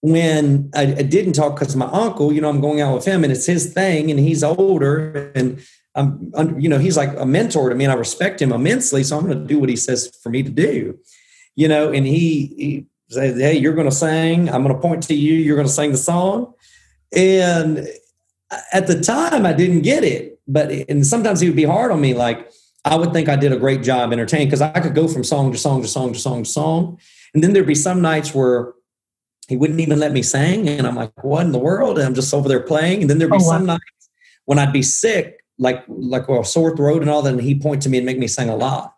[0.00, 3.24] when I, I didn't talk because my uncle, you know, I'm going out with him
[3.24, 5.60] and it's his thing and he's older and
[5.94, 9.02] I'm, I'm, you know, he's like a mentor to me and I respect him immensely.
[9.02, 10.98] So I'm going to do what he says for me to do,
[11.58, 14.48] you know, and he, he says, Hey, you're going to sing.
[14.48, 15.34] I'm going to point to you.
[15.34, 16.54] You're going to sing the song.
[17.12, 17.88] And
[18.72, 22.00] at the time I didn't get it, but, and sometimes he would be hard on
[22.00, 22.14] me.
[22.14, 22.48] Like
[22.84, 25.50] I would think I did a great job entertaining because I could go from song
[25.50, 27.00] to song to song to song to song.
[27.34, 28.72] And then there'd be some nights where
[29.48, 30.68] he wouldn't even let me sing.
[30.68, 31.98] And I'm like, what in the world?
[31.98, 33.00] And I'm just over there playing.
[33.00, 33.58] And then there'd be Oh, wow.
[33.58, 34.10] some nights
[34.44, 37.82] when I'd be sick, like like a sore throat and all that, and he'd point
[37.82, 38.94] to me and make me sing a lot.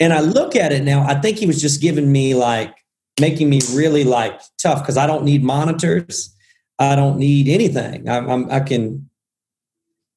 [0.00, 2.74] And I look at it now, I think he was just giving me like
[3.20, 6.34] making me really like tough because I don't need monitors.
[6.78, 8.08] I don't need anything.
[8.08, 9.10] I'm, I'm I can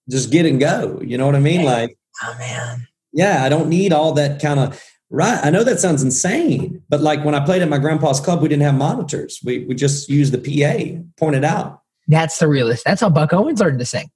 [0.09, 1.01] just get and go.
[1.03, 1.63] You know what I mean?
[1.65, 2.87] Like, Oh man.
[3.11, 5.39] yeah, I don't need all that kind of right.
[5.43, 8.47] I know that sounds insane, but like when I played at my grandpa's club, we
[8.47, 9.41] didn't have monitors.
[9.43, 11.81] We we just used the PA, pointed out.
[12.07, 12.85] That's the realist.
[12.85, 14.09] That's how Buck Owens learned to sing.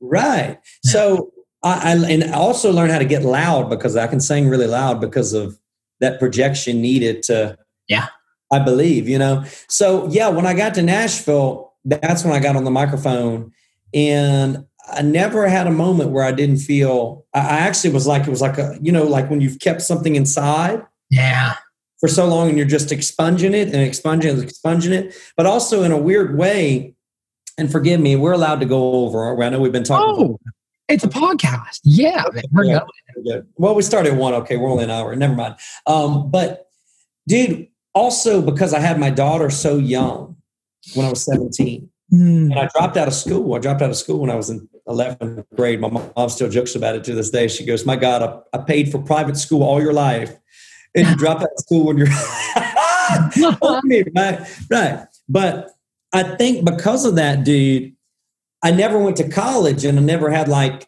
[0.00, 0.58] Right.
[0.84, 1.32] So
[1.62, 4.66] I, I and I also learned how to get loud because I can sing really
[4.66, 5.58] loud because of
[6.00, 7.58] that projection needed to.
[7.88, 8.06] Yeah.
[8.52, 9.44] I believe you know.
[9.68, 13.52] So yeah, when I got to Nashville, that's when I got on the microphone,
[13.94, 17.24] and I never had a moment where I didn't feel.
[17.34, 19.82] I I actually was like it was like a you know like when you've kept
[19.82, 21.54] something inside Yeah.
[22.00, 25.82] for so long and you're just expunging it and expunging it, expunging it, but also
[25.84, 26.94] in a weird way.
[27.58, 29.40] And forgive me, we're allowed to go over.
[29.42, 30.24] I know we've been talking.
[30.24, 30.38] Oh,
[30.90, 31.80] it's a podcast.
[31.84, 32.42] Yeah, man.
[32.52, 32.80] We're Yeah.
[33.24, 33.46] going.
[33.56, 34.34] Well, we started one.
[34.34, 35.14] Okay, we're only an hour.
[35.16, 35.56] Never mind.
[35.86, 36.66] Um, but
[37.28, 40.36] dude, also because I had my daughter so young
[40.94, 42.50] when I was 17, Hmm.
[42.50, 43.54] and I dropped out of school.
[43.54, 45.80] I dropped out of school when I was in 11th grade.
[45.80, 47.46] My mom still jokes about it to this day.
[47.48, 48.22] She goes, "My God,
[48.52, 50.32] I, I paid for private school all your life,
[50.96, 52.08] and you dropped out of school when you're."
[54.14, 54.40] right,
[54.70, 55.06] right.
[55.28, 55.70] But
[56.12, 57.92] I think because of that, dude,
[58.62, 60.86] I never went to college, and I never had like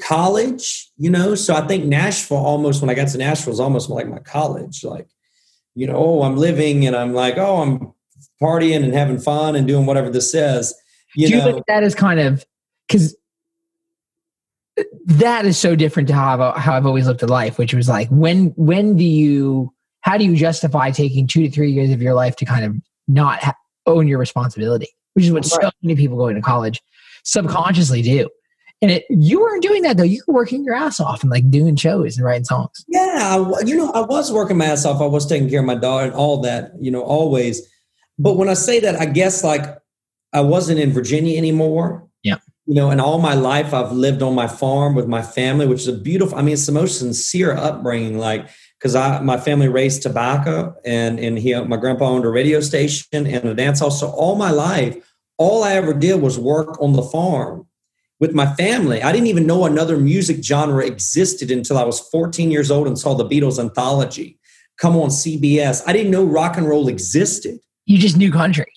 [0.00, 1.34] college, you know.
[1.34, 4.84] So I think Nashville almost when I got to Nashville was almost like my college.
[4.84, 5.08] Like,
[5.74, 7.92] you know, oh, I'm living and I'm like, oh, I'm
[8.42, 10.74] partying and having fun and doing whatever this says.
[11.14, 12.44] You Do you know, look at that as kind of
[12.86, 13.16] because
[15.06, 17.88] that is so different to how I've, how I've always looked at life, which was
[17.88, 19.72] like when when do you
[20.02, 22.76] how do you justify taking two to three years of your life to kind of
[23.08, 23.54] not ha-
[23.86, 26.80] own your responsibility, which is what so many people going to college
[27.24, 28.28] subconsciously do.
[28.82, 30.04] And it, you weren't doing that though.
[30.04, 32.84] You were working your ass off and like doing shows and writing songs.
[32.88, 35.02] yeah, I you know, I was working my ass off.
[35.02, 37.68] I was taking care of my daughter and all that, you know, always.
[38.18, 39.64] But when I say that, I guess like
[40.32, 42.08] I wasn't in Virginia anymore.
[42.22, 42.36] Yeah.
[42.66, 45.80] You know, and all my life I've lived on my farm with my family, which
[45.80, 46.38] is a beautiful.
[46.38, 48.18] I mean, it's the most sincere upbringing.
[48.18, 48.48] Like,
[48.80, 53.26] because I my family raised tobacco, and and he my grandpa owned a radio station
[53.26, 53.90] and a dance hall.
[53.90, 54.96] So all my life,
[55.36, 57.66] all I ever did was work on the farm
[58.18, 59.02] with my family.
[59.02, 62.98] I didn't even know another music genre existed until I was 14 years old and
[62.98, 64.38] saw the Beatles anthology
[64.80, 65.82] come on CBS.
[65.86, 67.60] I didn't know rock and roll existed.
[67.84, 68.72] You just knew country.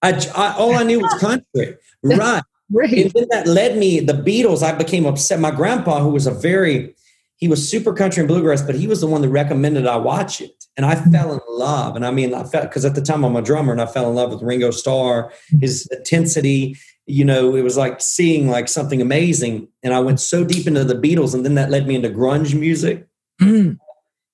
[0.00, 2.42] I, I all I knew was country, right?
[2.74, 2.90] Right.
[2.90, 4.00] And then that led me.
[4.00, 4.62] The Beatles.
[4.62, 5.38] I became upset.
[5.38, 6.94] My grandpa, who was a very,
[7.42, 10.40] he was super country and bluegrass, but he was the one that recommended I watch
[10.40, 11.96] it, and I fell in love.
[11.96, 14.08] And I mean, I felt because at the time I'm a drummer, and I fell
[14.08, 16.76] in love with Ringo Starr, his intensity.
[17.06, 20.84] You know, it was like seeing like something amazing, and I went so deep into
[20.84, 23.08] the Beatles, and then that led me into grunge music
[23.40, 23.76] Mm.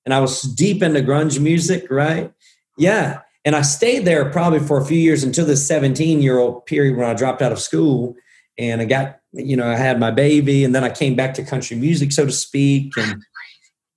[0.04, 2.30] and I was deep into grunge music, right?
[2.76, 3.20] Yeah.
[3.44, 6.96] And I stayed there probably for a few years until the 17 year old period
[6.96, 8.14] when I dropped out of school
[8.58, 11.44] and I got, you know, I had my baby and then I came back to
[11.44, 12.96] country music, so to speak.
[12.96, 13.22] And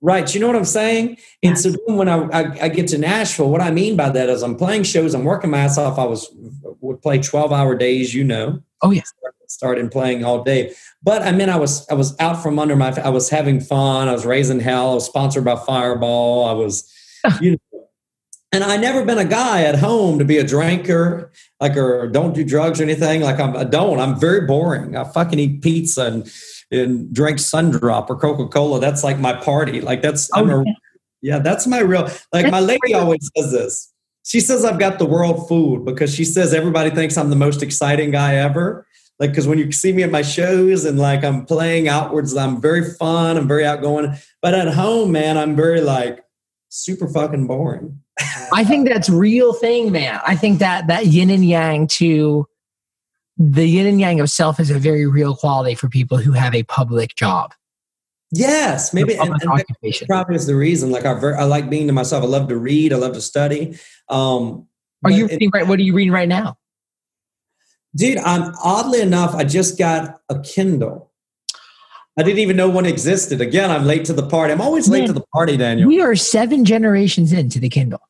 [0.01, 0.33] right.
[0.33, 1.17] You know what I'm saying?
[1.43, 4.29] And so then when I, I, I get to Nashville, what I mean by that
[4.29, 5.97] is I'm playing shows, I'm working my ass off.
[5.97, 6.29] I was,
[6.81, 8.61] would play 12 hour days, you know.
[8.81, 9.03] Oh yeah.
[9.47, 10.73] Started playing all day.
[11.03, 14.07] But I mean, I was, I was out from under my, I was having fun.
[14.07, 14.91] I was raising hell.
[14.91, 16.45] I was sponsored by Fireball.
[16.45, 16.89] I was,
[17.41, 17.70] you know,
[18.51, 22.33] and I never been a guy at home to be a drinker, like or don't
[22.33, 23.21] do drugs or anything.
[23.21, 23.99] Like I'm, I don't.
[23.99, 24.95] I'm very boring.
[24.95, 26.31] I fucking eat pizza and
[26.71, 28.79] and drink Sundrop or Coca Cola.
[28.79, 29.81] That's like my party.
[29.81, 30.73] Like that's Oh, I'm a, oh, yeah.
[31.21, 32.09] yeah, that's my real.
[32.33, 33.93] Like my lady always says this.
[34.23, 37.63] She says I've got the world food because she says everybody thinks I'm the most
[37.63, 38.85] exciting guy ever.
[39.19, 42.59] Like because when you see me at my shows and like I'm playing outwards, I'm
[42.59, 43.37] very fun.
[43.37, 44.15] I'm very outgoing.
[44.41, 46.23] But at home, man, I'm very like
[46.69, 48.00] super fucking boring.
[48.53, 50.19] I think that's real thing, man.
[50.25, 52.47] I think that that yin and yang to
[53.37, 56.53] the yin and yang of self is a very real quality for people who have
[56.53, 57.53] a public job.
[58.31, 59.15] Yes, maybe.
[59.15, 60.07] And, and occupation.
[60.07, 60.89] probably is the reason.
[60.91, 62.23] Like I, ver- I like being to myself.
[62.23, 62.93] I love to read.
[62.93, 63.77] I love to study.
[64.07, 64.67] Um,
[65.03, 65.67] Are you it- reading right?
[65.67, 66.57] What are you reading right now?
[67.95, 68.17] dude?
[68.19, 71.11] I'm oddly enough, I just got a Kindle.
[72.17, 73.41] I didn't even know one existed.
[73.41, 74.53] Again, I'm late to the party.
[74.53, 75.07] I'm always late Man.
[75.07, 75.87] to the party, Daniel.
[75.87, 78.01] We are seven generations into the Kindle.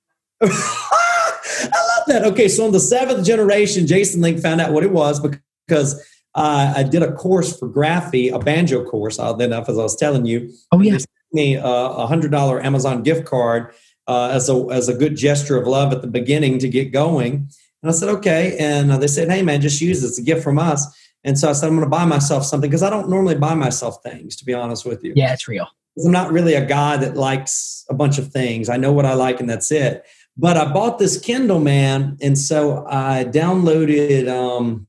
[0.43, 2.23] I love that.
[2.25, 6.01] Okay, so in the seventh generation, Jason Link found out what it was because
[6.35, 9.19] uh, I did a course for Graphy, a banjo course.
[9.19, 10.97] Uh, then, as I was telling you, Oh yeah,
[11.33, 13.73] me a a hundred dollar Amazon gift card
[14.07, 17.49] uh, as a as a good gesture of love at the beginning to get going.
[17.83, 18.57] And I said, okay.
[18.59, 20.07] And uh, they said, hey man, just use it.
[20.07, 20.85] It's a gift from us.
[21.23, 23.53] And so I said, I'm going to buy myself something because I don't normally buy
[23.53, 25.13] myself things, to be honest with you.
[25.15, 25.67] yeah, it's real.
[26.03, 28.69] I'm not really a guy that likes a bunch of things.
[28.69, 30.05] I know what I like and that's it.
[30.41, 34.87] But I bought this Kindle, man, and so I downloaded um,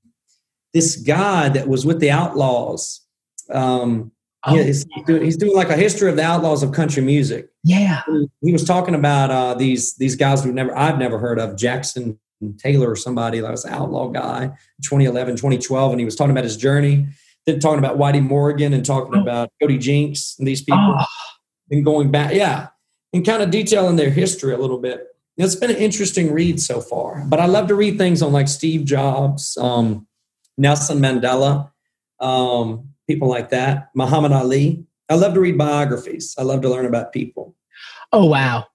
[0.73, 3.03] this guy that was with the Outlaws.
[3.53, 4.13] Um,
[4.45, 7.51] Oh, yeah, he's, doing, he's doing like a history of the outlaws of country music.
[7.63, 8.03] yeah.
[8.41, 12.19] He was talking about uh, these these guys we've never I've never heard of Jackson
[12.59, 14.47] Taylor or somebody that was an outlaw guy
[14.83, 17.07] 2011 2012 and he was talking about his journey
[17.47, 21.05] then talking about Whitey Morgan and talking about Cody Jinks and these people Oh,
[21.71, 22.67] and going back yeah
[23.13, 25.07] and kind of detailing their history a little bit
[25.37, 28.49] it's been an interesting read so far but I love to read things on like
[28.49, 30.07] Steve Jobs um,
[30.59, 31.71] Nelson Mandela
[32.21, 36.87] um, people like that Muhammad Ali I love to read biographies I love to learn
[36.87, 37.55] about people
[38.13, 38.67] oh wow.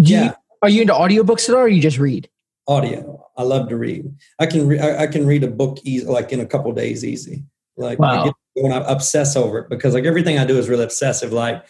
[0.00, 0.32] Do yeah You,
[0.62, 2.28] are you into audiobooks at all, or you just read?
[2.66, 3.24] audio.
[3.36, 4.12] I love to read.
[4.38, 7.02] I can re- I, I can read a book easy, like in a couple days,
[7.04, 7.44] easy.
[7.78, 8.20] Like Wow.
[8.20, 11.32] I get when I obsess over it because like everything I do is really obsessive.
[11.32, 11.64] Like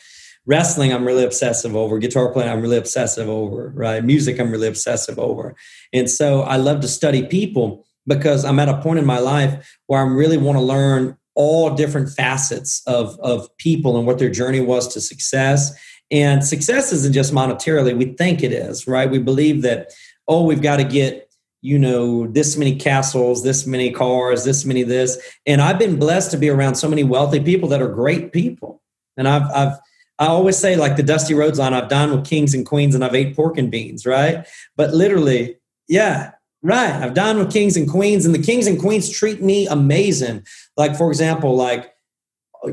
[0.48, 1.98] wrestling, I'm really obsessive over.
[1.98, 3.70] Guitar playing, I'm really obsessive over.
[3.74, 5.54] Right, music, I'm really obsessive over.
[5.92, 9.78] And so I love to study people because I'm at a point in my life
[9.86, 14.30] where I really want to learn all different facets of of people and what their
[14.30, 15.78] journey was to success.
[16.10, 17.96] And success isn't just monetarily.
[17.96, 19.08] We think it is, right?
[19.08, 19.92] We believe that
[20.28, 24.82] oh, we've got to get, you know, this many castles, this many cars, this many
[24.82, 25.18] this.
[25.46, 28.82] And I've been blessed to be around so many wealthy people that are great people.
[29.16, 29.78] And I've, I've,
[30.18, 33.04] I always say, like the Dusty Rhodes line, I've dined with kings and queens and
[33.04, 34.46] I've ate pork and beans, right?
[34.76, 35.56] But literally,
[35.88, 36.32] yeah,
[36.62, 36.92] right.
[36.92, 40.44] I've dined with kings and queens, and the kings and queens treat me amazing.
[40.76, 41.94] Like, for example, like,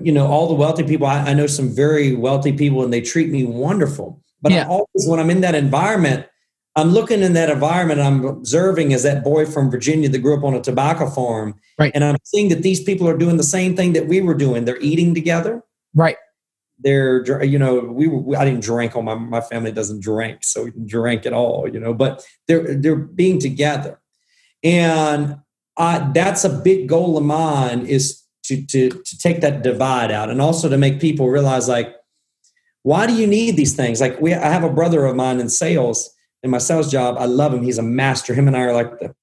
[0.02, 3.02] you know, all the wealthy people, I, I know some very wealthy people and they
[3.02, 4.22] treat me wonderful.
[4.42, 6.28] But I always, when I'm in that environment,
[6.76, 10.44] I'm looking in that environment, I'm observing as that boy from Virginia that grew up
[10.44, 11.56] on a tobacco farm.
[11.80, 11.92] Right.
[11.96, 14.66] And I'm seeing that these people are doing the same thing that we were doing.
[14.66, 15.64] They're eating together.
[15.94, 16.18] Right.
[16.80, 18.96] They're, you know, we were, I didn't drink.
[18.96, 22.26] All my, my family doesn't drink, so we didn't drink at all, you know, but
[22.48, 24.00] they're, they're being together.
[24.64, 25.38] And
[25.78, 30.30] I, that's a big goal of mine is to, to, to take that divide out
[30.30, 31.96] and also to make people realize like,
[32.84, 34.00] why do you need these things?
[34.02, 36.12] Like we, I have a brother of mine in sales
[36.44, 37.16] in my sales job.
[37.18, 37.64] I love him.
[37.64, 38.36] He's a master.
[38.36, 39.16] Him and I are like the,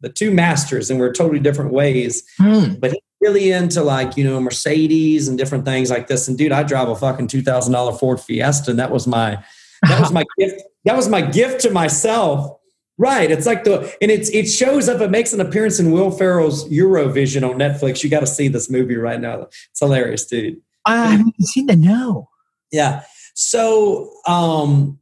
[0.00, 2.74] the two masters and we're totally different ways Hmm.
[2.78, 6.28] but he's really into like you know Mercedes and different things like this.
[6.28, 9.42] And dude, I drive a fucking two thousand dollar Ford Fiesta, and that was my
[9.82, 10.62] that was my gift.
[10.84, 12.54] That was my gift to myself.
[13.00, 13.30] Right.
[13.30, 15.00] It's like the and it's it shows up.
[15.00, 18.02] It makes an appearance in Will Ferrell's Eurovision on Netflix.
[18.02, 19.42] You got to see this movie right now.
[19.42, 20.60] It's hilarious, dude.
[20.84, 22.28] I haven't seen the no.
[22.72, 23.04] Yeah.
[23.34, 24.98] So um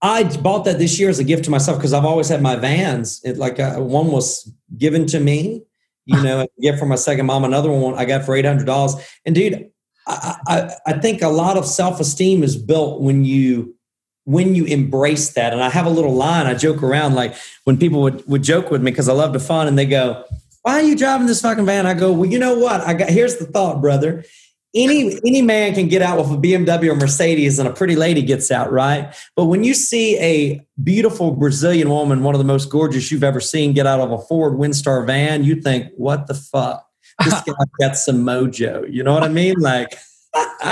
[0.00, 2.56] I bought that this year as a gift to myself because I've always had my
[2.56, 3.20] vans.
[3.24, 5.64] It like uh, one was given to me,
[6.08, 7.44] you know, a gift from my second mom.
[7.44, 8.94] Another one I got for eight hundred dollars.
[9.26, 9.70] And dude,
[10.06, 13.76] I, I I think a lot of self esteem is built when you
[14.24, 15.52] when you embrace that.
[15.52, 18.70] And I have a little line I joke around like when people would, would joke
[18.70, 20.24] with me because I love to fun and they go,
[20.62, 21.86] Why are you driving this fucking van?
[21.86, 22.80] I go, Well, you know what?
[22.80, 24.24] I got here's the thought, brother.
[24.74, 28.20] Any any man can get out with a BMW or Mercedes and a pretty lady
[28.20, 29.14] gets out, right?
[29.34, 33.40] But when you see a beautiful Brazilian woman, one of the most gorgeous you've ever
[33.40, 36.86] seen, get out of a Ford Windstar van, you think, what the fuck?
[37.24, 38.92] This guy got some mojo.
[38.92, 39.54] You know what I mean?
[39.58, 39.96] Like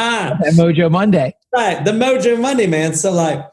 [0.52, 1.34] Mojo Monday.
[1.54, 2.94] Right, the Mojo Monday, man.
[2.94, 3.44] So, like,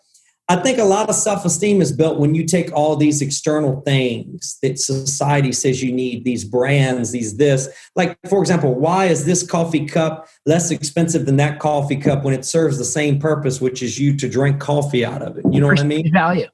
[0.50, 3.82] I think a lot of self esteem is built when you take all these external
[3.82, 7.70] things that society says you need, these brands, these this.
[7.96, 12.34] Like, for example, why is this coffee cup less expensive than that coffee cup when
[12.34, 15.46] it serves the same purpose, which is you to drink coffee out of it?
[15.50, 16.12] You know what I mean?
[16.12, 16.48] Value.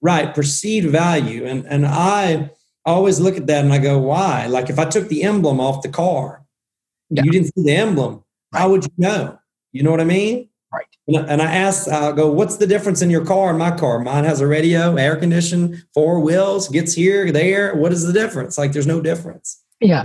[0.00, 1.44] Right, perceived value.
[1.46, 2.50] And, and I
[2.84, 4.46] always look at that and I go, why?
[4.46, 6.44] Like, if I took the emblem off the car,
[7.10, 7.24] Yeah.
[7.24, 8.22] you didn't see the emblem,
[8.52, 9.38] how would you know?
[9.72, 10.48] You know what I mean?
[10.76, 10.86] Right.
[11.08, 13.70] And I- And I asked, I go, what's the difference in your car and my
[13.76, 13.98] car?
[14.00, 17.74] Mine has a radio, air condition, four wheels, gets here, there.
[17.74, 18.58] What is the difference?
[18.58, 19.62] Like, there's no difference.
[19.80, 20.02] Yeah.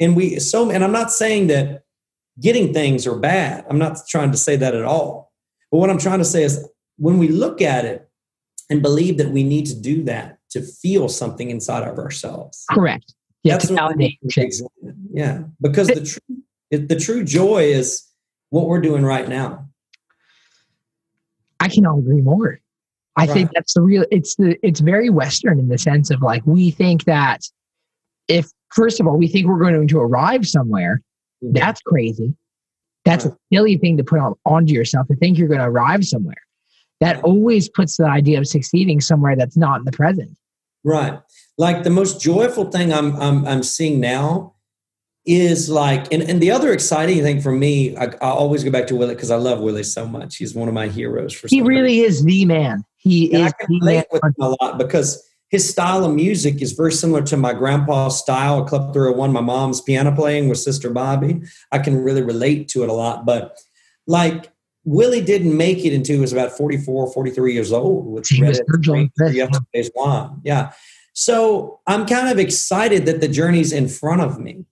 [0.00, 1.82] And we, so, and I'm not saying that
[2.40, 3.64] getting things are bad.
[3.68, 5.32] I'm not trying to say that at all.
[5.70, 6.66] But what I'm trying to say is
[6.96, 8.08] when we look at it
[8.70, 12.64] and believe that we need to do that to feel something inside of ourselves.
[12.70, 13.14] Correct.
[13.42, 13.54] Yeah.
[13.54, 14.44] That's to validate need to shit.
[14.44, 15.08] examine.
[15.12, 15.42] Yeah.
[15.60, 18.02] Because the true, the true joy is
[18.50, 19.68] what we're doing right now.
[21.62, 22.60] I cannot agree more.
[23.16, 26.42] I think that's the real it's the it's very Western in the sense of like
[26.46, 27.42] we think that
[28.28, 31.02] if first of all we think we're going to arrive somewhere,
[31.44, 31.52] mm-hmm.
[31.52, 32.34] that's crazy.
[33.04, 33.34] That's Right.
[33.34, 36.42] a silly thing to put on onto yourself to think you're going to arrive somewhere.
[37.00, 37.24] That Right.
[37.24, 40.30] always puts the idea of succeeding somewhere that's not in the present.
[40.84, 41.20] Right.
[41.58, 44.54] Like the most joyful thing I'm I'm I'm seeing now
[45.24, 48.86] is like and, and the other exciting thing for me, I, I always go back
[48.88, 50.36] to Willie because I love Willie so much.
[50.36, 52.84] He's one of my heroes for He really is the man.
[52.96, 53.86] He and I is can the man.
[53.86, 57.52] relate with him a lot because his style of music is very similar to my
[57.52, 58.64] grandpa's style.
[58.64, 61.42] Club 301, my mom's piano playing with Sister Bobbie.
[61.70, 63.26] I can really relate to it a lot.
[63.26, 63.58] But
[64.06, 64.50] like
[64.84, 68.58] Willie didn't make it until he was about 44, 43 years old with Same as
[68.58, 69.36] Red Virgil and Spring, Chris.
[69.36, 70.40] Yesterday's Wine.
[70.42, 70.72] Yeah.
[71.12, 74.64] So I'm kind of excited that the journey's in front of me.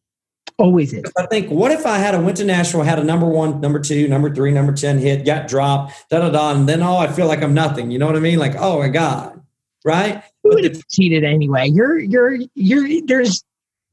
[0.60, 1.04] Always is.
[1.16, 3.80] I think, what if I had a went to Nashville, had a number one, number
[3.80, 7.08] two, number three, number ten hit, got dropped, da da da, and then oh, I
[7.08, 7.90] feel like I'm nothing.
[7.90, 8.38] You know what I mean?
[8.38, 9.40] Like, oh my god,
[9.86, 10.22] right?
[10.44, 11.68] You would have succeeded anyway.
[11.68, 13.42] You're you're you're there's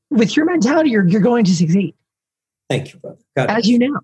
[0.10, 1.96] with your mentality, you're you're going to succeed.
[2.70, 3.20] Thank you, brother.
[3.36, 4.00] God, As you know.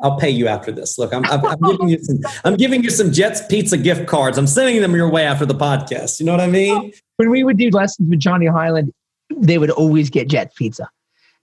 [0.00, 0.96] I'll pay you after this.
[0.96, 2.18] Look, I'm, I'm, I'm giving you some.
[2.44, 4.38] I'm giving you some Jets Pizza gift cards.
[4.38, 6.20] I'm sending them your way after the podcast.
[6.20, 6.92] You know what I mean?
[7.16, 8.92] when we would do lessons with Johnny Hiland,
[9.36, 10.88] they would always get Jets pizza.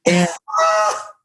[0.07, 0.29] And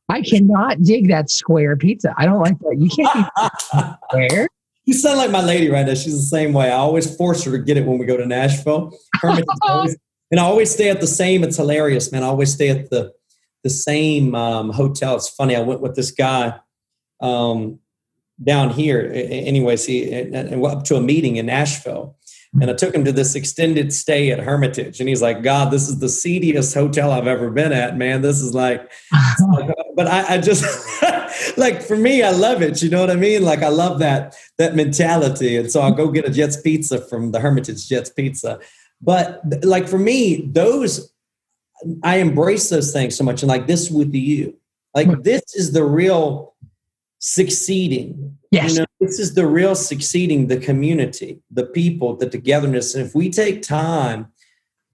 [0.08, 2.14] I cannot dig that square pizza.
[2.16, 2.76] I don't like that.
[2.78, 4.48] You can't square.
[4.84, 5.94] You sound like my lady right now.
[5.94, 6.68] She's the same way.
[6.68, 8.92] I always force her to get it when we go to Nashville.
[9.62, 9.96] Always-
[10.30, 11.42] and I always stay at the same.
[11.42, 12.22] It's hilarious, man.
[12.22, 13.12] I always stay at the
[13.64, 15.16] the same um, hotel.
[15.16, 15.56] It's funny.
[15.56, 16.58] I went with this guy
[17.20, 17.80] um,
[18.42, 19.10] down here.
[19.12, 22.16] Anyways, he and, and up to a meeting in Nashville,
[22.60, 25.88] and I took him to this extended stay at Hermitage, and he's like, "God, this
[25.88, 28.22] is the seediest hotel I've ever been at, man.
[28.22, 28.90] This is like."
[29.94, 30.64] but I, I just
[31.56, 32.82] like for me, I love it.
[32.82, 33.44] You know what I mean?
[33.44, 37.30] Like I love that that mentality, and so I'll go get a Jets pizza from
[37.30, 38.58] the Hermitage Jets Pizza.
[39.00, 41.12] But like for me, those
[42.02, 44.56] I embrace those things so much, and like this with you,
[44.92, 46.54] like this is the real
[47.20, 48.36] succeeding.
[48.50, 48.72] Yes.
[48.72, 50.48] You know, this is the real succeeding.
[50.48, 54.26] The community, the people, the togetherness, and if we take time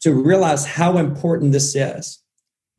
[0.01, 2.23] to realize how important this is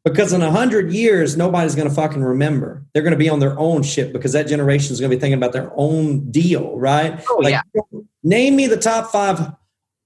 [0.07, 2.85] because in a hundred years, nobody's going to fucking remember.
[2.93, 5.19] They're going to be on their own ship because that generation is going to be
[5.19, 7.21] thinking about their own deal, right?
[7.29, 7.61] Oh, yeah.
[8.23, 9.53] Name me the top five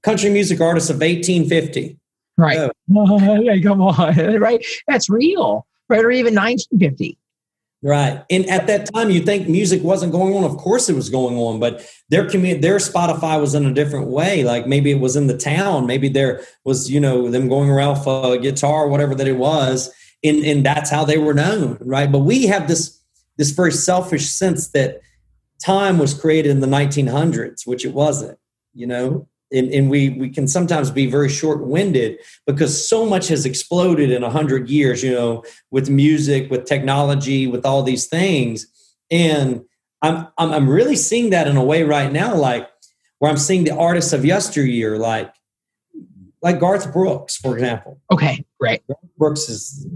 [0.03, 1.97] country music artists of 1850.
[2.37, 2.57] Right.
[2.57, 2.71] Oh.
[3.19, 4.15] Hey, come on.
[4.39, 4.65] Right.
[4.87, 5.65] That's real.
[5.87, 6.03] Right.
[6.03, 7.17] Or even 1950.
[7.83, 8.23] Right.
[8.29, 10.43] And at that time, you think music wasn't going on.
[10.43, 14.07] Of course, it was going on, but their community, their Spotify was in a different
[14.07, 14.43] way.
[14.43, 15.87] Like maybe it was in the town.
[15.87, 19.91] Maybe there was, you know, them going around for a guitar, whatever that it was,
[20.23, 22.11] and and that's how they were known, right?
[22.11, 23.01] But we have this
[23.37, 25.01] this very selfish sense that
[25.63, 28.37] time was created in the 1900s, which it wasn't.
[28.75, 33.45] You know, and, and we we can sometimes be very short-winded because so much has
[33.45, 35.03] exploded in a hundred years.
[35.03, 38.67] You know, with music, with technology, with all these things.
[39.09, 39.61] And
[40.01, 42.69] I'm, I'm I'm really seeing that in a way right now, like
[43.19, 45.33] where I'm seeing the artists of yesteryear, like
[46.41, 47.99] like Garth Brooks, for example.
[48.11, 48.43] Okay.
[48.59, 48.83] Right.
[49.17, 49.87] Brooks is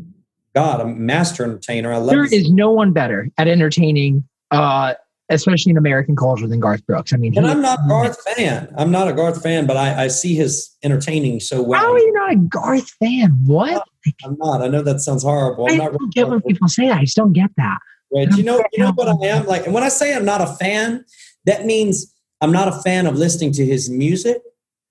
[0.54, 1.92] God, a master entertainer.
[1.92, 4.94] I love There is no one better at entertaining uh,
[5.30, 7.14] especially in American culture than Garth Brooks.
[7.14, 8.74] I mean, And I'm not a Garth fan.
[8.78, 11.80] I'm not a Garth fan, but I, I see his entertaining so well.
[11.80, 13.32] How are you not a Garth fan?
[13.46, 13.84] What?
[14.24, 14.62] I'm not.
[14.62, 15.68] I know that sounds horrible.
[15.68, 17.00] I I'm not don't get when people say that.
[17.00, 17.80] I just don't get that.
[18.14, 18.30] Right.
[18.38, 19.66] You know, you know what I am like.
[19.66, 21.04] And when I say I'm not a fan,
[21.46, 24.42] that means I'm not a fan of listening to his music,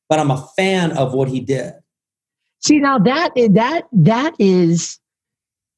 [0.08, 1.74] but I'm a fan of what he did.
[2.60, 4.98] See now that that that is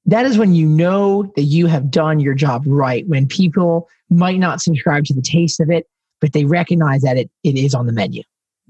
[0.06, 3.06] that is when you know that you have done your job right.
[3.06, 5.86] When people might not subscribe to the taste of it,
[6.20, 8.22] but they recognize that it, it is on the menu.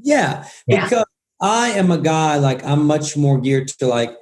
[0.02, 0.84] Yeah, Yeah.
[0.84, 1.04] because
[1.40, 4.14] I am a guy like I'm much more geared to like,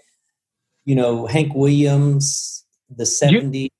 [0.84, 2.64] you know, Hank Williams,
[2.94, 3.70] the '70s.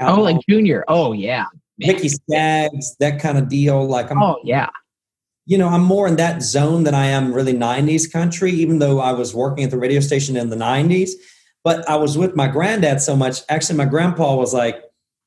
[0.00, 0.84] Oh, like Junior.
[0.88, 1.44] Oh yeah.
[1.86, 3.84] Ricky Skaggs, that kind of deal.
[3.86, 4.68] Like I'm, Oh yeah.
[5.46, 8.50] you know, I'm more in that zone than I am really '90s country.
[8.52, 11.10] Even though I was working at the radio station in the '90s,
[11.64, 13.40] but I was with my granddad so much.
[13.48, 14.82] Actually, my grandpa was like,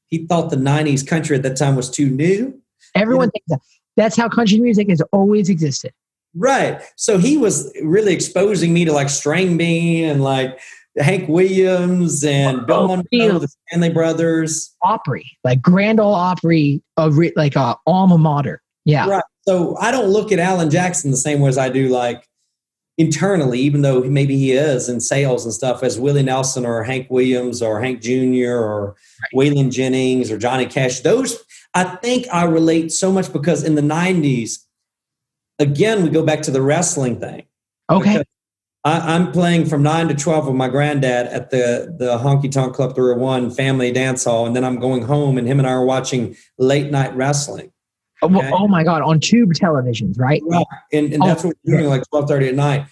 [0.10, 2.60] he thought the '90s country at that time was too new.
[2.96, 3.60] Everyone thinks that.
[3.98, 5.92] That's how country music has always existed.
[6.36, 6.82] Right.
[6.98, 10.60] So he was really exposing me to like String Bean and like
[10.98, 13.40] Hank Williams and Bill Oh, Monroe, Bill.
[13.40, 14.76] the Stanley Brothers.
[14.84, 18.62] Opry, like Grand Ole Opry, re- like a alma mater.
[18.84, 19.08] Yeah.
[19.08, 19.24] Right.
[19.48, 22.28] So I don't look at Alan Jackson the same way as I do like
[22.98, 27.08] internally, even though maybe he is in sales and stuff, as Willie Nelson or Hank
[27.10, 28.54] Williams or Hank Jr.
[28.54, 28.96] or
[29.34, 31.02] Waylon Jennings or Johnny Cash.
[31.02, 31.44] Those
[31.74, 34.60] I think I relate so much because in the 90s,
[35.60, 37.44] again, we go back to the wrestling thing.
[37.90, 38.24] Okay.
[38.86, 42.76] I, I'm playing from nine to twelve with my granddad at the the Honky Tonk
[42.76, 45.84] Club 301 Family Dance Hall, and then I'm going home, and him and I are
[45.84, 47.72] watching late night wrestling.
[48.22, 48.50] Oh, okay.
[48.54, 50.42] oh my God, on tube televisions, right?
[50.46, 52.86] Right, and, and Oh, that's what we're doing like twelve thirty at night.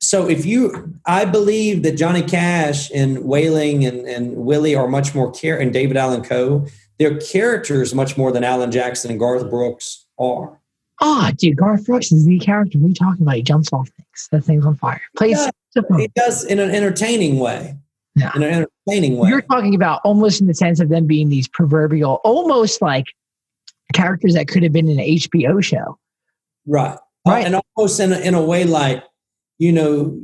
[0.00, 5.14] So if you, I believe that Johnny Cash and Waylon and, and Willie are much
[5.14, 6.66] more care, and David Allan Coe,
[6.98, 10.58] they're characters much more than Alan Jackson and Garth Brooks are.
[11.00, 12.78] Ah, dude, Garth Brooks is the character.
[12.78, 13.36] we're talking about?
[13.36, 14.28] He jumps off things.
[14.30, 15.00] That thing's on fire.
[15.16, 15.50] Plays Yeah.
[15.98, 17.76] It does in an entertaining way.
[18.14, 18.30] Yeah.
[18.36, 19.30] In an entertaining way.
[19.30, 23.06] You're talking about almost in the sense of them being these proverbial, almost like
[23.92, 25.98] characters that could have been in an HBO show.
[26.66, 26.98] Right.
[27.26, 27.42] Right.
[27.44, 29.04] Uh, and almost in a, in a way like,
[29.58, 30.18] you know,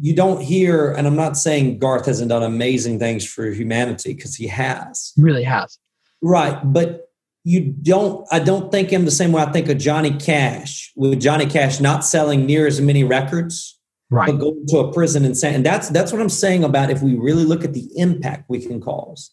[0.00, 4.34] you don't hear, and I'm not saying Garth hasn't done amazing things for humanity because
[4.34, 5.12] he has.
[5.16, 5.78] Really has.
[6.20, 6.58] Right.
[6.64, 7.08] But
[7.44, 11.20] you don't, I don't think him the same way I think of Johnny Cash, with
[11.20, 13.78] Johnny Cash not selling near as many records,
[14.08, 14.26] Right.
[14.30, 17.02] but going to a prison and saying, and that's, that's what I'm saying about if
[17.02, 19.32] we really look at the impact we can cause.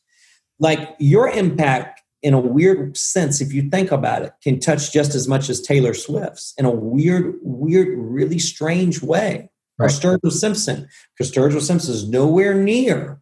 [0.59, 1.92] Like your impact
[2.23, 5.61] in a weird sense, if you think about it, can touch just as much as
[5.61, 9.49] Taylor Swift's in a weird, weird, really strange way.
[9.79, 9.91] Or Right.
[9.91, 10.87] Sturgill Simpson,
[11.17, 13.19] because Sturgill Simpson is nowhere near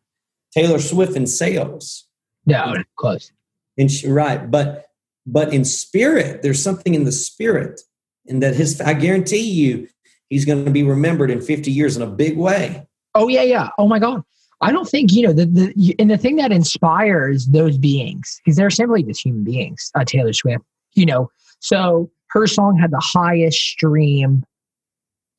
[0.53, 2.05] Taylor Swift in sales.
[2.45, 3.31] No, not close.
[3.77, 4.85] And she, right, but
[5.25, 7.81] but in spirit, there's something in the spirit,
[8.27, 8.81] and that his.
[8.81, 9.87] I guarantee you,
[10.29, 12.85] he's going to be remembered in 50 years in a big way.
[13.15, 13.69] Oh yeah, yeah.
[13.77, 14.23] Oh my God.
[14.61, 18.57] I don't think you know the the and the thing that inspires those beings because
[18.57, 19.91] they're simply just human beings.
[19.95, 20.63] Uh, Taylor Swift,
[20.93, 21.29] you know,
[21.59, 24.43] so her song had the highest stream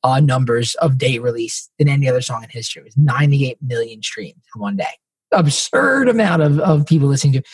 [0.03, 2.81] uh, numbers of date release than any other song in history.
[2.81, 4.85] It was 98 million streams in one day.
[5.31, 7.39] Absurd amount of, of people listening to.
[7.39, 7.47] it.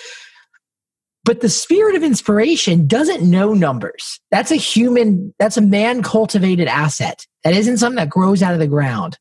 [1.23, 4.19] But the spirit of inspiration doesn't know numbers.
[4.31, 7.25] That's a human, that's a man cultivated asset.
[7.43, 9.17] That isn't something that grows out of the ground.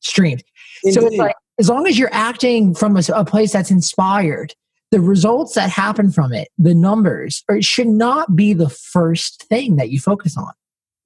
[0.00, 0.42] Streams.
[0.90, 4.54] So it's like as long as you're acting from a, a place that's inspired,
[4.90, 9.44] the results that happen from it, the numbers, or it should not be the first
[9.44, 10.52] thing that you focus on.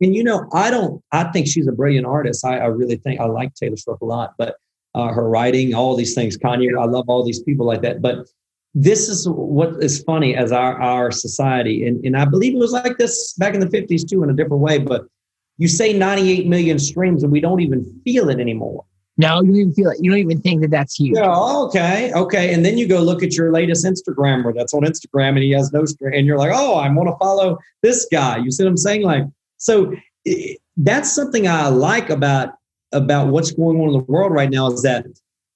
[0.00, 1.02] And you know, I don't.
[1.12, 2.44] I think she's a brilliant artist.
[2.44, 4.34] I, I really think I like Taylor Swift a lot.
[4.38, 4.56] But
[4.94, 8.00] uh, her writing, all these things, Kanye, I love all these people like that.
[8.00, 8.26] But
[8.74, 12.72] this is what is funny as our our society, and and I believe it was
[12.72, 14.78] like this back in the fifties too, in a different way.
[14.78, 15.06] But
[15.58, 18.84] you say 98 million streams, and we don't even feel it anymore.
[19.20, 19.98] No, you don't even feel it.
[20.00, 21.16] You don't even think that that's huge.
[21.16, 22.54] Yeah, okay, okay.
[22.54, 25.70] And then you go look at your latest Instagrammer that's on Instagram and he has
[25.72, 28.38] no and you're like, oh, I want to follow this guy.
[28.38, 29.02] You see what I'm saying?
[29.02, 29.24] Like,
[29.58, 29.94] so
[30.78, 32.54] that's something I like about
[32.92, 35.06] about what's going on in the world right now is that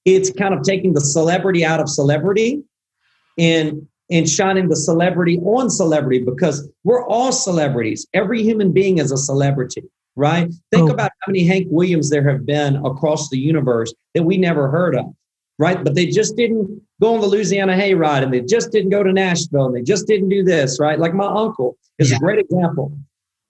[0.05, 2.63] it's kind of taking the celebrity out of celebrity
[3.37, 8.05] and and shining the celebrity on celebrity because we're all celebrities.
[8.13, 9.83] Every human being is a celebrity,
[10.15, 10.51] right?
[10.71, 10.93] Think Oh.
[10.93, 14.95] about how many Hank Williams there have been across the universe that we never heard
[14.95, 15.05] of,
[15.59, 15.83] right?
[15.83, 19.11] But they just didn't go on the Louisiana hayride and they just didn't go to
[19.11, 20.97] Nashville and they just didn't do this, right?
[20.99, 22.17] Like my uncle is Yeah.
[22.17, 22.91] a great example.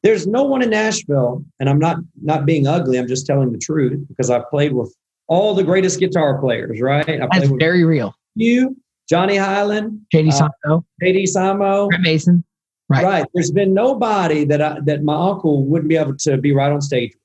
[0.03, 2.99] There's no one in Nashville, and I'm not not being ugly.
[2.99, 4.93] I'm just telling the truth because I've played with
[5.27, 7.07] all the greatest guitar players, right?
[7.09, 8.13] I That's very real.
[8.35, 8.75] you
[9.09, 11.89] Johnny Hiland, JD Uh, Santo, JD Simo.
[11.89, 12.43] Brent Mason.
[12.87, 13.03] Right.
[13.03, 13.25] Right.
[13.33, 16.81] There's been nobody that I, that my uncle wouldn't be able to be right on
[16.81, 17.19] stage, with.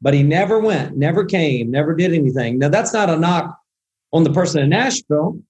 [0.00, 2.58] but he never went, never came, never did anything.
[2.58, 3.58] Now that's not a knock
[4.12, 5.40] on the person in Nashville,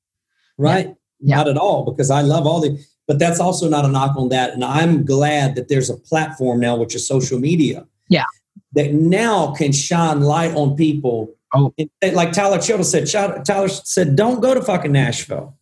[0.56, 0.94] right?
[1.20, 1.36] Yeah.
[1.36, 2.82] Not at all, because I love all the.
[3.06, 6.60] But that's also not a knock on that, and I'm glad that there's a platform
[6.60, 7.86] now, which is social media.
[8.08, 8.24] Yeah.
[8.72, 11.34] That now can shine light on people.
[11.54, 11.74] Oh.
[11.76, 13.06] And like Tyler Childers said,
[13.44, 15.58] Tyler said, "Don't go to fucking Nashville."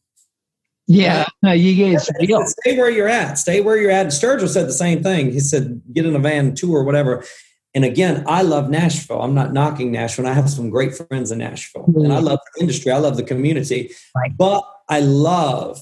[0.93, 1.29] Yeah.
[1.41, 2.45] No, you get real.
[2.45, 3.39] Stay where you're at.
[3.39, 4.07] Stay where you're at.
[4.07, 5.31] And Sturgill said the same thing.
[5.31, 7.23] He said, get in a van, tour, whatever.
[7.77, 9.23] And again, I love Nashville.
[9.23, 10.27] I'm not knocking Nashville.
[10.27, 11.85] And I have some great friends in Nashville.
[11.85, 12.07] Mm-hmm.
[12.07, 12.91] And I love the industry.
[12.91, 13.93] I love the community.
[14.17, 14.37] Right.
[14.37, 15.79] But I love,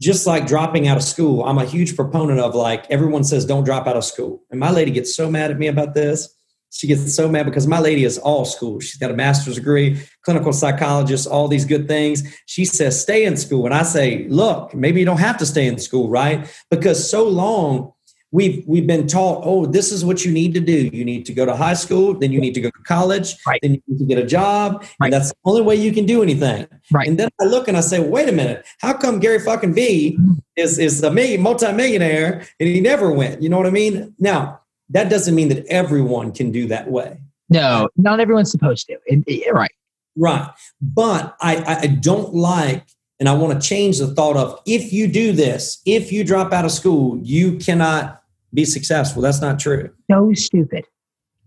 [0.00, 3.64] just like dropping out of school, I'm a huge proponent of like, everyone says, don't
[3.64, 4.42] drop out of school.
[4.50, 6.34] And my lady gets so mad at me about this.
[6.70, 8.80] She gets so mad because my lady is all school.
[8.80, 12.22] She's got a master's degree, clinical psychologist, all these good things.
[12.46, 13.64] She says, stay in school.
[13.64, 16.48] And I say, look, maybe you don't have to stay in school, right?
[16.70, 17.92] Because so long
[18.30, 20.90] we've we've been taught, oh, this is what you need to do.
[20.92, 23.58] You need to go to high school, then you need to go to college, Right.
[23.62, 24.84] then you need to get a job.
[25.00, 25.06] Right.
[25.06, 26.66] And that's the only way you can do anything.
[26.92, 27.08] Right.
[27.08, 30.16] And then I look and I say, wait a minute, how come Gary fucking V
[30.18, 30.32] mm-hmm.
[30.56, 33.42] is is a million multimillionaire and he never went?
[33.42, 34.14] You know what I mean?
[34.18, 34.60] Now,
[34.90, 37.18] that doesn't mean that everyone can do that way.
[37.50, 38.94] No, not everyone's supposed to.
[39.06, 39.70] It- it- eh, right.
[40.16, 40.48] Right.
[40.80, 42.84] But I, I- don't like,
[43.20, 46.52] and I want to change the thought of if you do this, if you drop
[46.52, 48.22] out of school, you cannot
[48.54, 49.22] be successful.
[49.22, 49.90] That's not true.
[50.10, 50.84] So stupid.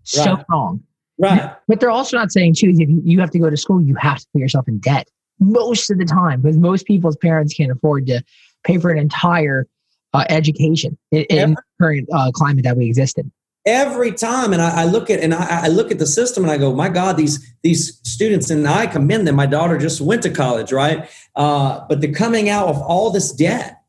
[0.04, 0.82] So wrong.
[1.18, 1.54] Right.
[1.68, 4.18] But they're also not saying too, if you have to go to school, you have
[4.18, 5.08] to put yourself in debt
[5.38, 8.22] most of the time because most people's parents can't afford to
[8.64, 9.66] pay for an entire
[10.12, 13.30] uh, education in, in the current uh, climate that we exist in.
[13.64, 16.50] Every time, and I, I look at and I, I look at the system and
[16.50, 19.36] I go, my God, these these students, and I commend them.
[19.36, 21.08] My daughter just went to college, right?
[21.36, 23.82] Uh, but they're coming out of all this debt.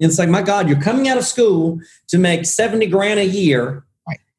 [0.00, 3.26] And it's like, my God, you're coming out of school to make 70 grand a
[3.26, 3.84] year.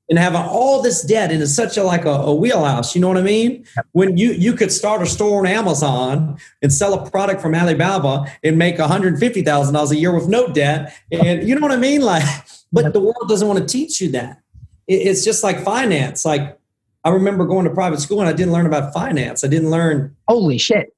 [0.10, 3.08] And having all this debt and it's such a like a, a wheelhouse, you know
[3.08, 3.66] what I mean?
[3.92, 8.26] When you you could start a store on Amazon and sell a product from Alibaba
[8.44, 10.94] and make $150,000 a year with no debt.
[11.12, 12.02] And you know what I mean?
[12.02, 12.24] Like,
[12.72, 14.42] but the world doesn't want to teach you that.
[14.88, 16.26] It- It's just like finance.
[16.26, 16.58] Like
[17.04, 19.44] I remember going to private school and I didn't learn about finance.
[19.44, 20.94] I didn't learn Holy shit.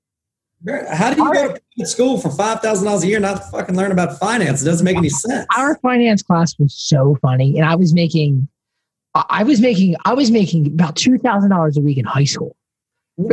[0.90, 3.50] how do you go to private school for five thousand dollars a year and not
[3.52, 4.62] fucking learn about finance?
[4.62, 5.46] It doesn't make any sense.
[5.58, 7.58] Our finance class was so funny.
[7.58, 8.48] And I was making,
[9.14, 12.56] I was making, I was making about $2,000 a week in high school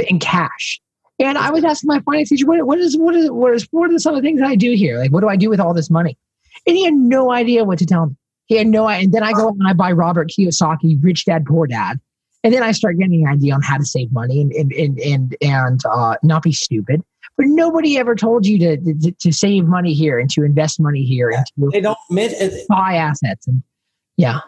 [0.08, 0.80] in cash.
[1.20, 3.92] And I was asking my finance teacher, what, what is, what is, what is, what
[3.92, 4.98] are some of the things that I do here?
[4.98, 6.16] Like, what do I do with all this money?
[6.66, 8.16] And he had no idea what to tell me.
[8.46, 9.04] He had no idea.
[9.04, 12.00] And then I go and I buy Robert Kiyosaki, Rich Dad, Poor Dad.
[12.44, 14.98] And then I start getting an idea on how to save money and, and, and,
[15.00, 17.02] and, and uh, not be stupid.
[17.36, 21.04] But nobody ever told you to, to, to save money here and to invest money
[21.04, 21.98] here and to They don't.
[22.10, 23.46] admit it- buy assets.
[23.46, 23.62] And
[24.16, 24.40] yeah,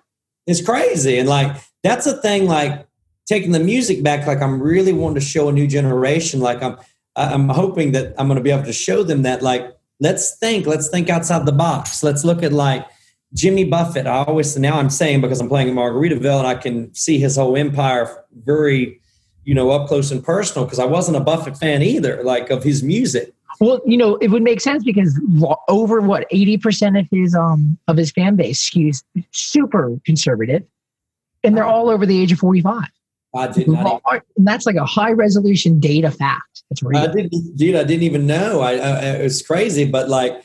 [0.51, 2.47] It's crazy, and like that's a thing.
[2.47, 2.87] Like
[3.31, 4.27] taking the music back.
[4.27, 6.41] Like I'm really wanting to show a new generation.
[6.41, 6.77] Like I'm,
[7.15, 9.41] I'm hoping that I'm going to be able to show them that.
[9.41, 10.67] Like let's think.
[10.67, 12.03] Let's think outside the box.
[12.03, 12.85] Let's look at like
[13.33, 14.09] Jimmy Buffett.
[14.09, 17.37] I always now I'm saying because I'm playing in Margaritaville and I can see his
[17.37, 19.01] whole empire very,
[19.45, 20.65] you know, up close and personal.
[20.65, 22.25] Because I wasn't a Buffett fan either.
[22.25, 23.33] Like of his music.
[23.59, 25.21] Well, you know, it would make sense because
[25.69, 29.03] over what eighty percent of his um of his fan base skews
[29.33, 30.63] super conservative,
[31.43, 32.89] and they're all over the age of forty five.
[33.35, 34.03] I did not.
[34.09, 36.65] Even, And that's like a high resolution data fact.
[36.69, 36.99] That's real.
[36.99, 37.77] I didn't, dude.
[37.77, 38.61] I didn't even know.
[38.61, 40.45] I, I it was crazy, but like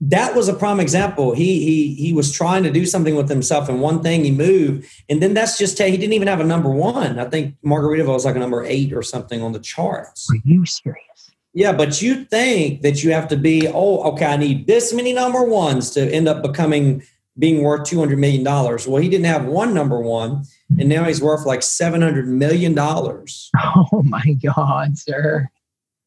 [0.00, 1.34] that was a prime example.
[1.34, 4.86] He he he was trying to do something with himself, and one thing he moved,
[5.08, 7.18] and then that's just he didn't even have a number one.
[7.18, 10.28] I think Margaritaville was like a number eight or something on the charts.
[10.30, 11.15] Are you serious?
[11.56, 15.14] Yeah, but you think that you have to be oh okay, I need this many
[15.14, 17.02] number ones to end up becoming
[17.38, 18.86] being worth two hundred million dollars.
[18.86, 20.44] Well, he didn't have one number one,
[20.78, 23.50] and now he's worth like seven hundred million dollars.
[23.92, 25.48] Oh my God, sir.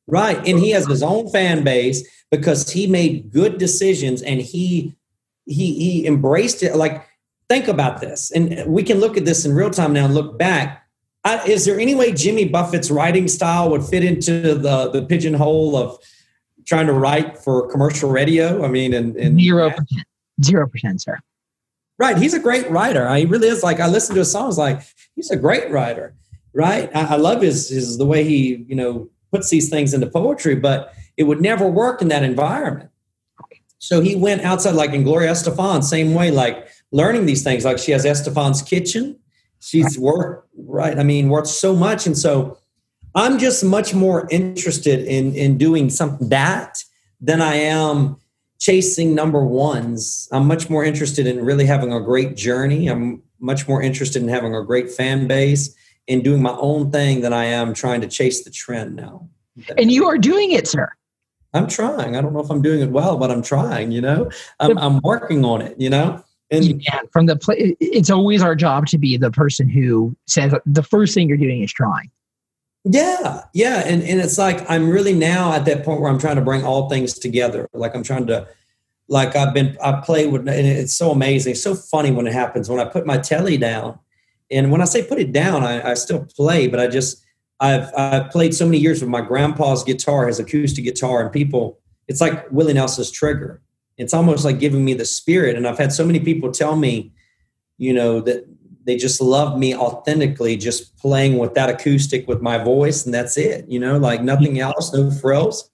[0.06, 0.38] Right.
[0.48, 4.96] And he has his own fan base because he made good decisions and he
[5.46, 6.76] he he embraced it.
[6.76, 7.08] Like,
[7.48, 8.32] think about this.
[8.32, 10.86] And we can look at this in real time now and look back.
[11.24, 15.76] I, is there any way Jimmy Buffett's writing style would fit into the the pigeonhole
[15.76, 15.98] of
[16.66, 18.64] trying to write for commercial radio?
[18.64, 20.06] I mean, and, and Zero percent.
[20.44, 21.20] Zero percent, sir.
[21.98, 22.18] Right.
[22.18, 23.14] He's a great writer.
[23.16, 23.64] He really is.
[23.64, 24.82] Like I listen to his songs, like
[25.16, 26.16] he's a great writer.
[26.54, 26.90] Right.
[26.96, 30.56] I, I love his his the way he you know puts these things into poetry,
[30.56, 32.90] but it would never work in that environment.
[33.80, 37.64] So he went outside, like in Gloria Estefan, same way, like learning these things.
[37.66, 39.18] Like she has Estefan's kitchen.
[39.60, 40.98] She's worth right.
[40.98, 42.58] I mean, worth so much, and so
[43.16, 46.84] I'm just much more interested in in doing something that
[47.22, 48.18] than I am
[48.60, 50.28] chasing number ones.
[50.32, 52.88] I'm much more interested in really having a great journey.
[52.88, 55.74] I'm much more interested in having a great fan base
[56.08, 59.30] and doing my own thing than I am trying to chase the trend now.
[59.78, 60.90] And you are doing it, sir.
[61.54, 62.16] I'm trying.
[62.16, 64.30] I don't know if I'm doing it well, but I'm trying, you know,
[64.60, 68.56] I'm, I'm working on it, you know, and Yeah, from the pla it's always our
[68.56, 72.10] job to be the person who says the first thing you're doing is trying.
[72.86, 76.38] Yeah, yeah, and and it's like I'm really now at that point where I'm trying
[76.38, 77.70] to bring all things together.
[77.74, 78.48] Like I'm trying to,
[79.10, 82.34] like I've been I play with, and it's so amazing, it's so funny when it
[82.34, 84.00] happens when I put my Tele down,
[84.50, 87.24] and when I say put it down, I, I still play, but I just
[87.60, 91.80] I've I've played so many years with my grandpa's guitar, his acoustic guitar, and people.
[92.08, 93.62] It's like Willie Nelson's trigger.
[94.00, 97.12] It's almost like giving me the spirit, and I've had so many people tell me,
[97.78, 98.48] you know, that
[98.86, 103.38] they just love me authentically just playing with that acoustic with my voice and that's
[103.38, 105.70] it you know like nothing else no frills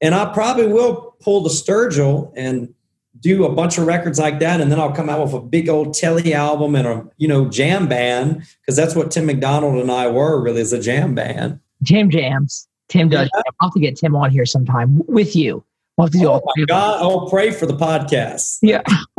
[0.00, 2.74] and i probably will pull the sturgill and
[3.20, 5.68] do a bunch of records like that and then i'll come out with a big
[5.68, 9.92] old Tele album and a you know jam band because that's what tim mcdonald and
[9.92, 12.68] i were really as a jam band Tim jams.
[12.88, 13.30] Tim does.
[13.34, 13.42] Yeah.
[13.60, 15.64] I'll have to get Tim on here sometime with you.
[16.00, 18.80] We'll have to do oh my god oh pray for the podcast Yeah.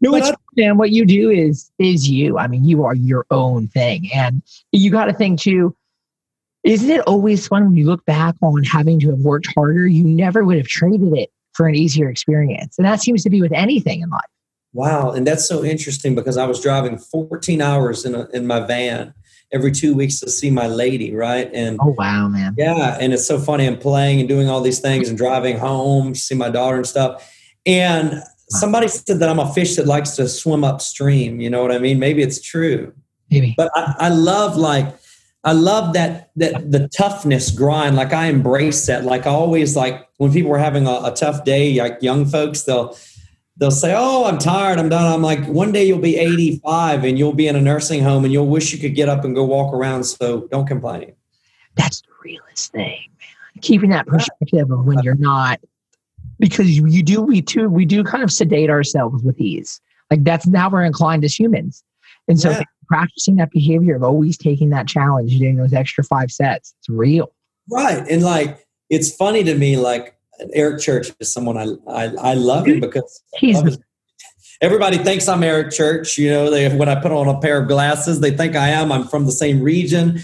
[0.00, 2.36] no, it's and what you do is is you.
[2.36, 4.42] I mean, you are your own thing, and
[4.72, 5.76] you got to think too.
[6.64, 9.86] Isn't it always fun when you look back on having to have worked harder?
[9.86, 13.40] You never would have traded it for an easier experience, and that seems to be
[13.40, 14.20] with anything in life.
[14.72, 18.60] Wow, and that's so interesting because I was driving 14 hours in a, in my
[18.60, 19.14] van
[19.52, 21.50] every two weeks to see my lady, right?
[21.52, 22.54] And Oh wow, man!
[22.56, 23.66] yeah, and it's so funny.
[23.66, 26.86] I'm playing and doing all these things and driving home, to see my daughter and
[26.86, 27.30] stuff.
[27.66, 31.40] And somebody said that I'm a fish that likes to swim upstream.
[31.40, 31.98] You know what I mean?
[31.98, 32.92] Maybe it's true,
[33.30, 33.54] Maybe.
[33.56, 34.94] but I, I love like
[35.44, 37.96] I love that that the toughness grind.
[37.96, 39.04] Like I embrace that.
[39.04, 42.62] Like I always like when people are having a, a tough day, like young folks,
[42.62, 42.96] they'll
[43.56, 44.78] they'll say, "Oh, I'm tired.
[44.78, 48.02] I'm done." I'm like, one day you'll be 85 and you'll be in a nursing
[48.02, 50.04] home and you'll wish you could get up and go walk around.
[50.04, 51.12] So don't complain.
[51.76, 53.62] That's the realest thing, man.
[53.62, 55.60] Keeping that perspective of when you're not,
[56.38, 59.80] because you, you do, we too, we do kind of sedate ourselves with ease.
[60.10, 61.82] Like that's how we're inclined as humans.
[62.28, 62.62] And so Yeah.
[62.86, 67.32] practicing that behavior of always taking that challenge, doing those extra five sets, it's real.
[67.70, 68.04] Right.
[68.10, 70.14] And like, it's funny to me, like
[70.52, 73.78] Eric Church is someone I, I, I love him because He's love his-
[74.60, 76.18] everybody thinks I'm Eric Church.
[76.18, 78.90] You know, they, when I put on a pair of glasses, they think I am.
[78.92, 80.20] I'm from the same region.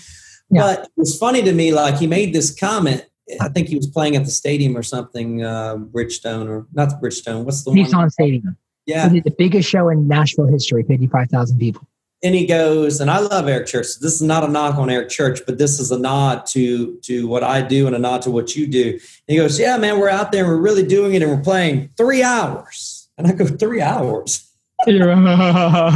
[0.50, 0.60] Yeah.
[0.62, 3.04] But it's funny to me, like he made this comment.
[3.40, 7.44] I think he was playing at the stadium or something, uh, Bridgestone or not Bridgestone.
[7.44, 7.78] What's the one?
[7.80, 8.56] Nissan Stadium.
[8.86, 9.08] Yeah.
[9.08, 11.86] He did the biggest show in Nashville history, 55,000 people.
[12.22, 13.86] And he goes, and I love Eric Church.
[14.00, 17.28] This is not a knock on Eric Church, but this is a nod to to
[17.28, 18.92] what I do and a nod to what you do.
[18.92, 21.42] And he goes, Yeah, man, we're out there and we're really doing it and we're
[21.42, 23.08] playing three hours.
[23.16, 24.44] And I go, Three hours.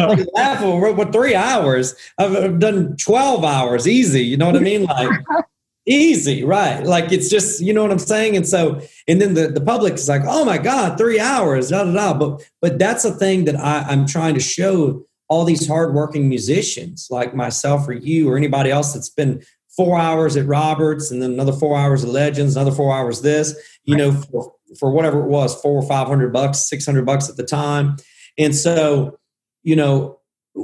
[0.08, 1.94] like laughing, what three hours?
[2.18, 4.24] I've, I've done 12 hours easy.
[4.24, 4.84] You know what I mean?
[4.84, 5.10] Like
[5.86, 6.84] easy, right?
[6.84, 8.36] Like it's just, you know what I'm saying?
[8.36, 11.84] And so, and then the, the public is like, oh my God, three hours, da
[11.84, 12.14] da da.
[12.14, 17.08] But but that's a thing that I, I'm trying to show all these hardworking musicians
[17.10, 19.42] like myself or you or anybody else that's been
[19.74, 23.54] four hours at Robert's and then another four hours at Legends, another four hours this,
[23.84, 27.30] you know, for, for whatever it was, four or five hundred bucks, six hundred bucks
[27.30, 27.96] at the time.
[28.36, 29.18] And so,
[29.62, 30.20] you know,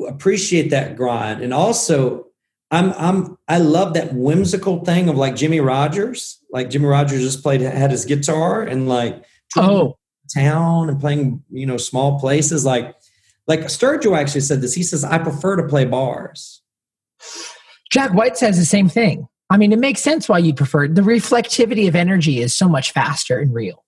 [0.06, 1.42] appreciate that grind.
[1.42, 2.26] And also
[2.70, 6.38] I'm I'm I love that whimsical thing of like Jimmie Rodgers.
[6.52, 9.24] Like Jimmie Rodgers just played had his guitar and like
[9.56, 9.96] Oh,
[10.34, 12.66] town and playing, you know, small places.
[12.66, 12.94] Like
[13.48, 14.74] like Sturgill actually said this.
[14.74, 16.62] He says, I prefer to play bars.
[17.90, 19.26] Jack White says the same thing.
[19.50, 20.94] I mean, it makes sense why you prefer it.
[20.94, 23.82] the reflectivity of energy is so much faster and real.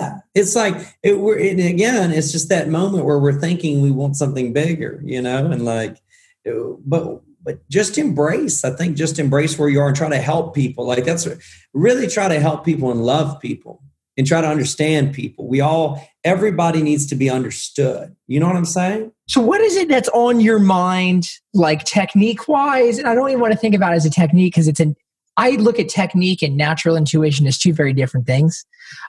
[0.00, 0.18] Yeah.
[0.34, 4.16] It's like it we're and again, it's just that moment where we're thinking we want
[4.16, 6.02] something bigger, you know, and like
[6.44, 8.64] it- but but just embrace.
[8.64, 10.86] I think just embrace where you are and try to help people.
[10.86, 11.26] Like that's
[11.72, 13.82] really try to help people and love people
[14.16, 15.48] and try to understand people.
[15.48, 18.14] We all everybody needs to be understood.
[18.26, 19.12] You know what I'm saying?
[19.28, 22.98] So, what is it that's on your mind, like technique wise?
[22.98, 24.94] And I don't even want to think about it as a technique because it's an.
[25.38, 28.66] I look at technique and natural intuition as two very different things.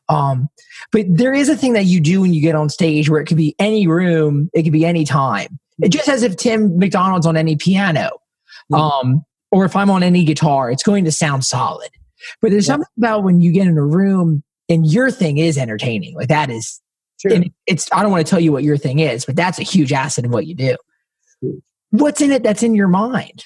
[0.08, 0.48] Um,
[0.94, 3.26] but there is a thing that you do when you get on stage where it
[3.26, 5.60] could be any room, it could be any time.
[5.82, 8.12] It just as if Tim McDonald's on any piano,
[8.74, 11.90] um, or if I'm on any guitar, it's going to sound solid.
[12.42, 12.76] But there's Yeah.
[12.76, 16.16] something about when you get in a room and your thing is entertaining.
[16.16, 16.82] Like that is
[17.26, 19.64] and it's I don't want to tell you what your thing is, but that's a
[19.64, 20.76] huge asset in what you do.
[21.92, 23.46] What's in it that's in your mind?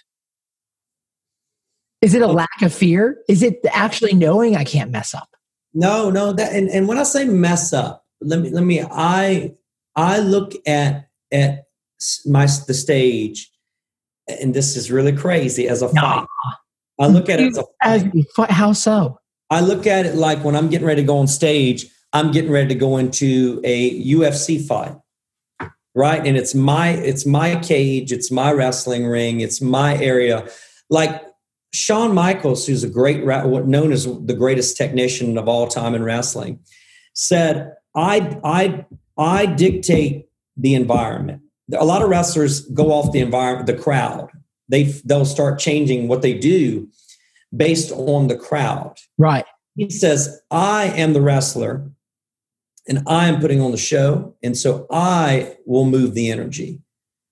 [2.01, 2.31] Is it a oh.
[2.31, 3.17] lack of fear?
[3.27, 5.29] Is it actually knowing I can't mess up?
[5.73, 6.31] No, no.
[6.31, 8.81] That and, and when I say mess up, let me let me.
[8.81, 9.53] I
[9.95, 11.65] I look at at
[12.25, 13.51] my the stage,
[14.27, 16.01] and this is really crazy as a No.
[16.01, 16.27] fight.
[16.99, 18.15] I look at it as a fight.
[18.15, 19.19] a fi- how so?
[19.49, 22.51] I look at it like when I'm getting ready to go on stage, I'm getting
[22.51, 24.95] ready to go into a UFC fight.
[25.95, 26.25] Right?
[26.25, 30.47] And it's my it's my cage, it's my wrestling ring, it's my area.
[30.89, 31.23] Like
[31.73, 36.59] Shawn Michaels, who's a great known as the greatest technician of all time in wrestling,
[37.13, 38.85] said, "I I
[39.17, 41.41] I dictate the environment."
[41.73, 44.29] A lot of wrestlers go off the environment, the crowd.
[44.69, 46.89] They they'll start changing what they do
[47.55, 49.45] based on the crowd Right.
[49.75, 51.89] he says, I am the wrestler
[52.87, 54.35] and I am putting on the show.
[54.41, 56.81] And so I will move the energy,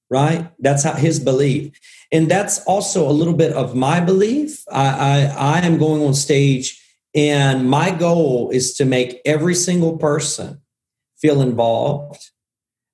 [0.09, 0.51] right?
[0.59, 1.79] That's how his belief.
[2.11, 4.63] And that's also a little bit of my belief.
[4.71, 6.81] I, I, I am going on stage
[7.15, 10.61] and my goal is to make every single person
[11.17, 12.29] feel involved,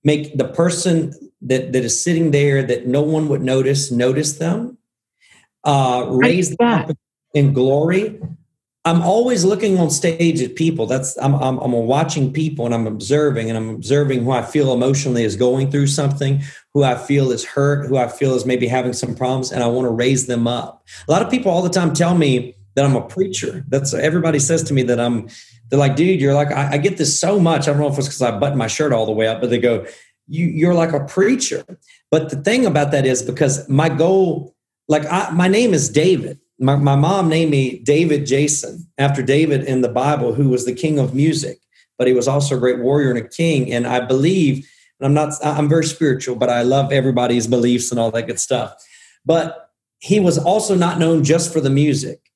[0.03, 4.77] make the person that, that is sitting there that no one would notice, notice them,
[5.63, 6.95] uh, raise them that.
[7.33, 8.19] In glory.
[8.83, 10.87] I'm always looking on stage at people.
[10.87, 14.73] That's I'm, I'm I'm watching people and I'm observing and I'm observing who I feel
[14.73, 16.41] emotionally is going through something,
[16.73, 19.67] who I feel is hurt, who I feel is maybe having some problems, and I
[19.67, 20.83] want to raise them up.
[21.07, 23.63] A lot of people all the time tell me that I'm a preacher.
[23.67, 25.29] That's everybody says to me that I'm.
[25.69, 27.67] They're like, dude, you're like I, I get this so much.
[27.67, 29.51] I don't know if it's because I button my shirt all the way up, but
[29.51, 29.85] they go,
[30.27, 31.63] you you're like a preacher.
[32.09, 34.55] But the thing about that is because my goal,
[34.87, 39.63] like I, my name is David my, my mom named me David Jason after David
[39.63, 41.59] in the Bible, who was the king of music,
[41.97, 43.73] but he was also a great warrior and a king.
[43.73, 44.69] And I believe,
[44.99, 48.39] and I'm not, I'm very spiritual, but I love everybody's beliefs and all that good
[48.39, 48.75] stuff.
[49.25, 52.31] But he was also not known just for the music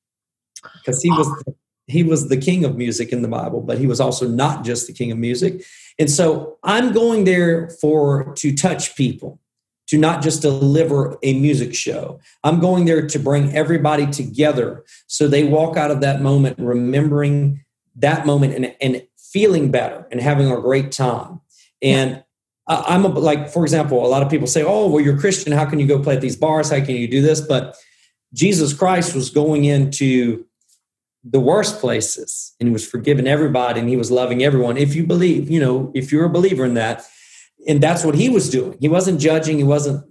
[0.80, 1.44] because he was
[1.88, 4.88] he was the king of music in the Bible, but he was also not just
[4.88, 5.64] the king of music.
[6.00, 9.40] And so I'm going there for to touch people
[9.88, 12.20] to not just deliver a music show.
[12.44, 17.64] I'm going there to bring everybody together so they walk out of that moment remembering
[17.98, 21.42] that moment and, and feeling better and having a great time.
[21.82, 22.24] And
[22.68, 25.52] I'm a, like, for example, a lot of people say, Oh, well, you're Christian.
[25.52, 26.72] How can you go play at these bars?
[26.72, 27.40] How can you do this?
[27.42, 27.76] But
[28.34, 30.46] Jesus Christ was going into
[31.24, 34.78] the worst places and he was forgiving everybody and he was loving everyone.
[34.78, 37.06] If you believe, you know, if you're a believer in that,
[37.68, 38.78] and that's what he was doing.
[38.80, 39.58] He wasn't judging.
[39.58, 40.06] He wasn't,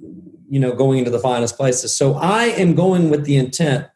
[0.48, 1.96] you know, going into the finest places.
[1.96, 3.86] So I am going with the intent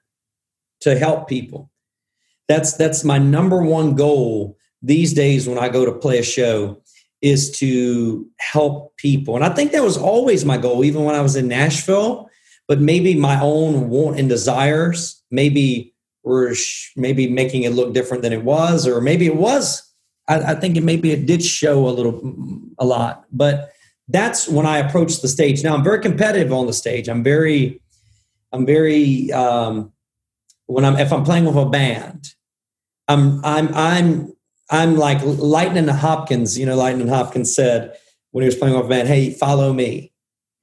[0.81, 1.71] to help people.
[2.47, 6.81] That's that's my number one goal these days when I go to play a show
[7.21, 9.35] is to help people.
[9.35, 12.31] And I think that was always my goal, even when I was in Nashville.
[12.69, 16.55] But maybe my own want and desires maybe were
[16.97, 19.88] maybe making it look different than it was, or maybe it was
[20.29, 22.21] I, I think it maybe it did show a little,
[22.79, 23.25] a lot.
[23.33, 23.73] But
[24.09, 25.65] that's when I approach the stage.
[25.65, 27.09] Now I'm very competitive on the stage.
[27.09, 27.81] I'm very,
[28.53, 29.93] I'm very um,
[30.67, 32.35] when I'm if I'm playing with a band,
[33.09, 34.33] I'm I'm I'm
[34.71, 36.59] I'm like Lightning Hopkins.
[36.59, 37.97] You know, Lightning Hopkins said
[38.31, 40.13] when he was playing with a band, "Hey, follow me,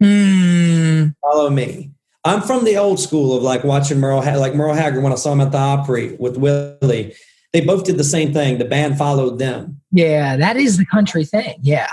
[0.02, 1.10] Hmm.
[1.22, 1.92] follow me."
[2.24, 5.32] I'm from the old school of like watching Merle, like Merle Haggard when I saw
[5.32, 7.14] him at the Opry with Willie.
[7.56, 8.58] They both did the same thing.
[8.58, 9.80] The band followed them.
[9.94, 11.56] Yeah, that is the country thing.
[11.62, 11.88] Yeah.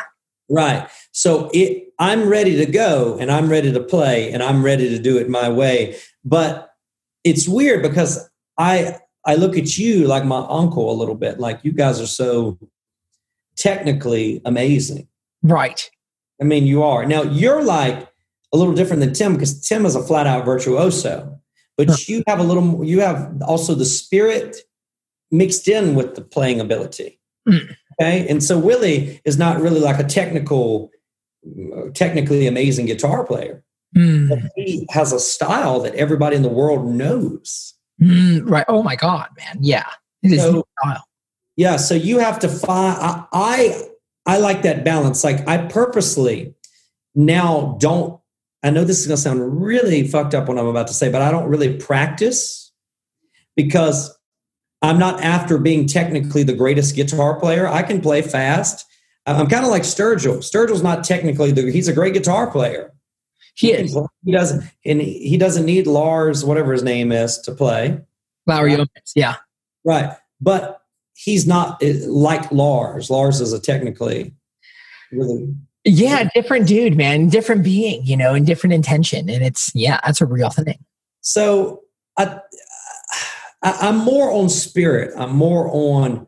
[0.49, 0.89] Right.
[1.13, 4.99] So it, I'm ready to go and I'm ready to play and I'm ready to
[4.99, 5.97] do it my way.
[6.25, 6.75] But
[7.23, 8.29] it's weird because
[8.59, 11.39] I I look at you like my uncle a little bit.
[11.39, 12.59] Like you guys are so
[13.55, 15.07] technically amazing.
[15.45, 15.89] Right.
[16.41, 17.07] I mean, you are.
[17.07, 18.09] Now you're like
[18.53, 21.39] a little different than Tim because Tim is a flat out virtuoso.
[21.77, 21.97] But Huh.
[22.09, 24.57] you have a little you have also the spirit
[25.33, 27.19] mixed in with the playing ability.
[27.49, 27.75] Mm.
[28.01, 28.29] Okay.
[28.29, 30.91] And so Willie is not really like a technical,
[31.95, 33.65] technically amazing guitar player.
[33.95, 34.29] Hmm.
[34.29, 37.75] But he has a style that everybody in the world knows.
[37.99, 38.47] Hmm.
[38.49, 38.65] Right.
[38.69, 39.59] Oh my God, man.
[39.61, 39.89] Yeah.
[40.23, 41.05] It is So- style.
[41.57, 41.77] Yeah.
[41.77, 43.83] So you have to find, I, I,
[44.25, 45.25] I like that balance.
[45.25, 46.55] Like I purposely
[47.15, 48.19] now don't,
[48.63, 51.11] I know this is going to sound really fucked up what I'm about to say,
[51.11, 52.73] but I don't really practice
[53.57, 54.17] because
[54.83, 57.69] I'm not after being technically the greatest guitar player.
[57.69, 58.85] I can play fast.
[59.27, 60.39] I'm kind of like Sturgill.
[60.39, 62.93] Sturgill's not technically the, he's a great guitar player.
[63.55, 63.97] He is.
[64.25, 68.01] He doesn't, and he doesn't need Lars, whatever his name is, to play.
[68.47, 69.13] Laur Joamets.
[69.15, 69.37] Yeah.
[69.85, 70.11] Right.
[70.41, 70.83] But
[71.15, 73.11] he's not uh, like Lars.
[73.11, 74.35] Lars is a technically
[75.13, 75.55] really
[75.85, 76.29] Yeah.
[76.35, 77.29] Different dude, man.
[77.29, 79.29] Different being, you know, and different intention.
[79.31, 80.79] And it's, yeah, that's a real thing.
[81.21, 81.83] so
[82.19, 82.41] I,
[83.63, 85.13] I I'm more on spirit.
[85.17, 86.27] I'm more on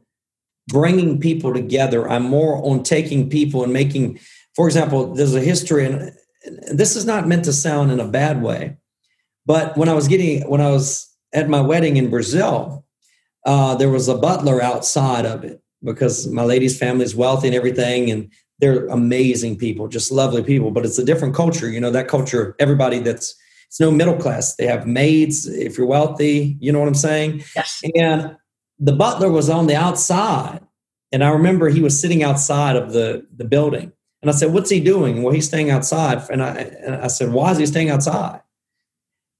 [0.69, 2.09] bringing people together.
[2.09, 4.19] I'm more on taking people and making,
[4.57, 6.13] for example, there's a history, and
[6.73, 8.77] this is not meant to sound in a bad way,
[9.47, 12.85] but when I was getting, when I was at my wedding in Brazil,
[13.45, 17.57] uh, there was a butler outside of it because my lady's family is wealthy and
[17.57, 20.71] everything, and they're amazing people, just lovely people.
[20.71, 21.91] But it's a different culture, you know.
[21.91, 23.35] That culture, everybody that's
[23.75, 24.55] it's no middle class.
[24.55, 26.57] They have maids if you're wealthy.
[26.61, 27.43] You know what I'm saying?
[27.57, 27.83] Yes.
[27.97, 28.37] And
[28.79, 30.61] the butler was on the outside,
[31.11, 33.91] and I remember he was sitting outside of the the building.
[34.23, 36.23] And I said, "What's he doing?" Well, he's staying outside.
[36.31, 38.43] And I, and I said, "Why is he staying outside?"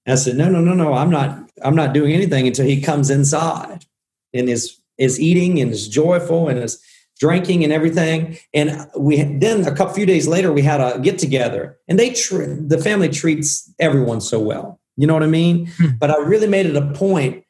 [0.05, 0.91] And I said, "No, no, no, no.
[0.91, 1.49] I'm not.
[1.63, 3.85] I'm not doing anything until he comes inside
[4.33, 6.83] and is is eating and is joyful and is
[7.19, 8.37] drinking and everything.
[8.53, 12.11] And we then a couple few days later we had a get together, and they
[12.11, 14.79] tr- the family treats everyone so well.
[14.97, 15.67] You know what I mean?
[15.77, 15.87] Hmm.
[15.99, 17.43] But I really made it a point.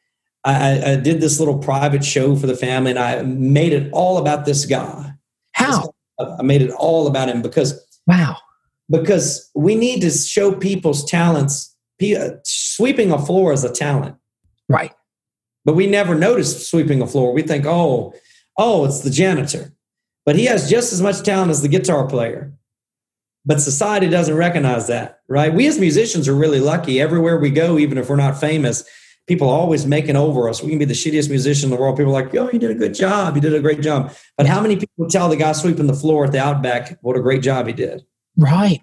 [0.44, 4.18] I, I did this little private show for the family, and I made it all
[4.18, 5.12] about this guy.
[5.54, 5.92] How?
[6.20, 8.38] I made it all about him because Wow.
[8.90, 11.76] because we need to show people's talents.
[12.02, 14.16] Uh, Sweeping a floor is a talent,
[14.70, 14.92] Right.
[15.66, 17.34] but we never notice sweeping a floor.
[17.34, 18.14] We think, oh,
[18.58, 19.74] oh, it's the janitor,
[20.26, 22.54] but he has just as much talent as the guitar player.
[23.46, 25.54] But society doesn't recognize that, right?
[25.54, 27.00] We as musicians are really lucky.
[27.00, 28.84] Everywhere we go, even if we're not famous,
[29.28, 30.64] people are always making over us.
[30.64, 31.98] We can be the shittiest musician in the world.
[31.98, 33.36] People are like, "Oh, you did a good job.
[33.36, 36.26] You did a great job." But how many people tell the guy sweeping the floor
[36.26, 38.04] at the Outback what a great job he did?
[38.36, 38.82] Right.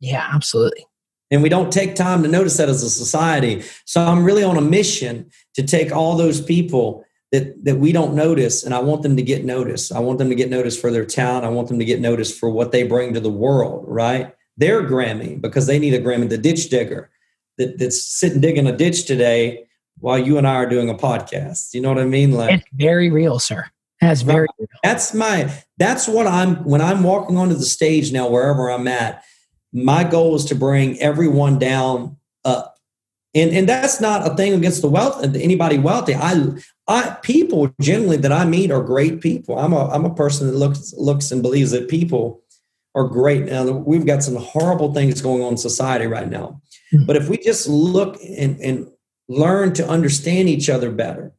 [0.00, 0.86] Yeah, absolutely.
[1.30, 3.64] And we don't take time to notice that as a society.
[3.86, 7.03] So I'm really on a mission to take all those people
[7.34, 9.92] that, that we don't notice, and I want them to get noticed.
[9.92, 11.44] I want them to get noticed for their talent.
[11.44, 14.32] I want them to get noticed for what they bring to the world, right?
[14.56, 16.28] They're Grammy because they need a Grammy.
[16.28, 17.10] The ditch digger
[17.58, 19.66] that, that's sitting digging a ditch today
[19.98, 21.74] while you and I are doing a podcast.
[21.74, 22.30] You know what I mean?
[22.30, 23.66] Like It's very real, sir.
[24.00, 24.68] That's very real.
[24.82, 29.24] that's my that's what i'm when i'm walking onto the stage now wherever i'm at
[29.72, 32.73] my goal is to bring everyone down up
[33.34, 36.46] and and that's not a thing against the wealth anybody wealthy i
[36.88, 40.56] i people generally that i meet are great people i'm a i'm a person that
[40.56, 42.42] looks looks and believes that people
[42.94, 46.60] are great now we've got some horrible things going on in society right now
[46.92, 47.06] Mhm.
[47.06, 48.88] but if we just look and and
[49.28, 51.32] learn to understand each other better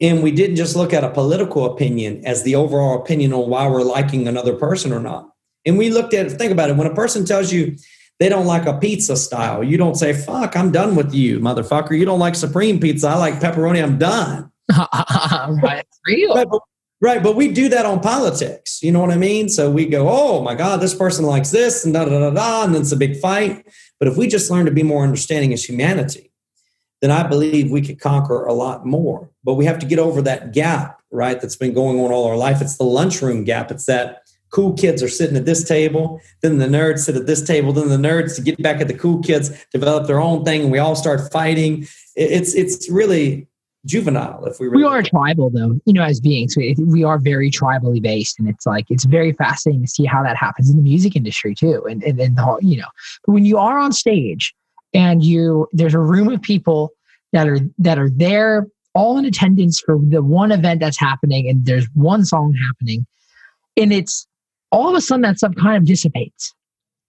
[0.00, 3.68] and we didn't just look at a political opinion as the overall opinion on why
[3.68, 5.30] we're liking another person or not.
[5.64, 6.76] And we looked at think about it.
[6.76, 7.76] When a person tells you
[8.22, 11.98] they don't like a pizza style, you don't say, fuck, I'm done with you, motherfucker.
[11.98, 13.08] You don't like supreme pizza.
[13.08, 13.82] I like pepperoni.
[13.82, 14.52] I'm done.
[15.60, 15.84] right.
[16.06, 16.32] Real.
[16.32, 16.60] Right but,
[17.00, 17.20] right.
[17.20, 18.80] but we do that on politics.
[18.80, 19.48] You know what I mean?
[19.48, 22.64] So we go, oh my God, this person likes this and da da da da.
[22.64, 23.66] And then it's a big fight.
[23.98, 26.30] But if we just learn to be more understanding as humanity,
[27.00, 29.30] then I believe we could conquer a lot more.
[29.42, 31.40] But we have to get over that gap, right?
[31.40, 32.62] That's been going on all our life.
[32.62, 33.72] It's the lunchroom gap.
[33.72, 34.21] It's that
[34.52, 37.88] cool kids are sitting at this table, then the nerds sit at this table, then
[37.88, 40.78] the nerds to get back at the cool kids develop their own thing, and we
[40.78, 41.86] all start fighting.
[42.14, 43.48] It's it's really
[43.84, 46.56] juvenile if we really we are tribal though you know as beings.
[46.56, 50.22] We, we are very tribally based and it's like it's very fascinating to see how
[50.22, 52.88] that happens in the music industry too and and, and the whole you know.
[53.26, 54.54] But when you are on stage
[54.94, 56.92] and you there's a room of people
[57.32, 61.64] that are that are there all in attendance for the one event that's happening and
[61.66, 63.04] there's one song happening
[63.76, 64.28] and it's
[64.72, 66.52] all of a sudden that stuff kind of dissipates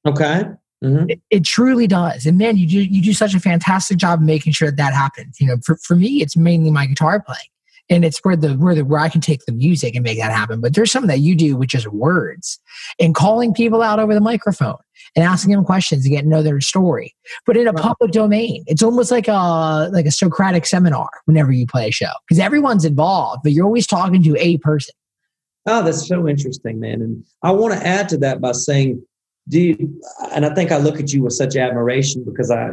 [0.08, 0.44] okay.
[0.84, 1.10] Mhm.
[1.10, 2.26] it, it truly does.
[2.26, 4.94] And man, you do you do such a fantastic job of making sure that, that
[4.94, 5.40] happens.
[5.40, 7.48] You know, for, for me, it's mainly my guitar playing,
[7.90, 10.34] and it's where the where the where I can take the music and make that
[10.34, 10.60] happen.
[10.60, 12.60] But there's something that you do with just words
[13.00, 14.76] and calling people out over the microphone
[15.16, 17.16] and asking them questions to get to know their story.
[17.46, 17.82] But in a Right.
[17.82, 22.12] public domain, it's almost like a like a Socratic seminar whenever you play a show
[22.28, 24.94] because everyone's involved, but you're always talking to a person.
[25.66, 27.02] Oh, that's so interesting, man.
[27.02, 29.02] And I want to add to that by saying,
[29.48, 32.72] do you, and I think I look at you with such admiration because I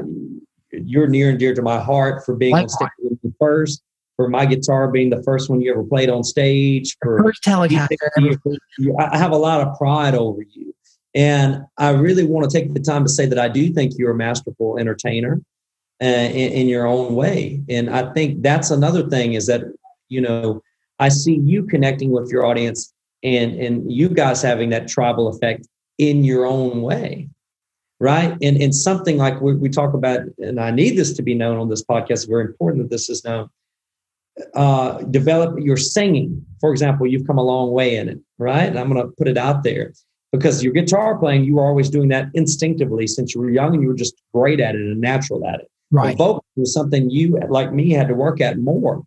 [0.72, 3.82] you're near and dear to my heart for being on stage with me first,
[4.16, 7.96] for my guitar being the first one you ever played on stage, for First Telecaster.
[8.16, 8.38] ever.
[8.78, 10.74] you- I I have a lot of pride over you.
[11.14, 14.12] And I really want to take the time to say that I do think you're
[14.12, 15.42] a masterful entertainer
[16.00, 17.62] uh, in, in your own way.
[17.68, 19.62] And I think that's another thing is that,
[20.08, 20.62] you know,
[21.00, 25.66] I see you connecting with your audience and, and you guys having that tribal effect
[25.98, 27.28] in your own way.
[27.98, 28.36] Right.
[28.40, 31.58] And, and something like we, we talk about, and I need this to be known
[31.58, 33.50] on this podcast, it's very important that this is known
[34.54, 36.44] uh, develop your singing.
[36.60, 38.64] For example, you've come a long way in it, right?
[38.64, 39.92] And I'm going to put it out there
[40.32, 43.82] because your guitar playing, you were always doing that instinctively since you were young and
[43.82, 45.70] you were just great at it and natural at it.
[45.90, 46.16] Right.
[46.16, 49.02] But vocal was something you, like me, had to work at more.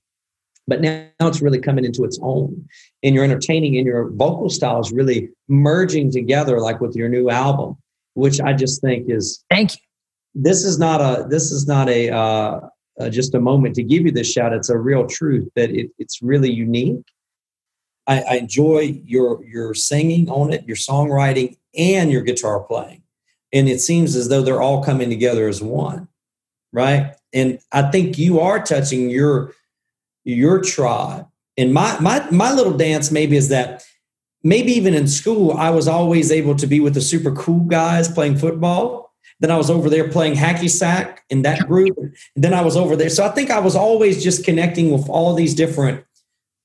[0.68, 2.68] But now it's really coming into its own.
[3.04, 7.30] And your entertaining and your vocal style is really merging together like with your new
[7.30, 7.78] album
[8.14, 9.82] which i just think is Thank you.
[10.36, 12.60] this is not a this is not a uh,
[13.00, 14.54] uh, just a moment to give you this shout.
[14.54, 17.04] It's a real truth that it, it's really unique.
[18.06, 23.02] I, I enjoy your your singing on it your songwriting and your guitar playing.
[23.52, 26.08] And it seems as though they're all coming together as one
[26.76, 27.14] right?
[27.34, 29.54] And i think you are touching your
[30.24, 31.28] your tribe.
[31.58, 33.84] And my my my little dance maybe is that
[34.44, 38.08] maybe even in school i was always able to be with the super cool guys
[38.08, 39.14] playing football.
[39.40, 41.98] Then i was over there playing hacky sack in that group.
[41.98, 43.10] And then i was over there.
[43.10, 46.04] So i think i was always just connecting with all these different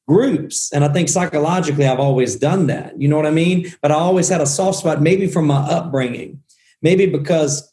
[0.06, 0.72] groups.
[0.72, 3.00] And i think psychologically i've always done that.
[3.00, 3.72] You know what i mean?
[3.82, 6.42] But i always had a soft spot maybe from my upbringing.
[6.80, 7.72] Maybe because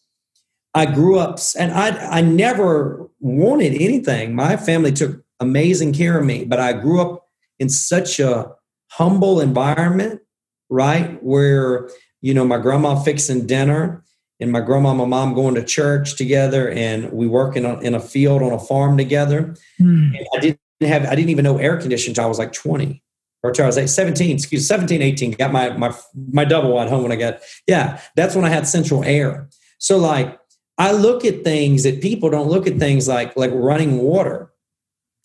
[0.73, 4.35] i grew up and i i never wanted anything.
[4.35, 7.27] My family took amazing care of me but i grew up
[7.59, 8.51] in such a
[8.91, 10.21] humble environment
[10.69, 11.89] right where
[12.21, 14.03] you know my grandma fixing dinner
[14.39, 17.95] and my grandma and my mom going to church together and we working on, in
[17.95, 19.55] a field on a farm together.
[19.77, 20.13] Hmm.
[20.15, 23.01] and i didn't have i didn't even know air conditioning until i was like 20
[23.43, 25.93] or until i was like 17 excuse 17 18 got my my
[26.31, 29.49] my double wide home when i got yeah that's when i had central air.
[29.77, 30.39] So like
[30.77, 34.51] i look at things that people don't look at things like like running water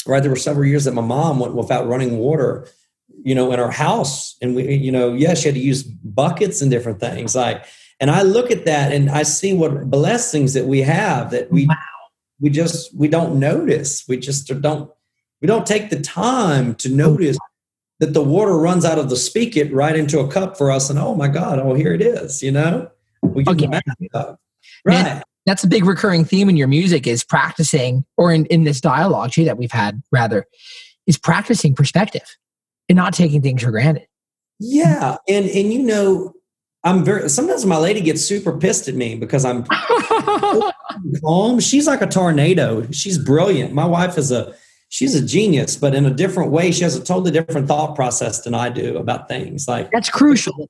[0.06, 2.66] right there were several years that my mom went without running water
[3.22, 6.60] you know in our house and we you know yeah she had to use buckets
[6.62, 7.64] and different things like
[8.00, 11.66] and i look at that and i see what blessings that we have that we
[11.66, 11.74] Wow.
[12.40, 14.90] we just we don't notice we just don't
[15.42, 17.36] we don't take the time to notice
[17.98, 20.98] that the water runs out of the spigot right into a cup for us and
[20.98, 22.90] oh my god oh here it is you know
[23.22, 23.66] we get Okay.
[23.66, 23.82] the
[24.12, 24.38] bathtub.
[24.86, 28.64] Man, right That's a big recurring theme in your music is practicing, or in, in
[28.64, 30.46] this dialogue too that we've had, rather,
[31.06, 32.36] is practicing perspective
[32.88, 34.06] and not taking things for granted.
[34.58, 36.34] yeah and and you know
[36.84, 39.64] i'm very sometimes my lady gets super pissed at me because i'm
[41.24, 41.60] calm.
[41.60, 42.86] She's like a tornado.
[42.90, 43.72] She's brilliant.
[43.72, 44.54] My wife is a
[44.88, 46.70] she's a genius, but in a different way.
[46.72, 49.66] She has a totally different thought process than I do about things.
[49.68, 50.68] Like That's crucial.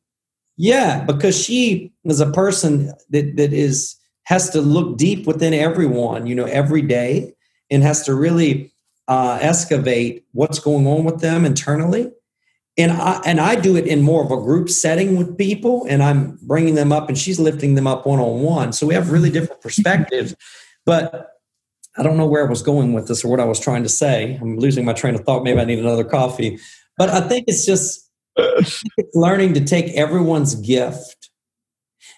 [0.57, 3.97] yeah, because she is a person that that is
[4.31, 7.35] has to look deep within everyone, you know, every day,
[7.69, 8.73] and has to really
[9.09, 12.13] uh, excavate what's going on with them internally.
[12.79, 16.01] And I and I do it in more of a group setting with people, and
[16.01, 18.73] I'm bringing them up, and she's lifting them up one on one.
[18.73, 20.37] So we have really different perspectives.
[20.87, 21.33] But
[21.99, 23.89] I don't know where I was going with this or what I was trying to
[23.89, 24.39] say.
[24.41, 25.43] I'm losing my train of thought.
[25.43, 26.61] Maybe I need another coffee.
[26.97, 31.20] But I think it's just it's learning to take everyone's gift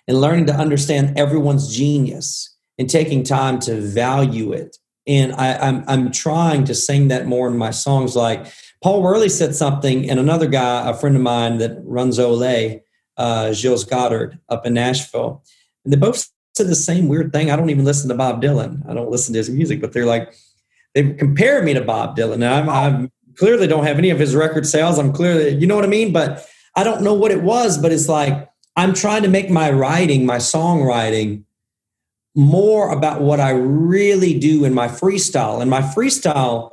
[0.09, 4.77] and learning to understand everyone's genius and taking time to value it.
[5.07, 8.15] And I, I'm I'm trying to sing that more in my songs.
[8.15, 8.47] Like
[8.83, 12.81] Paul Worley said something, and another guy, a friend of mine that runs ole,
[13.17, 15.43] uh, Gilles Godard up in Nashville,
[15.85, 17.51] and they both said the same weird thing.
[17.51, 18.89] I don't even listen to Bob Dylan.
[18.89, 20.35] I don't listen to his music, but they're like
[20.95, 22.39] they compared me to Bob Dylan.
[22.39, 24.99] Now I'm, I'm clearly don't have any of his record sales.
[24.99, 26.13] I'm clearly, you know what I mean?
[26.13, 26.47] But
[26.77, 30.25] I don't know what it was, but it's like I'm trying to make my writing,
[30.25, 31.45] my songwriting,
[32.35, 35.61] more about what I really do in my freestyle.
[35.61, 36.73] And my freestyle,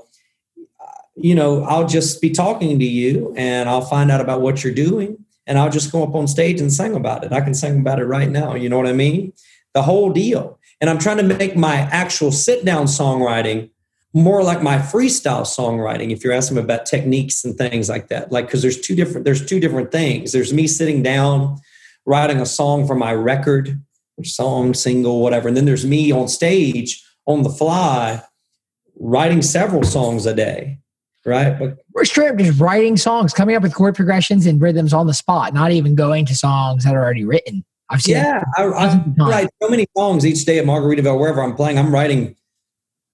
[0.79, 0.85] uh,
[1.15, 4.73] you know, I'll just be talking to you and I'll find out about what you're
[4.73, 7.33] doing and I'll just go up on stage and sing about it.
[7.33, 8.55] I can sing about it right now.
[8.55, 9.33] You know what I mean?
[9.73, 10.57] The whole deal.
[10.79, 13.69] And I'm trying to make my actual sit down songwriting
[14.13, 18.47] more like my freestyle songwriting if you're asking about techniques and things like that like
[18.47, 21.59] because there's two different there's two different things there's me sitting down
[22.09, 23.79] writing a song for my record
[24.17, 28.21] or song single whatever and then there's me on stage on the fly
[28.99, 30.79] writing several songs a day
[31.25, 34.93] right but We're straight up just writing songs, coming up with chord progressions and rhythms
[34.93, 37.63] on the spot, not even going to songs that are already written.
[37.89, 39.29] I've seen yeah I, I Tons of time.
[39.29, 42.35] write so many songs each day at margaritaville wherever i'm playing i'm writing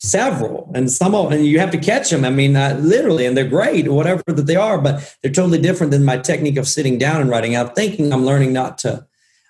[0.10, 3.36] several and some of and you have to catch them i mean uh, literally and
[3.36, 6.98] they're great whatever that they are but they're totally different than my technique of sitting
[6.98, 9.06] down and writing out thinking i'm learning not to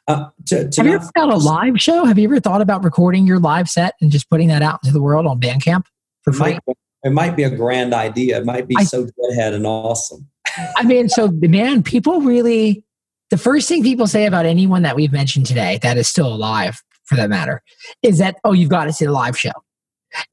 [0.08, 2.06] uh, to, to Have you ever done a live show?
[2.06, 4.94] Have you ever thought about recording your live set and just putting that out into
[4.94, 5.86] the world on Bandcamp
[6.22, 6.60] for it free?
[6.68, 10.28] might, it might be a grand idea it might be I- so deadhead and awesome
[10.76, 12.84] I mean, so man, people really
[13.32, 16.82] the first thing people say about anyone that we've mentioned today that is still alive,
[17.06, 17.62] for that matter,
[18.04, 19.52] is that oh, you've got to see the live show.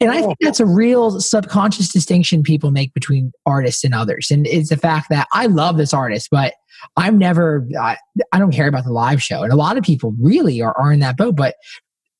[0.00, 0.26] And I oh.
[0.26, 4.30] think that's a real subconscious distinction people make between artists and others.
[4.30, 6.54] And it's the fact that I love this artist, but
[6.96, 7.96] I'm never, I,
[8.32, 9.42] I don't care about the live show.
[9.42, 11.36] And a lot of people really are, are in that boat.
[11.36, 11.54] But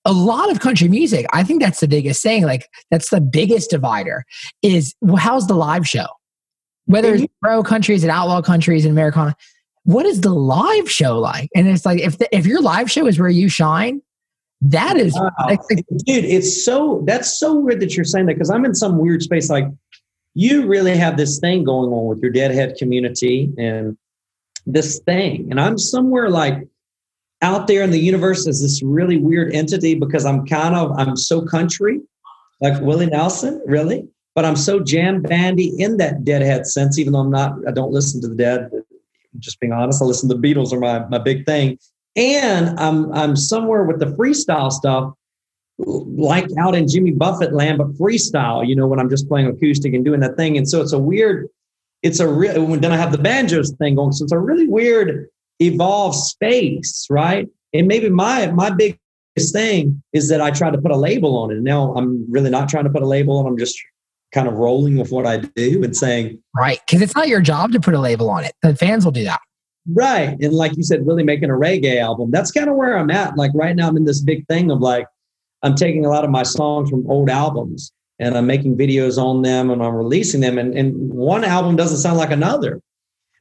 [0.04, 2.44] a lot of country music, I think that's the biggest thing.
[2.44, 4.24] Like that's the biggest divider
[4.62, 6.06] is well, how's the live show?
[6.86, 7.46] Whether it's mm-hmm.
[7.46, 9.36] pro countries and outlaw countries and Americana,
[9.84, 11.50] what is the live show like?
[11.54, 14.02] And it's like if the, if your live show is where you shine,
[14.62, 15.30] that is Wow.
[15.46, 18.98] like, dude it's so that's so weird that you're saying that because i'm in some
[18.98, 19.66] weird space like
[20.34, 23.96] you really have this thing going on with your deadhead community and
[24.64, 26.66] this thing and i'm somewhere like
[27.42, 31.16] out there in the universe as this really weird entity because i'm kind of i'm
[31.16, 32.00] so country
[32.60, 34.06] like willie nelson really
[34.36, 37.90] but i'm so jam bandy in that deadhead sense even though i'm not i don't
[37.92, 38.70] listen to the dead
[39.40, 41.76] just being honest i listen to the beatles are my, my big thing
[42.16, 45.14] and i'm i'm somewhere with the freestyle stuff
[45.78, 49.94] like out in Jimmy Buffett land, but freestyle, you know, when I'm just playing acoustic
[49.94, 50.56] and doing that thing.
[50.56, 51.48] And so it's a weird,
[52.02, 54.12] it's a real, then I have the banjos thing going.
[54.12, 55.28] So it's a really weird
[55.60, 57.48] evolved space, right?
[57.72, 61.50] And maybe my, my biggest thing is that I try to put a label on
[61.50, 61.60] it.
[61.62, 63.46] Now I'm really not trying to put a label on.
[63.46, 63.78] I'm just
[64.32, 67.72] kind of rolling with what I do and saying, right because it's not your job
[67.72, 68.54] to put a label on it.
[68.62, 69.40] The fans will do that.
[69.90, 70.38] Right.
[70.40, 72.30] And like you said, really making a reggae album.
[72.30, 73.36] That's kind of where I'm at.
[73.36, 75.06] Like right now, I'm in this big thing of like,
[75.62, 79.42] I'm taking a lot of my songs from old albums and I'm making videos on
[79.42, 80.58] them and I'm releasing them.
[80.58, 82.80] And, and one album doesn't sound like another.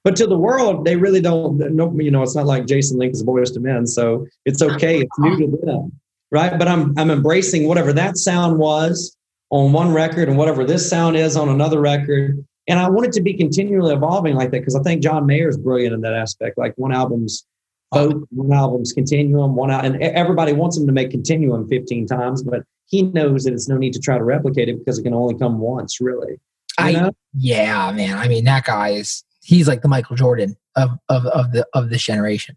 [0.03, 2.99] But to the world, they really don't know, you know, it's not like Jason is
[2.99, 3.85] Lincoln's Boyz II Men.
[3.85, 4.99] So it's okay.
[5.01, 5.91] It's new to them.
[6.31, 6.57] Right.
[6.57, 9.15] But I'm I'm embracing whatever that sound was
[9.51, 12.43] on one record and whatever this sound is on another record.
[12.67, 15.49] And I want it to be continually evolving like that because I think John Mayer
[15.49, 16.57] is brilliant in that aspect.
[16.57, 17.45] Like one album's
[17.91, 22.41] both, one album's continuum, one out, and everybody wants him to make continuum 15 times,
[22.43, 25.13] but he knows that it's no need to try to replicate it because it can
[25.13, 26.31] only come once, really.
[26.31, 26.37] You
[26.77, 27.11] I know?
[27.33, 28.17] yeah, man.
[28.17, 31.89] I mean, that guy is he's like the Michael Jordan of of of the of
[31.89, 32.55] this generation.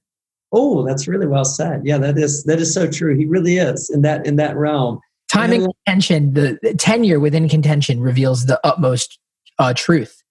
[0.52, 1.80] Oh, that's really well said.
[1.84, 3.16] Yeah, that is that is so true.
[3.16, 5.00] He really is in that in that realm.
[5.28, 5.66] Time Yeah.
[5.86, 9.18] contention, the, the tenure within contention reveals the utmost
[9.58, 10.22] uh, truth.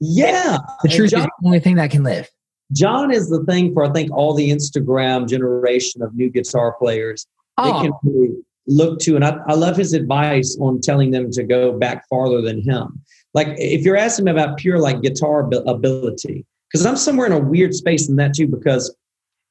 [0.00, 2.28] Yeah, The truth John, is the only thing that can live.
[2.72, 7.26] John is the thing for I think all the Instagram generation of new guitar players.
[7.62, 8.34] They Oh, can really
[8.66, 12.40] look to, and I, I love his advice on telling them to go back farther
[12.40, 13.00] than him.
[13.34, 17.38] Like if you're asking me about pure like guitar ability, because I'm somewhere in a
[17.38, 18.94] weird space in that too, because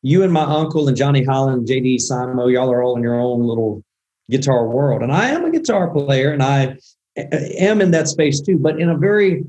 [0.01, 3.41] you and my uncle and Johnny Hiland, JD Simo, y'all are all in your own
[3.43, 3.84] little
[4.30, 5.01] guitar world.
[5.01, 6.77] And I am a guitar player and I
[7.18, 9.44] am in that space too, but in a very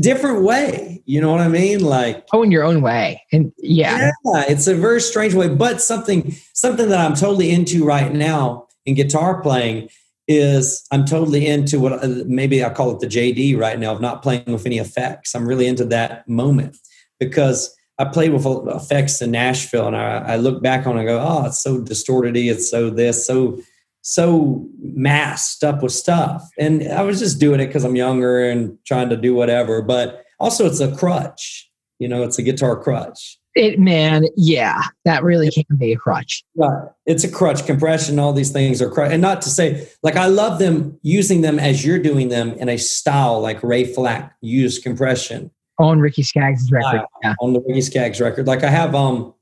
[0.00, 1.02] different way.
[1.06, 1.80] You know what I mean?
[1.80, 5.80] Like oh, in your own way, and yeah, yeah, it's a very strange way, but
[5.80, 9.88] something something that I'm totally into right now in guitar playing
[10.26, 14.00] is I'm totally into what uh, maybe I call it the JD right now of
[14.02, 15.34] not playing with any effects.
[15.34, 16.76] I'm really into that moment
[17.18, 21.08] because I played with effects in Nashville and I, I look back on it and
[21.08, 22.36] go, oh, it's so distorted.
[22.36, 23.60] It's so this, so
[24.08, 26.48] so masked up with stuff.
[26.58, 29.82] And I was just doing it because I'm younger and trying to do whatever.
[29.82, 31.70] But also, it's a crutch.
[31.98, 33.38] You know, it's a guitar crutch.
[33.54, 36.42] it man, yeah, that really can be a crutch.
[36.54, 36.88] Right.
[37.06, 37.66] It's a crutch.
[37.66, 39.12] Compression, all these things are crutch.
[39.12, 42.68] And not to say, like, I love them using them as you're doing them in
[42.68, 47.34] a style like Ray Flacke used compression On Ricky Skaggs' record, yeah.
[47.40, 48.46] on the Ricky Skaggs record.
[48.46, 49.34] Like, I have, um,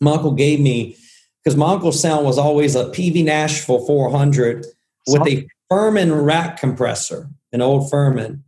[0.00, 0.96] my uncle gave me,
[1.42, 4.66] because my uncle's sound was always a Peavey Nashville 400
[5.08, 8.44] with a Furman rack compressor, an old Furman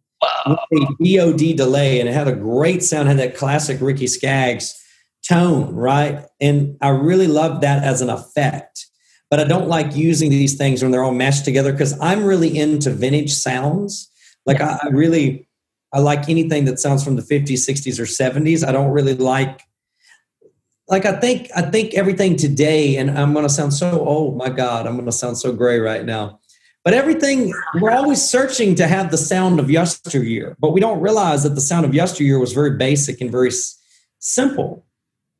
[0.46, 4.80] with a DOD delay, and it had a great sound, had that classic Ricky Skaggs
[5.26, 6.24] tone, right?
[6.40, 8.86] And I really love that as an effect.
[9.30, 12.56] But I don't like using these things when they're all mashed together because I'm really
[12.56, 14.10] into vintage sounds.
[14.46, 15.48] Like I, I really,
[15.92, 18.66] I like anything that sounds from the 50s, 60s, or 70s.
[18.66, 19.62] I don't really like
[20.88, 24.86] like I think I think everything today, and I'm gonna sound so oh my God,
[24.86, 26.40] I'm gonna sound so gray right now.
[26.84, 31.42] But everything, we're always searching to have the sound of yesteryear, but we don't realize
[31.44, 33.80] that the sound of yesteryear was very basic and very s-
[34.18, 34.84] simple.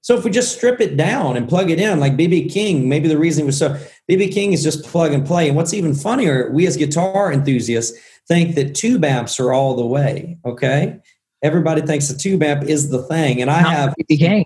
[0.01, 3.09] So if we just strip it down and plug it in, like BB King, maybe
[3.09, 3.79] the reason was so
[4.11, 5.49] BB King is just plug and play.
[5.49, 9.85] And what's even funnier, we as guitar enthusiasts think that tube amps are all the
[9.85, 10.39] way.
[10.47, 10.99] Okay,
[11.43, 14.45] everybody thinks the tube amp is the thing, and I Not have BB Gang.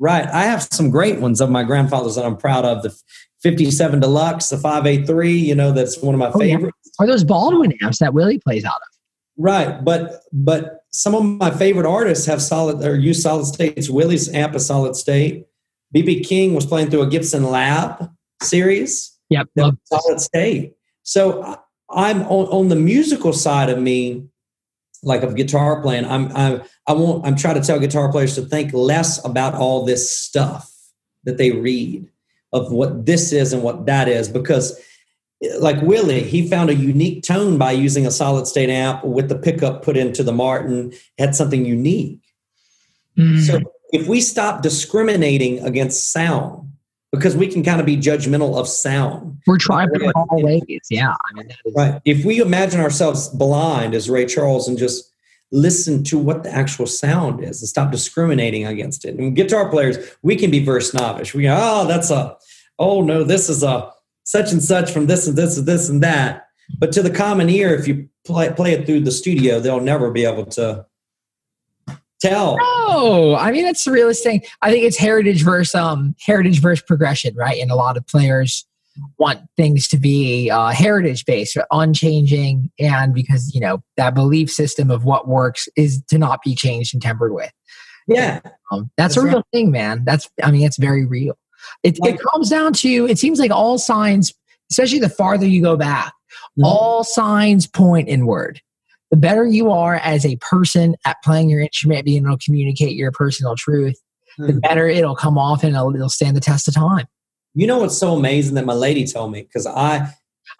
[0.00, 0.26] Right.
[0.28, 2.82] I have some great ones of my grandfather's that I'm proud of.
[2.82, 2.98] The
[3.42, 6.56] 57 Deluxe, the 583, you know, that's one of my Oh, yeah.
[6.56, 6.76] favorites.
[6.98, 8.88] Are those Baldwin amps that Willie plays out of?
[9.36, 9.84] Right.
[9.84, 13.88] But but some of my favorite artists have solid or use solid states.
[13.88, 15.46] Willie's amp is solid state.
[15.94, 18.10] BB King was playing through a Gibson Lab
[18.42, 19.16] series.
[19.30, 19.48] Yep.
[19.54, 20.72] that love- was solid state.
[21.02, 21.56] So
[21.90, 24.24] I'm on, on the musical side of me,
[25.02, 26.04] like of guitar playing.
[26.04, 29.84] I'm I I won't I'm trying to tell guitar players to think less about all
[29.84, 30.70] this stuff
[31.24, 32.08] that they read.
[32.52, 34.80] of what this is and what that is because
[35.58, 39.38] like Willie, he found a unique tone by using a solid state amp with the
[39.38, 42.20] pickup put into the Martin, had something unique.
[43.16, 43.40] Mm.
[43.40, 43.60] So
[43.90, 46.69] if we stop discriminating against sound,
[47.12, 49.38] because we can kind of be judgmental of sound.
[49.46, 50.62] We're trying in all ways.
[50.90, 51.12] Yeah.
[51.12, 52.00] I mean, that is, Right.
[52.04, 55.10] If we imagine ourselves blind as Ray Charles and just
[55.52, 59.18] listen to what the actual sound is and stop discriminating against it.
[59.18, 61.34] And guitar players, we can be very snobbish.
[61.34, 62.36] We go, oh, that's a,
[62.78, 63.92] oh no, this is a
[64.22, 66.46] such and such from this and this and this and that.
[66.78, 70.12] But to the common ear, if you play, play it through the studio, they'll never
[70.12, 70.86] be able to
[72.20, 72.56] tell.
[72.58, 74.42] No, I mean that's the realest thing.
[74.62, 77.60] I think it's heritage versus um heritage versus progression, right?
[77.60, 78.66] And a lot of players
[79.18, 84.90] want things to be uh, heritage based, unchanging, and because you know that belief system
[84.90, 87.52] of what works is to not be changed and tempered with.
[88.06, 88.40] Yeah.
[88.72, 89.44] Um, that's, That's a real right.
[89.52, 90.04] thing, man.
[90.04, 91.36] That's I mean it's very real.
[91.82, 94.32] It, it comes down to it seems like all signs,
[94.70, 96.12] especially the farther you go back,
[96.58, 96.64] Mhm.
[96.64, 98.60] all signs point inward.
[99.10, 102.94] The better you are as a person at playing your instrument, being able to communicate
[102.96, 104.00] your personal truth,
[104.38, 104.60] the Mhm.
[104.62, 107.06] better it'll come off and it'll, it'll stand the test of time.
[107.54, 109.42] You know what's so amazing that my lady told me?
[109.42, 110.08] Because I,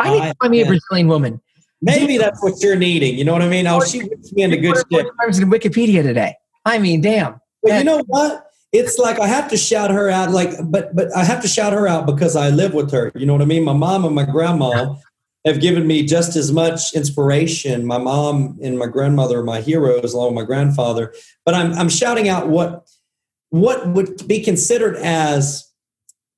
[0.01, 0.67] I need to find me a.
[0.67, 1.41] Brazilian woman.
[1.81, 3.17] maybe that's what you're needing.
[3.17, 3.67] You know what I mean?
[3.69, 5.07] Oh, she puts me into good shit.
[5.23, 6.35] I was in Wikipedia today.
[6.65, 7.41] I mean, damn.
[7.63, 8.47] But you know what?
[8.73, 10.31] It's like I have to shout her out.
[10.31, 13.11] Like, but but I have to shout her out because I live with her.
[13.15, 13.65] You know what I mean?
[13.65, 14.95] My mom and my grandma
[15.45, 17.87] have given me just as much inspiration.
[17.87, 21.15] My mom and my grandmother are my heroes, along with my grandfather.
[21.45, 22.89] But I'm I'm shouting out what
[23.51, 25.67] what would be considered as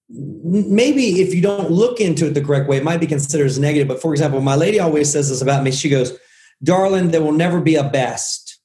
[0.09, 3.59] maybe if you don't look into it the correct way, it might be considered as
[3.59, 3.89] negative.
[3.89, 5.73] But for example, my lady always says this about me.
[5.73, 6.17] She goes,
[6.63, 8.61] "Darling, there will never be a best."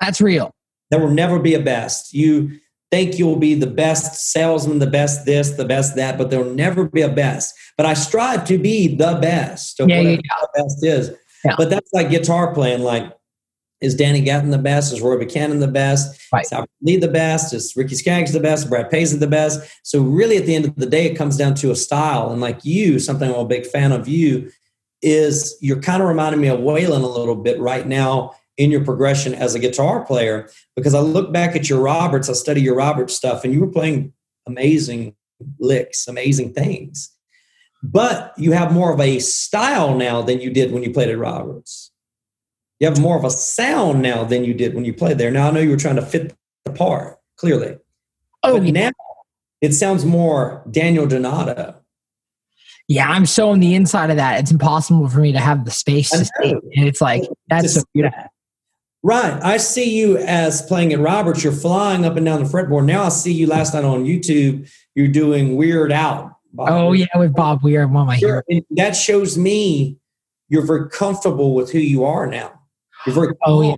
[0.00, 0.50] That's real.
[0.90, 2.12] There will never be a best.
[2.12, 2.58] You
[2.90, 6.88] think you'll be the best salesman, the best this, the best that, but there'll never
[6.88, 7.54] be a best.
[7.80, 11.16] But I strive to be the best of Yeah, yeah, the best is.
[11.42, 11.54] Yeah.
[11.56, 12.82] But that's like guitar playing.
[12.82, 13.10] Like,
[13.80, 14.92] is Danny Gatton the best?
[14.92, 16.28] Is Roy Buchanan the best?
[16.30, 16.44] Right.
[16.44, 17.54] Is Albert Lee the best?
[17.54, 18.68] Is Ricky Skaggs the best?
[18.68, 19.62] Brad Paisley the best?
[19.82, 22.30] So really, at the end of the day, it comes down to a style.
[22.30, 24.50] And like you, something I'm a big fan of you
[25.00, 28.84] is you're kind of reminding me of Waylon a little bit right now in your
[28.84, 32.76] progression as a guitar player because I look back at your Robert's, I study your
[32.76, 34.12] Robert's stuff, and you were playing
[34.46, 35.16] amazing
[35.58, 37.16] licks, amazing things.
[37.82, 41.18] But you have more of a style now than you did when you played at
[41.18, 41.90] Robert's.
[42.78, 45.30] You have more of a sound now than you did when you played there.
[45.30, 46.34] Now I know you were trying to fit
[46.64, 47.76] the part clearly,
[48.42, 48.90] Oh, but now
[49.60, 51.74] it sounds more Daniel Donato.
[52.88, 53.08] yeah.
[53.08, 54.40] I'm so on the inside of that.
[54.40, 56.50] It's impossible for me to have the space to see.
[56.52, 58.24] And it's like, that's so beautiful.
[59.02, 59.42] Right.
[59.42, 61.42] I see you as playing at Robert's.
[61.42, 62.84] You're flying up and down the fretboard.
[62.84, 64.70] Now I see you last night on YouTube.
[64.94, 66.32] You're doing Weird Out.
[66.52, 67.08] Bob Oh, Weird.
[67.14, 67.18] yeah.
[67.20, 68.42] With Bob Weir, one of my heroes.
[68.48, 69.98] You're- that shows me
[70.48, 72.52] you're very comfortable with who you are now.
[73.06, 73.74] You're very Oh, yeah.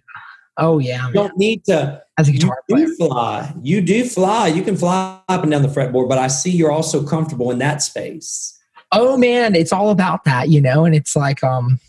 [0.59, 0.97] Oh, yeah.
[0.99, 1.13] You man.
[1.15, 2.03] don't need to.
[2.19, 2.87] As a You guitar player.
[2.87, 3.55] do fly.
[3.63, 4.49] You do fly.
[4.49, 7.59] You can fly up and down the fretboard, but I see you're also comfortable in
[7.59, 8.59] that space.
[8.95, 11.81] oh man it's all about that you know and it's like um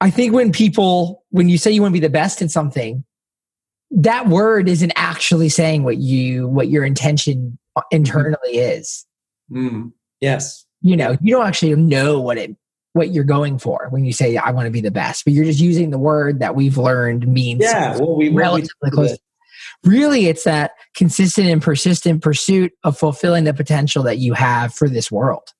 [0.00, 3.04] i think when people when you say you want to be the best in something
[3.92, 7.56] that word isn't actually saying what you what your intention
[7.90, 9.04] internally is
[9.50, 9.92] Mm.
[10.20, 10.66] Yes.
[10.82, 12.54] you know you don't actually know what it
[12.92, 15.44] what you're going for when you say i want to be the best but you're
[15.44, 17.96] just using the word that we've learned means Yeah.
[17.96, 19.18] Well, we relatively we- close
[19.84, 24.88] really it's that consistent and persistent pursuit of fulfilling the potential that you have for
[24.88, 25.52] this world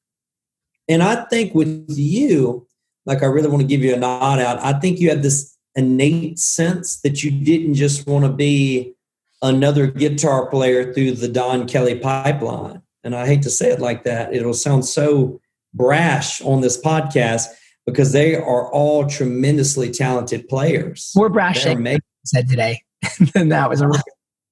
[0.88, 2.66] And I think with you,
[3.06, 4.58] like I really want to give you a nod out.
[4.62, 8.94] I think you had this innate sense that you didn't just want to be
[9.42, 12.82] another guitar player through the Don Kelly pipeline.
[13.04, 14.34] And I hate to say it like that.
[14.34, 15.40] It'll sound so
[15.74, 17.46] brash on this podcast
[17.86, 21.12] because they are all tremendously talented players.
[21.16, 22.82] more brash than said today
[23.34, 23.90] and that was a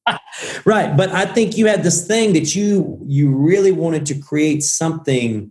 [0.65, 4.63] right but i think you had this thing that you you really wanted to create
[4.63, 5.51] something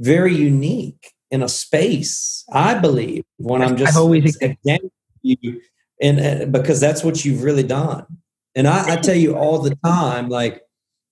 [0.00, 4.86] very unique in a space i believe when i'm just I've always against
[5.22, 5.60] you
[6.00, 8.06] and uh, because that's what you've really done
[8.54, 10.62] and I, I tell you all the time like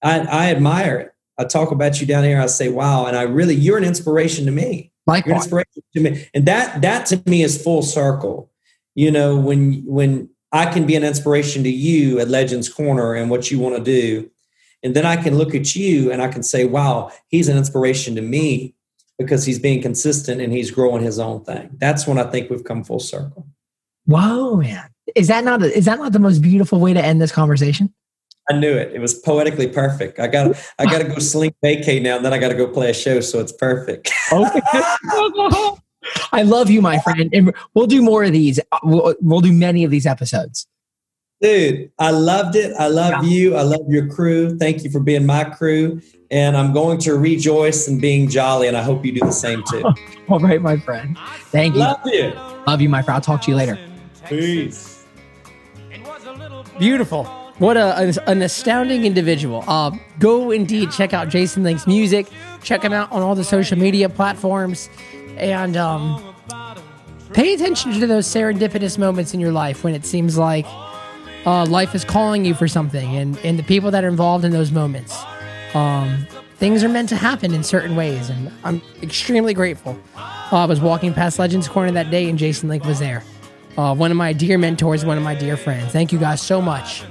[0.03, 1.15] i i admire it.
[1.39, 4.47] I talk about you down here i say wow and i really you're an inspiration
[4.47, 4.93] to me.
[5.27, 6.29] You're an inspiration to me.
[6.35, 8.51] And that that to me is full circle.
[8.95, 13.31] You know when when i can be an inspiration to you at legends corner and
[13.31, 14.31] what you want to do
[14.83, 18.15] and then i can look at you and i can say wow he's an inspiration
[18.17, 18.75] to me
[19.19, 21.71] because he's being consistent and he's growing his own thing.
[21.79, 23.47] That's when i think we've come full circle.
[24.07, 27.21] Whoa man is that not a, is that not the most beautiful way to end
[27.21, 27.93] this conversation
[28.51, 28.93] I knew it.
[28.93, 30.19] It was poetically perfect.
[30.19, 32.67] I got I got to go sling vacay now, and then I got to go
[32.67, 34.11] play a show, so it's perfect.
[34.33, 34.61] Okay.
[36.33, 38.59] I love you, my friend, and we'll do more of these.
[38.83, 40.67] We'll, we'll do many of these episodes.
[41.41, 42.75] Dude, I loved it.
[42.77, 43.31] I love Yeah.
[43.31, 43.57] you.
[43.57, 44.59] I love your crew.
[44.59, 46.01] Thank you for being my crew.
[46.33, 49.63] And I'm going to rejoice in being jolly, and I hope you do the same
[49.71, 49.85] too.
[50.29, 51.17] All right, my friend.
[51.53, 51.81] Thank you.
[51.81, 52.33] love you.
[52.67, 53.15] Love you, my friend.
[53.17, 53.79] I'll talk to you later.
[54.27, 54.90] Peace.
[56.81, 57.25] Beautiful.
[57.59, 59.63] What a, an astounding individual.
[59.69, 62.27] Uh, go indeed check out Jason Link's music.
[62.63, 64.89] Check him out on all the social media platforms.
[65.37, 66.35] And um,
[67.35, 70.65] pay attention to those serendipitous moments in your life when it seems like
[71.45, 74.53] uh, life is calling you for something and, and the people that are involved in
[74.53, 75.23] those moments.
[75.75, 76.27] Um,
[76.57, 78.31] things are meant to happen in certain ways.
[78.31, 79.99] And I'm extremely grateful.
[80.17, 83.23] Uh, I was walking past Legends Corner that day and Jason Link was there.
[83.77, 85.93] Uh, one of my dear mentors, one of my dear friends.
[85.93, 87.05] Thank you guys so much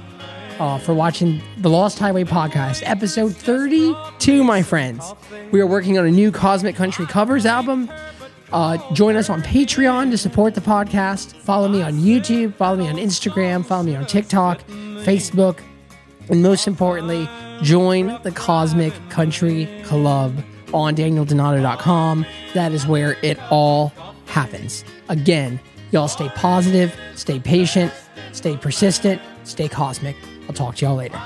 [0.58, 5.14] uh, for watching the Lost Highway podcast, episode 32, my friends.
[5.52, 7.90] We are working on a new Cosmic Country covers album.
[8.52, 11.32] Uh, join us on Patreon to support the podcast.
[11.34, 14.60] Follow me on YouTube, follow me on Instagram, follow me on TikTok,
[15.04, 15.60] Facebook,
[16.28, 17.28] and most importantly,
[17.62, 20.36] join the Cosmic Country Club
[20.74, 22.26] on danieldonato.com.
[22.54, 23.92] That is where it all
[24.26, 24.84] happens.
[25.08, 25.58] Again,
[25.90, 27.92] y'all stay positive, stay patient,
[28.32, 30.16] stay persistent, stay cosmic.
[30.48, 31.20] I'll talk to y'all later.